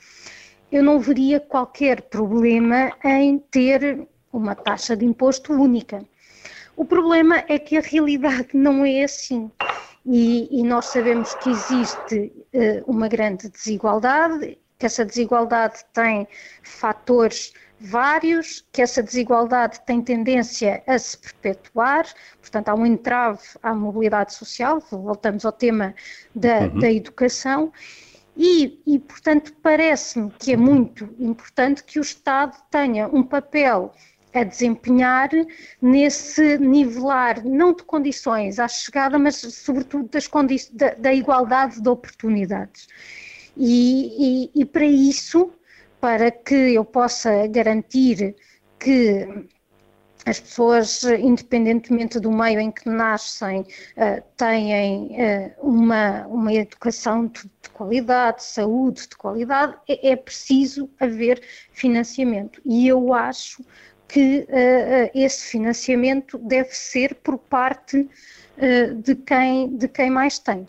eu 0.70 0.85
não 0.85 1.00
veria 1.00 1.40
qualquer 1.40 2.02
problema 2.02 2.92
em 3.02 3.38
ter 3.38 4.07
uma 4.37 4.55
taxa 4.55 4.96
de 4.96 5.05
imposto 5.05 5.53
única. 5.53 6.05
O 6.77 6.85
problema 6.85 7.44
é 7.49 7.59
que 7.59 7.77
a 7.77 7.81
realidade 7.81 8.49
não 8.55 8.85
é 8.85 9.05
assim 9.05 9.51
e, 10.07 10.49
e 10.61 10.62
nós 10.62 10.87
sabemos 10.87 11.35
que 11.35 11.51
existe 11.51 12.33
uh, 12.55 12.85
uma 12.87 13.09
grande 13.09 13.49
desigualdade, 13.49 14.57
que 14.79 14.87
essa 14.87 15.05
desigualdade 15.05 15.85
tem 15.92 16.29
fatores 16.62 17.53
vários, 17.79 18.64
que 18.72 18.81
essa 18.81 19.03
desigualdade 19.03 19.81
tem 19.85 20.01
tendência 20.01 20.83
a 20.87 20.99
se 20.99 21.18
perpetuar, 21.18 22.07
portanto 22.40 22.68
há 22.68 22.75
um 22.75 22.87
entrave 22.87 23.40
à 23.62 23.75
mobilidade 23.75 24.33
social, 24.33 24.81
voltamos 24.90 25.44
ao 25.44 25.53
tema 25.53 25.94
da, 26.35 26.61
uhum. 26.61 26.79
da 26.79 26.90
educação, 26.90 27.72
e, 28.37 28.81
e 28.87 28.99
portanto 28.99 29.53
parece-me 29.62 30.31
que 30.38 30.53
é 30.53 30.57
muito 30.57 31.09
importante 31.18 31.83
que 31.83 31.99
o 31.99 32.03
Estado 32.03 32.57
tenha 32.70 33.09
um 33.09 33.22
papel 33.22 33.92
a 34.37 34.44
desempenhar 34.44 35.31
nesse 35.81 36.59
nivelar, 36.59 37.44
não 37.44 37.72
de 37.72 37.83
condições 37.83 38.59
à 38.59 38.68
chegada, 38.68 39.18
mas 39.18 39.37
sobretudo 39.37 40.09
das 40.09 40.29
da, 40.72 40.94
da, 40.94 41.14
igualdade 41.14 41.81
de 41.81 41.88
oportunidades. 41.88 42.87
E, 43.57 44.51
e, 44.55 44.61
e 44.61 44.64
para 44.64 44.85
isso, 44.85 45.51
para 46.01 46.31
que 46.31 46.55
eu 46.55 46.85
possa 46.85 47.46
garantir 47.46 48.37
que 48.79 49.27
as 50.27 50.40
pessoas, 50.40 51.05
independentemente 51.05 52.18
do 52.18 52.33
meio 52.33 52.59
em 52.59 52.72
que 52.72 52.88
nascem, 52.88 53.61
uh, 53.61 54.22
têm 54.37 55.12
uh, 55.12 55.55
uma, 55.62 56.27
uma 56.27 56.53
educação 56.53 57.29
de, 57.29 57.42
de, 57.62 57.70
qualidade, 57.70 58.42
saúde 58.42 59.03
de 59.03 59.16
qualidade, 59.16 59.77
é, 59.88 60.11
é, 60.11 60.16
preciso 60.16 60.90
haver 60.99 61.40
financiamento. 61.70 62.61
E 62.64 62.88
eu 62.88 63.14
acho 63.14 63.64
que 64.09 64.47
uh, 64.49 65.11
esse 65.14 65.47
financiamento 65.47 66.38
deve 66.38 66.71
ser 66.71 67.14
por 67.16 67.38
parte 67.38 67.99
uh, 67.99 68.95
de, 68.95 69.14
quem, 69.16 69.77
de 69.77 69.88
quem 69.88 70.11
mais 70.11 70.38
tem. 70.38 70.66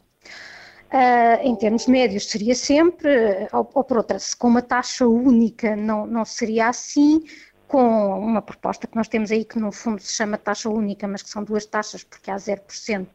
Uh, 0.89 1.43
em 1.43 1.55
termos 1.55 1.85
médios 1.85 2.29
seria 2.29 2.55
sempre, 2.55 3.09
ou, 3.51 3.69
ou, 3.73 3.83
por 3.83 3.97
outra, 3.97 4.17
se 4.19 4.35
com 4.35 4.47
uma 4.47 4.61
taxa 4.61 5.05
única 5.05 5.75
não, 5.75 6.07
não 6.07 6.23
seria 6.23 6.69
assim, 6.69 7.23
com 7.67 8.19
uma 8.19 8.41
proposta 8.41 8.87
que 8.87 8.95
nós 8.95 9.07
temos 9.07 9.31
aí 9.31 9.43
que 9.43 9.59
no 9.59 9.71
fundo 9.71 10.01
se 10.01 10.13
chama 10.13 10.37
taxa 10.37 10.69
única, 10.69 11.07
mas 11.07 11.21
que 11.21 11.29
são 11.29 11.43
duas 11.43 11.65
taxas 11.65 12.03
porque 12.03 12.31
há 12.31 12.35
0% 12.35 13.07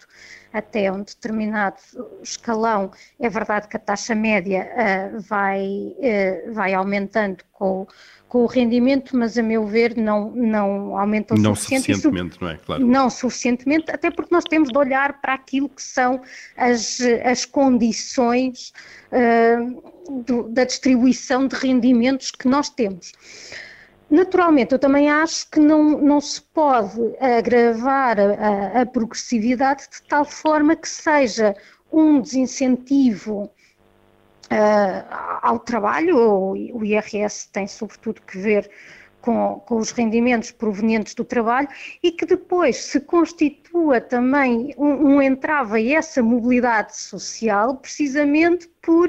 até 0.52 0.92
um 0.92 1.02
determinado 1.02 1.76
escalão. 2.22 2.90
É 3.18 3.28
verdade 3.30 3.66
que 3.68 3.76
a 3.76 3.80
taxa 3.80 4.14
média 4.14 4.68
uh, 4.70 5.20
vai, 5.20 5.64
uh, 5.64 6.52
vai 6.52 6.74
aumentando 6.74 7.42
com, 7.52 7.86
com 8.28 8.42
o 8.42 8.46
rendimento, 8.46 9.16
mas 9.16 9.38
a 9.38 9.42
meu 9.42 9.66
ver 9.66 9.96
não, 9.96 10.30
não 10.32 10.98
aumenta 10.98 11.34
o 11.34 11.38
não 11.38 11.54
suficiente. 11.54 11.84
suficientemente, 11.94 12.42
não 12.42 12.50
é? 12.50 12.56
Claro. 12.58 12.86
Não 12.86 13.08
suficientemente, 13.08 13.90
até 13.90 14.10
porque 14.10 14.34
nós 14.34 14.44
temos 14.44 14.68
de 14.68 14.76
olhar 14.76 15.20
para 15.22 15.32
aquilo 15.32 15.70
que 15.70 15.82
são 15.82 16.20
as, 16.56 16.98
as 17.24 17.46
condições 17.46 18.74
uh, 19.10 20.22
do, 20.26 20.42
da 20.50 20.64
distribuição 20.64 21.46
de 21.46 21.56
rendimentos 21.56 22.30
que 22.30 22.46
nós 22.46 22.68
temos. 22.68 23.12
Naturalmente, 24.12 24.72
eu 24.72 24.78
também 24.78 25.10
acho 25.10 25.48
que 25.48 25.58
não, 25.58 25.98
não 25.98 26.20
se 26.20 26.42
pode 26.42 27.00
agravar 27.18 28.20
a, 28.20 28.82
a 28.82 28.84
progressividade 28.84 29.84
de 29.90 30.02
tal 30.06 30.22
forma 30.22 30.76
que 30.76 30.86
seja 30.86 31.56
um 31.90 32.20
desincentivo 32.20 33.44
uh, 33.44 35.14
ao 35.40 35.58
trabalho, 35.58 36.18
o 36.18 36.84
IRS 36.84 37.48
tem 37.50 37.66
sobretudo 37.66 38.20
que 38.20 38.36
ver 38.36 38.70
com, 39.22 39.62
com, 39.64 39.76
os 39.76 39.90
rendimentos 39.92 40.50
provenientes 40.50 41.14
do 41.14 41.24
trabalho 41.24 41.68
e 42.02 42.10
que 42.10 42.26
depois 42.26 42.76
se 42.76 43.00
constitua 43.00 44.00
também 44.00 44.74
um, 44.76 45.14
um 45.14 45.22
entrave 45.22 45.94
a 45.94 45.98
essa 45.98 46.22
mobilidade 46.22 46.96
social, 46.96 47.76
precisamente 47.76 48.68
por 48.82 49.08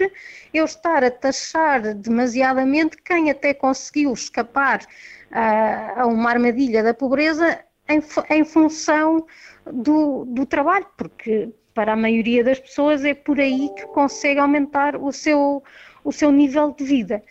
eu 0.53 0.65
estar 0.65 1.03
a 1.03 1.11
taxar 1.11 1.93
demasiadamente 1.95 2.97
quem 3.03 3.29
até 3.29 3.53
conseguiu 3.53 4.13
escapar 4.13 4.81
uh, 5.31 5.99
a 5.99 6.05
uma 6.05 6.29
armadilha 6.29 6.83
da 6.83 6.93
pobreza 6.93 7.59
em, 7.89 8.01
em 8.29 8.45
função 8.45 9.25
do, 9.65 10.25
do 10.25 10.45
trabalho, 10.45 10.85
porque 10.95 11.49
para 11.73 11.93
a 11.93 11.97
maioria 11.97 12.43
das 12.43 12.59
pessoas 12.59 13.03
é 13.03 13.13
por 13.13 13.39
aí 13.39 13.69
que 13.75 13.85
consegue 13.87 14.39
aumentar 14.39 14.95
o 14.95 15.11
seu, 15.11 15.63
o 16.03 16.11
seu 16.11 16.31
nível 16.31 16.71
de 16.71 16.83
vida. 16.83 17.23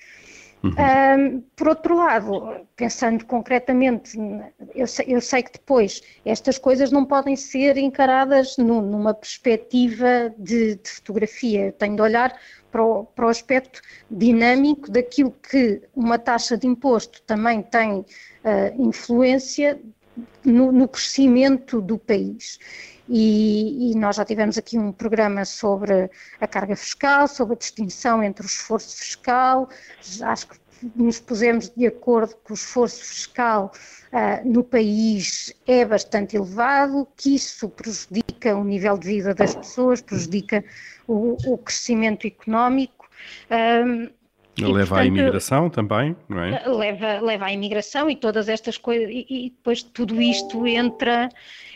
Uhum. 0.62 0.70
Um, 0.70 1.40
por 1.56 1.68
outro 1.68 1.96
lado, 1.96 2.66
pensando 2.76 3.24
concretamente, 3.26 4.16
eu 4.74 4.86
sei, 4.86 5.06
eu 5.08 5.20
sei, 5.20 5.42
que 5.42 5.52
depois 5.52 6.00
estas 6.24 6.56
coisas 6.56 6.92
não 6.92 7.04
podem 7.04 7.34
ser 7.34 7.76
encaradas 7.76 8.56
no, 8.56 8.80
numa 8.80 9.12
perspectiva 9.12 10.32
de, 10.38 10.76
de, 10.76 10.88
fotografia. 10.88 11.66
Eu 11.66 11.72
tenho 11.72 11.96
de 11.96 12.02
olhar 12.02 12.38
para 12.70 12.84
o, 12.84 13.04
para 13.04 13.26
o, 13.26 13.28
aspecto 13.28 13.82
dinâmico 14.08 14.88
daquilo 14.88 15.32
que 15.32 15.82
uma 15.96 16.16
taxa 16.16 16.56
de 16.56 16.66
imposto 16.68 17.20
também 17.22 17.60
tem 17.60 17.98
uh, 17.98 18.06
influência 18.78 19.80
no, 20.44 20.72
no 20.72 20.88
crescimento 20.88 21.80
do 21.80 21.98
país. 21.98 22.58
E, 23.08 23.90
e, 23.90 23.94
nós 23.96 24.16
já 24.16 24.24
tivemos 24.24 24.56
aqui 24.56 24.78
um 24.78 24.92
programa 24.92 25.44
sobre 25.44 26.08
a 26.40 26.46
carga 26.46 26.76
fiscal, 26.76 27.26
sobre 27.26 27.54
a 27.54 27.58
distinção 27.58 28.22
entre 28.22 28.44
o 28.44 28.46
esforço 28.46 28.96
fiscal, 28.96 29.68
acho 30.22 30.48
que 30.48 30.56
nos 30.96 31.20
pusemos 31.20 31.70
de 31.70 31.86
acordo 31.86 32.34
que 32.44 32.52
o 32.52 32.54
esforço 32.54 33.04
fiscal 33.04 33.72
uh, 34.12 34.48
no 34.48 34.64
país 34.64 35.54
é 35.66 35.84
bastante 35.84 36.36
elevado, 36.36 37.06
que 37.16 37.34
isso 37.34 37.68
prejudica 37.68 38.56
o 38.56 38.64
nível 38.64 38.98
de 38.98 39.06
vida 39.06 39.34
das 39.34 39.54
pessoas, 39.54 40.00
prejudica 40.00 40.64
o, 41.06 41.36
o 41.46 41.58
crescimento 41.58 42.26
económico. 42.26 43.08
Um, 43.50 44.10
e, 44.56 44.64
leva 44.64 44.76
portanto, 44.76 44.98
à 44.98 45.04
imigração 45.06 45.70
também, 45.70 46.16
não 46.28 46.42
é? 46.42 46.62
Leva, 46.68 47.20
leva 47.20 47.46
à 47.46 47.52
imigração 47.52 48.10
e 48.10 48.16
todas 48.16 48.48
estas 48.48 48.76
coisas, 48.76 49.08
e, 49.10 49.26
e 49.28 49.50
depois 49.50 49.82
tudo 49.82 50.20
isto 50.20 50.66
entra, 50.66 51.30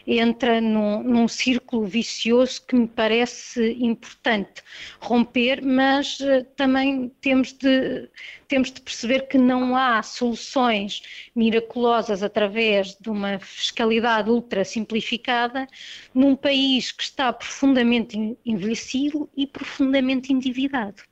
entra 0.06 0.60
num, 0.60 1.02
num, 1.02 1.26
círculo 1.26 1.86
vicioso 1.86 2.60
que 2.66 2.76
me 2.76 2.86
parece 2.86 3.78
importante 3.80 4.62
romper, 5.00 5.64
mas 5.64 6.20
uh, 6.20 6.44
também 6.54 7.10
temos 7.22 7.54
de, 7.54 8.10
temos 8.46 8.70
de 8.70 8.82
perceber 8.82 9.26
que 9.26 9.38
não 9.38 9.74
há 9.74 10.02
soluções 10.02 11.02
miraculosas 11.34 12.22
através 12.22 12.94
de 13.00 13.08
uma 13.08 13.38
fiscalidade 13.38 14.28
ultra 14.28 14.66
simplificada 14.66 15.66
num 16.14 16.36
país 16.36 16.92
que 16.92 17.04
está 17.04 17.32
profundamente 17.32 18.36
envelhecido 18.44 19.30
e 19.34 19.46
profundamente 19.46 20.30
endividado. 20.30 21.02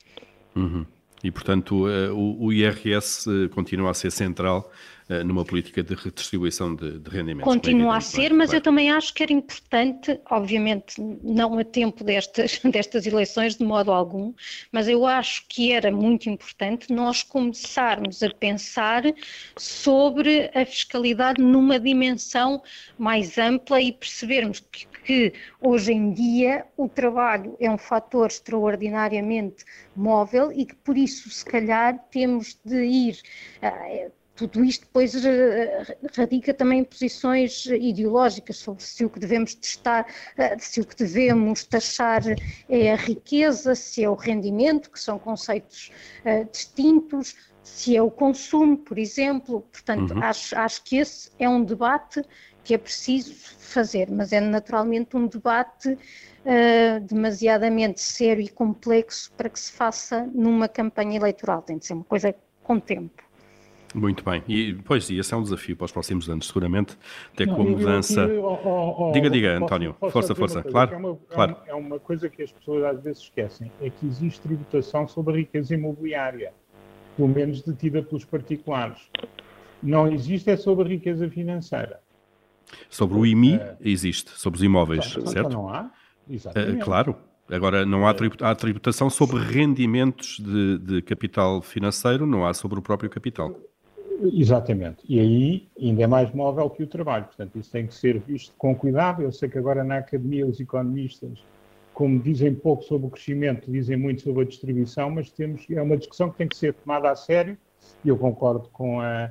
Uhum. 0.55 0.85
E, 1.25 1.31
portanto, 1.31 1.89
eh, 1.89 2.11
o 2.11 2.53
IRS 2.53 3.27
eh, 3.27 3.49
continua 3.49 3.91
a 3.91 3.95
ser 3.95 4.11
central 4.11 4.71
numa 5.23 5.45
política 5.45 5.83
de 5.83 5.95
redistribuição 5.95 6.75
de, 6.75 6.99
de 6.99 7.11
rendimentos. 7.11 7.53
Continua 7.53 7.97
a 7.97 8.01
ser, 8.01 8.33
mas 8.33 8.51
claro. 8.51 8.59
eu 8.59 8.63
também 8.63 8.91
acho 8.91 9.13
que 9.15 9.23
era 9.23 9.33
importante, 9.33 10.21
obviamente 10.31 11.01
não 11.23 11.59
a 11.59 11.65
tempo 11.65 12.03
destas, 12.03 12.59
destas 12.65 13.07
eleições 13.07 13.57
de 13.57 13.65
modo 13.65 13.93
algum, 13.93 14.33
mas 14.73 14.89
eu 14.89 15.07
acho 15.07 15.45
que 15.49 15.73
era 15.73 15.93
muito 15.93 16.29
importante 16.29 16.93
nós 16.93 17.23
começarmos 17.23 18.23
a 18.23 18.31
pensar 18.31 19.03
sobre 19.57 20.51
a 20.55 20.65
fiscalidade 20.65 21.41
numa 21.41 21.79
dimensão 21.79 22.63
mais 22.99 23.39
ampla 23.39 23.81
e 23.81 23.93
percebermos 23.93 24.61
que 24.61 24.87
que 25.05 25.35
hoje 25.61 25.93
em 25.93 26.13
dia 26.13 26.67
o 26.77 26.89
trabalho 26.89 27.57
é 27.61 27.71
um 27.71 27.79
fator 27.79 28.27
extraordinariamente 28.27 29.65
móvel 29.95 30.51
e 30.51 30.65
que 30.65 30.75
por 30.77 30.97
isso, 30.97 31.31
se 31.31 31.45
calhar, 31.45 31.99
temos 32.11 32.59
de 32.65 32.85
ir. 32.85 33.23
Tudo 34.37 34.65
isto 34.65 34.85
depois 34.87 35.15
radica 36.17 36.53
também 36.53 36.81
em 36.81 36.85
posições 36.85 37.67
ideológicas 37.67 38.57
sobre 38.57 38.83
se 38.83 39.05
o 39.05 39.11
que 39.11 39.21
devemos 39.21 39.55
testar, 39.55 40.07
ah, 40.37 40.59
se 40.59 40.81
o 40.81 40.85
que 40.85 40.97
devemos 40.97 41.65
taxar 41.65 42.23
é 42.69 42.93
a 42.93 42.97
riqueza, 42.97 43.77
se 43.77 44.03
é 44.03 44.11
o 44.11 44.15
rendimento, 44.15 44.91
que 44.91 44.99
são 44.99 45.21
conceitos 45.21 45.93
uh, 46.25 46.51
distintos, 46.51 47.37
se 47.63 47.97
é 47.97 48.03
o 48.03 48.11
consumo, 48.11 48.77
por 48.77 48.99
exemplo. 48.99 49.61
Portanto, 49.73 50.15
uhum. 50.15 50.23
acho, 50.23 50.57
acho 50.59 50.83
que 50.83 50.97
esse 50.97 51.31
é 51.39 51.49
um 51.49 51.63
debate 51.63 52.23
que 52.65 52.75
é 52.75 52.79
preciso 52.79 53.35
fazer, 53.59 54.11
mas 54.11 54.33
é 54.33 54.41
naturalmente 54.41 55.17
um 55.17 55.29
debate 55.29 55.91
uh, 55.91 57.01
demasiadamente 57.07 58.01
sério 58.01 58.43
e 58.43 58.49
complexo 58.49 59.31
para 59.37 59.49
que 59.49 59.61
se 59.61 59.71
faça 59.71 60.29
numa 60.35 60.67
campanha 60.67 61.17
eleitoral. 61.17 61.63
Tem 61.63 61.79
de 61.79 61.87
ser 61.87 61.93
uma 61.93 62.05
coisa 62.05 62.35
com 62.65 62.81
tempo. 62.81 63.23
Muito 63.95 64.25
bem, 64.25 64.43
e 64.49 64.75
pois, 64.75 65.09
e 65.09 65.19
esse 65.19 65.33
é 65.33 65.37
um 65.37 65.43
desafio 65.43 65.77
para 65.77 65.85
os 65.85 65.93
próximos 65.93 66.29
anos, 66.29 66.49
seguramente, 66.49 66.99
até 67.33 67.47
com 67.47 67.63
a 67.63 67.65
mudança. 67.65 68.23
Eu, 68.23 68.29
eu, 68.29 68.45
oh, 68.45 69.09
oh, 69.11 69.13
diga, 69.13 69.31
diga, 69.31 69.57
António, 69.57 69.95
posso, 69.95 70.13
força, 70.13 70.35
força, 70.35 70.63
claro. 70.65 70.95
É 70.95 70.97
uma, 70.97 71.17
claro. 71.29 71.57
É, 71.65 71.75
uma, 71.75 72.01
coisa 72.01 72.29
que 72.29 72.43
as 72.43 72.51
pessoas 72.51 72.83
às 72.85 73.05
vezes 73.05 73.23
esquecem: 73.23 73.71
é 73.81 73.89
que 73.89 74.05
existe 74.05 74.41
tributação 74.41 75.07
sobre 75.07 75.35
a 75.35 75.37
riqueza 75.37 75.75
imobiliária, 75.75 76.53
pelo 77.17 77.29
menos 77.29 77.63
detida 77.63 78.03
pelos 78.03 78.25
particulares. 78.25 79.09
Não 79.81 80.11
existe 80.11 80.51
é 80.51 80.57
sobre 80.57 80.87
a 80.87 80.89
riqueza 80.89 81.31
financeira. 81.31 82.01
Sobre 82.91 83.17
o 83.17 83.25
IMI 83.25 83.55
é... 83.55 83.77
existe, 83.81 84.33
sobre 84.33 84.57
os 84.57 84.65
imóveis, 84.65 85.07
então, 85.13 85.27
certo? 85.27 85.47
Então 85.47 85.63
não 85.63 85.69
há, 85.69 85.91
exatamente. 86.29 86.81
É, 86.81 86.85
claro. 86.85 87.17
Agora, 87.49 87.85
não 87.85 88.09
há, 88.09 88.15
há 88.41 88.55
tributação 88.55 89.11
sobre 89.11 89.39
rendimentos 89.39 90.39
de, 90.41 90.79
de, 90.79 91.03
capital 91.03 91.61
financeiro, 91.61 92.27
não 92.27 92.47
há 92.47 92.55
sobre 92.55 92.79
o 92.79 92.83
próprio 92.83 93.11
capital. 93.11 93.55
Exatamente. 94.33 95.05
E 95.09 95.19
aí 95.19 95.69
ainda 95.81 96.03
é 96.03 96.07
mais 96.07 96.33
móvel 96.33 96.69
que 96.71 96.83
o 96.83 96.87
trabalho. 96.87 97.25
Portanto, 97.25 97.59
isso 97.59 97.71
tem 97.71 97.87
que 97.87 97.95
ser 97.95 98.19
visto 98.21 98.55
com 98.57 98.75
cuidado. 98.75 99.23
Eu 99.23 99.33
sei 99.33 99.49
que 99.49 99.59
agora 99.59 99.83
na 99.83 99.99
academia 99.99 100.47
os 100.47 100.61
economistas, 100.61 101.45
como 101.93 102.19
dizem 102.21 102.55
pouco 102.55 102.83
sobre 102.83 103.07
o 103.07 103.11
crescimento, 103.11 103.71
dizem 103.71 103.97
muito 103.97 104.23
sobre 104.23 104.43
a 104.43 104.47
distribuição, 104.47 105.11
mas 105.11 105.31
temos, 105.31 105.67
é 105.71 105.81
uma 105.81 105.97
discussão 105.97 106.31
que 106.31 106.39
tem 106.39 106.49
que 106.49 106.57
ser 106.57 106.75
tomada 106.75 107.11
a 107.11 107.17
sério. 107.17 107.57
E 108.05 108.09
eu 108.09 108.17
concordo 108.17 108.69
com 108.73 109.01
a 109.01 109.31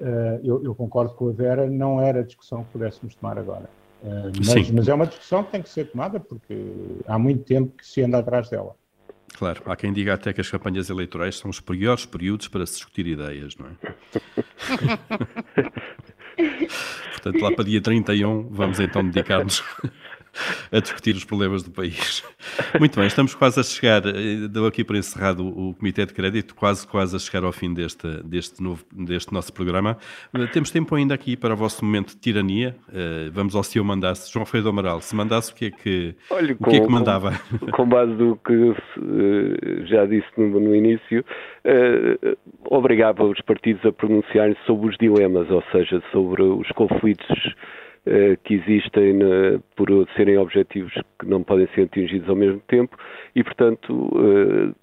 Uh, 0.00 0.40
eu, 0.42 0.64
eu, 0.64 0.74
concordo 0.74 1.12
com 1.12 1.28
a 1.28 1.32
Vera, 1.32 1.68
não 1.68 2.00
era 2.00 2.20
a 2.20 2.22
discussão 2.22 2.64
que 2.64 2.70
pudéssemos 2.72 3.14
tomar 3.14 3.38
agora. 3.38 3.68
Uh, 4.02 4.32
mas, 4.46 4.70
mas, 4.70 4.88
é 4.88 4.94
uma 4.94 5.06
discussão 5.06 5.44
que 5.44 5.52
tem 5.52 5.60
que 5.60 5.68
ser 5.68 5.90
tomada 5.90 6.18
porque 6.18 6.56
há 7.06 7.18
muito 7.18 7.44
tempo 7.44 7.76
que 7.76 7.86
se 7.86 8.02
anda 8.02 8.18
atrás 8.18 8.48
dela. 8.48 8.74
Claro, 9.36 9.62
há 9.66 9.76
quem 9.76 9.92
diga 9.92 10.14
até 10.14 10.32
que 10.32 10.40
as 10.40 10.50
campanhas 10.50 10.90
eleitorais 10.90 11.38
são 11.38 11.48
os 11.50 11.60
piores 11.60 12.04
períodos 12.04 12.48
para 12.48 12.66
se 12.66 12.74
discutir 12.74 13.06
ideias, 13.06 13.54
não 13.56 13.68
é? 13.68 13.70
Portanto, 17.12 17.40
lá 17.42 17.52
para 17.52 17.64
dia 17.64 17.80
31 17.80 18.48
vamos 18.50 18.80
então 18.80 19.04
dedicar-nos 19.04 19.62
a 20.72 20.80
discutir 20.80 21.14
os 21.14 21.24
problemas 21.24 21.62
do 21.62 21.70
país. 21.70 22.24
Muito 22.78 22.96
bem, 22.96 23.06
estamos 23.06 23.34
quase 23.34 23.60
a 23.60 23.62
chegar, 23.62 24.02
eh, 24.06 24.48
dou 24.48 24.66
aqui 24.66 24.84
para 24.84 24.98
encerrado 24.98 25.46
o, 25.46 25.74
Comitê 25.74 26.06
de 26.06 26.14
Crédito, 26.14 26.54
quase 26.54 26.86
quase 26.86 27.16
a 27.16 27.18
chegar 27.18 27.44
ao 27.44 27.52
fim 27.52 27.72
deste, 27.72 28.06
deste, 28.24 28.62
novo, 28.62 28.84
deste 28.92 29.32
nosso 29.32 29.52
programa. 29.52 29.96
Eh, 30.34 30.46
temos 30.46 30.70
tempo 30.70 30.94
ainda 30.94 31.14
aqui 31.14 31.36
para 31.36 31.54
o 31.54 31.56
vosso 31.56 31.84
momento 31.84 32.10
de 32.10 32.20
tirania. 32.20 32.76
Uh, 32.88 33.30
vamos 33.32 33.54
ao 33.54 33.62
seu 33.62 33.84
mandasse. 33.84 34.32
João 34.32 34.44
Freire 34.44 34.64
do 34.64 34.70
Amaral, 34.70 35.00
se 35.00 35.14
mandasse, 35.14 35.52
o 35.52 35.54
que 35.54 35.66
é 35.66 35.70
que, 35.70 36.14
Olha, 36.30 36.56
o 36.58 36.64
que, 36.64 36.76
é 36.76 36.80
que 36.80 36.90
mandava? 36.90 37.32
Com, 37.58 37.70
com 37.70 37.88
base 37.88 38.14
do 38.14 38.36
que 38.36 38.74
já 39.86 40.06
disse 40.06 40.28
no, 40.36 40.60
no 40.60 40.74
início, 40.74 41.24
obrigava 42.64 43.24
os 43.24 43.40
partidos 43.42 43.84
a 43.84 43.92
pronunciarem 43.92 44.56
sobre 44.66 44.90
os 44.90 44.96
dilemas, 44.98 45.50
ou 45.50 45.62
seja, 45.72 46.02
sobre 46.12 46.42
os 46.42 46.68
conflitos 46.72 47.26
eh, 47.28 47.79
que 48.44 48.54
existem 48.54 49.18
por 49.76 49.88
serem 50.16 50.38
objetivos 50.38 50.92
que 51.18 51.26
não 51.26 51.42
podem 51.42 51.68
ser 51.74 51.82
atingidos 51.82 52.28
ao 52.28 52.36
mesmo 52.36 52.60
tempo 52.66 52.96
e, 53.34 53.44
portanto, 53.44 54.10
eh, 54.16 54.74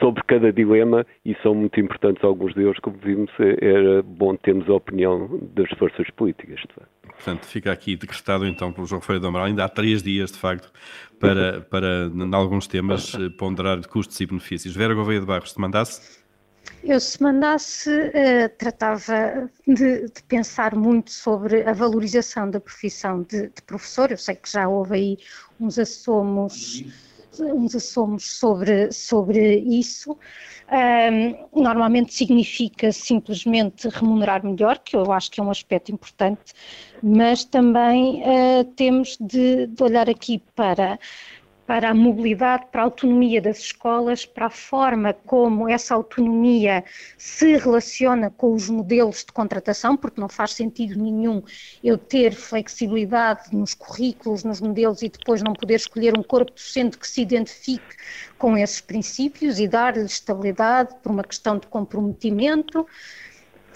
sobre 0.00 0.22
cada 0.24 0.52
dilema, 0.52 1.06
e 1.24 1.36
são 1.42 1.54
muito 1.54 1.78
importantes 1.78 2.24
alguns 2.24 2.54
deles, 2.54 2.78
como 2.80 2.96
vimos, 2.96 3.30
é, 3.38 3.64
era 3.64 4.02
bom 4.02 4.34
termos 4.34 4.68
a 4.68 4.72
opinião 4.72 5.38
das 5.54 5.68
forças 5.78 6.08
políticas. 6.16 6.60
Portanto, 7.04 7.44
fica 7.44 7.70
aqui 7.70 7.96
decretado 7.96 8.46
então 8.46 8.72
pelo 8.72 8.86
João 8.86 9.00
Freire 9.00 9.20
do 9.20 9.28
Amaral, 9.28 9.48
ainda 9.48 9.64
há 9.64 9.68
três 9.68 10.02
dias, 10.02 10.32
de 10.32 10.38
facto, 10.38 10.72
para, 11.20 11.60
para 11.60 12.06
em 12.06 12.34
alguns 12.34 12.66
temas, 12.66 13.14
eh, 13.14 13.28
ponderar 13.38 13.86
custos 13.86 14.18
e 14.20 14.26
benefícios. 14.26 14.74
Vera 14.74 14.94
Gouveia 14.94 15.20
de 15.20 15.26
Barros, 15.26 15.52
te 15.52 15.60
mandasse? 15.60 16.18
Eu, 16.82 16.98
se 16.98 17.22
mandasse, 17.22 17.90
uh, 17.90 18.48
tratava 18.56 19.50
de, 19.66 20.06
de, 20.06 20.22
pensar 20.26 20.74
muito 20.74 21.10
sobre 21.10 21.62
a 21.68 21.74
valorização 21.74 22.50
da 22.50 22.58
profissão 22.58 23.22
de, 23.22 23.48
de, 23.48 23.62
professor. 23.66 24.10
Eu 24.10 24.16
sei 24.16 24.34
que 24.34 24.50
já 24.50 24.66
houve 24.66 24.94
aí 24.94 25.18
uns 25.60 25.78
assomos, 25.78 26.82
uns 27.38 27.74
assomos 27.74 28.38
sobre, 28.38 28.90
sobre 28.92 29.58
isso. 29.58 30.16
Normalmente 31.54 32.14
significa 32.14 32.92
simplesmente 32.92 33.88
remunerar 33.88 34.44
melhor, 34.44 34.78
que 34.78 34.96
eu 34.96 35.12
acho 35.12 35.30
que 35.30 35.40
é 35.40 35.42
um 35.42 35.50
aspecto 35.50 35.92
importante, 35.92 36.54
mas 37.02 37.44
também 37.44 38.22
uh, 38.22 38.64
temos 38.76 39.18
de, 39.20 39.66
de 39.66 39.82
olhar 39.82 40.08
aqui 40.08 40.42
para 40.54 40.98
para 41.70 41.90
a 41.90 41.94
mobilidade, 41.94 42.66
para 42.72 42.80
a 42.80 42.84
autonomia 42.86 43.40
das 43.40 43.58
escolas, 43.58 44.26
para 44.26 44.46
a 44.46 44.50
forma 44.50 45.12
como 45.12 45.68
essa 45.68 45.94
autonomia 45.94 46.82
se 47.16 47.56
relaciona 47.58 48.28
com 48.28 48.54
os 48.54 48.68
modelos 48.68 49.24
de 49.24 49.32
contratação, 49.32 49.96
porque 49.96 50.20
não 50.20 50.28
faz 50.28 50.54
sentido 50.54 51.00
nenhum 51.00 51.40
eu 51.84 51.96
ter 51.96 52.32
flexibilidade 52.32 53.54
nos 53.54 53.72
currículos, 53.72 54.42
nos 54.42 54.60
modelos 54.60 55.00
e 55.02 55.08
depois 55.08 55.42
não 55.42 55.52
poder 55.52 55.76
escolher 55.76 56.18
um 56.18 56.24
corpo 56.24 56.50
docente 56.50 56.98
que 56.98 57.06
se 57.06 57.22
identifique 57.22 57.94
com 58.36 58.58
esses 58.58 58.80
princípios 58.80 59.60
e 59.60 59.68
dar-lhe 59.68 60.06
estabilidade 60.06 60.96
por 61.00 61.12
uma 61.12 61.22
questão 61.22 61.56
de 61.56 61.68
comprometimento. 61.68 62.84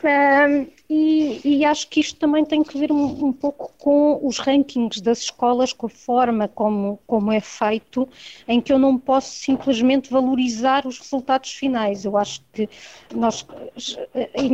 Um, 0.02 0.66
e, 0.88 1.40
e, 1.42 1.64
acho 1.64 1.88
que 1.88 2.00
isto 2.00 2.18
também 2.18 2.44
tem 2.44 2.62
que 2.62 2.76
ver 2.76 2.92
um, 2.92 3.26
um, 3.26 3.32
pouco 3.32 3.72
com 3.78 4.20
os 4.22 4.38
rankings 4.38 5.00
das 5.00 5.20
escolas, 5.20 5.72
com 5.72 5.86
a 5.86 5.88
forma 5.90 6.46
como, 6.46 7.00
como 7.06 7.32
é 7.32 7.40
feito, 7.40 8.06
em 8.46 8.60
que 8.60 8.70
eu 8.70 8.78
não 8.78 8.98
posso 8.98 9.34
simplesmente 9.34 10.10
valorizar 10.10 10.86
os 10.86 10.98
resultados 10.98 11.52
finais. 11.52 12.04
Eu 12.04 12.18
acho 12.18 12.42
que 12.52 12.68
nós, 13.14 13.46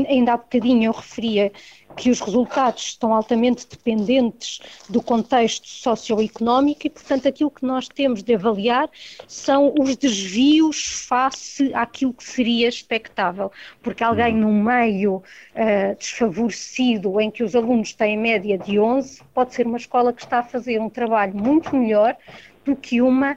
ainda 0.09 0.35
há 0.35 0.37
bocadinho 0.37 0.85
eu 0.85 0.93
referia 0.93 1.51
que 1.97 2.11
os 2.11 2.21
resultados 2.21 2.83
estão 2.83 3.13
altamente 3.15 3.67
dependentes 3.69 4.61
do 4.89 5.03
contexto 5.03 5.67
socioeconómico 5.67 6.87
e, 6.87 6.91
portanto, 6.91 7.29
aquilo 7.29 7.51
que 7.51 7.65
nós 7.65 7.89
temos 7.89 8.23
de 8.23 8.35
avaliar 8.35 8.89
são 9.27 9.75
os 9.79 9.97
desvios 9.97 11.05
face 11.09 11.75
àquilo 11.75 12.15
que 12.15 12.25
seria 12.25 12.69
expectável, 12.69 13.51
porque 13.83 14.05
alguém 14.05 14.35
uhum. 14.35 14.41
num 14.41 14.63
meio 14.63 15.17
uh, 15.17 15.97
desfavorecido, 16.21 17.21
em 17.21 17.31
que 17.31 17.43
os 17.43 17.55
alunos 17.55 17.95
têm 17.95 18.19
média 18.19 18.59
de 18.59 18.79
11, 18.79 19.23
pode 19.35 19.55
ser 19.55 19.67
uma 19.67 19.79
escola 19.79 20.13
que 20.13 20.23
está 20.23 20.41
a 20.41 20.43
fazer 20.43 20.81
um 20.81 20.91
trabalho 20.91 21.35
muito 21.35 21.75
melhor 21.75 22.17
do 22.65 22.77
que 22.77 23.01
uma 23.01 23.33
uh, 23.33 23.37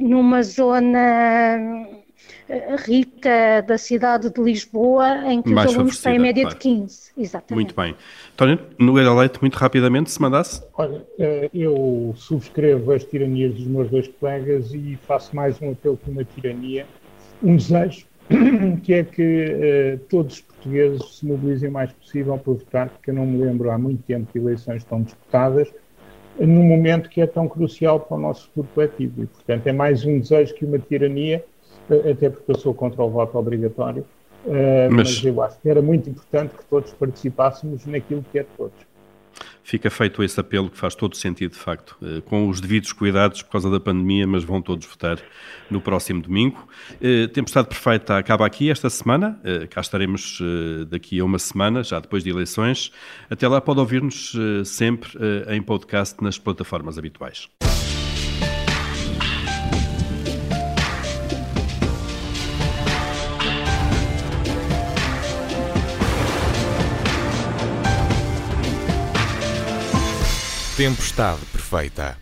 numa 0.00 0.42
zona 0.42 1.86
rica 2.86 3.62
da 3.66 3.76
cidade 3.76 4.30
de 4.30 4.40
Lisboa, 4.40 5.32
em 5.32 5.42
que 5.42 5.50
Mais 5.50 5.70
os 5.70 5.76
alunos 5.76 6.00
têm 6.00 6.18
média 6.18 6.42
claro. 6.42 6.58
de 6.58 6.62
15. 6.62 7.12
Exatamente. 7.16 7.54
Muito 7.54 7.74
bem. 7.74 7.96
António, 8.34 8.60
Nogueira 8.78 9.12
Leite, 9.14 9.38
muito 9.40 9.56
rapidamente, 9.56 10.10
se 10.10 10.20
mandasse. 10.20 10.62
Olha, 10.74 11.04
eh, 11.18 11.50
eu 11.52 12.14
subscrevo 12.16 12.92
as 12.92 13.04
tiranias 13.04 13.54
dos 13.54 13.66
meus 13.66 13.90
dois 13.90 14.08
colegas 14.08 14.72
e 14.72 14.98
faço 15.06 15.34
mais 15.34 15.60
um 15.62 15.72
apelo 15.72 15.96
que 15.96 16.10
uma 16.10 16.24
tirania, 16.24 16.86
um 17.42 17.56
desejo, 17.56 18.06
que 18.84 18.92
é 18.92 19.04
que 19.04 19.98
todos 20.08 20.34
os 20.34 20.40
portugueses 20.62 21.16
se 21.16 21.26
mobilizem 21.26 21.68
o 21.68 21.72
mais 21.72 21.92
possível 21.92 22.38
para 22.38 22.52
votar, 22.52 22.88
porque 22.88 23.10
eu 23.10 23.14
não 23.14 23.26
me 23.26 23.44
lembro 23.44 23.70
há 23.70 23.78
muito 23.78 24.02
tempo 24.04 24.32
de 24.32 24.38
eleições 24.38 24.84
tão 24.84 25.02
disputadas, 25.02 25.72
num 26.38 26.62
momento 26.62 27.10
que 27.10 27.20
é 27.20 27.26
tão 27.26 27.48
crucial 27.48 28.00
para 28.00 28.16
o 28.16 28.20
nosso 28.20 28.46
futuro 28.46 28.68
coletivo. 28.74 29.24
E, 29.24 29.26
portanto, 29.26 29.66
é 29.66 29.72
mais 29.72 30.04
um 30.04 30.18
desejo 30.18 30.54
que 30.54 30.64
uma 30.64 30.78
tirania 30.78 31.44
até 32.10 32.30
porque 32.30 32.50
eu 32.50 32.58
sou 32.58 32.72
contra 32.72 33.02
o 33.02 33.10
voto 33.10 33.36
obrigatório, 33.36 34.06
uh, 34.46 34.90
mas... 34.90 35.16
mas 35.16 35.24
eu 35.24 35.42
acho 35.42 35.60
que 35.60 35.68
era 35.68 35.82
muito 35.82 36.08
importante 36.08 36.54
que 36.54 36.64
todos 36.66 36.92
participássemos 36.94 37.84
naquilo 37.86 38.24
que 38.30 38.38
é 38.38 38.42
de 38.42 38.48
todos 38.56 38.91
fica 39.72 39.88
feito 39.88 40.22
esse 40.22 40.38
apelo 40.38 40.68
que 40.68 40.76
faz 40.76 40.94
todo 40.94 41.16
sentido, 41.16 41.52
de 41.52 41.58
facto, 41.58 41.96
eh, 42.02 42.20
com 42.26 42.46
os 42.46 42.60
devidos 42.60 42.92
cuidados 42.92 43.40
por 43.40 43.52
causa 43.52 43.70
da 43.70 43.80
pandemia, 43.80 44.26
mas 44.26 44.44
vão 44.44 44.60
todos 44.60 44.86
votar 44.86 45.18
no 45.70 45.80
próximo 45.80 46.20
domingo. 46.20 46.68
Eh, 47.00 47.26
Tempestade 47.28 47.68
Perfeita 47.68 48.18
acaba 48.18 48.44
aqui 48.44 48.70
esta 48.70 48.90
semana, 48.90 49.40
cá 49.70 49.80
estaremos 49.80 50.40
daqui 50.90 51.20
a 51.20 51.24
uma 51.24 51.38
semana, 51.38 51.82
já 51.82 51.98
depois 51.98 52.22
de 52.22 52.28
eleições. 52.28 52.92
Até 53.30 53.48
lá 53.48 53.62
pode 53.62 53.80
ouvir-nos 53.80 54.34
sempre 54.64 55.10
em 55.48 55.62
podcast 55.62 56.22
nas 56.22 56.38
plataformas 56.38 56.98
habituais. 56.98 57.48
Tempestade 70.82 71.46
perfeita. 71.52 72.18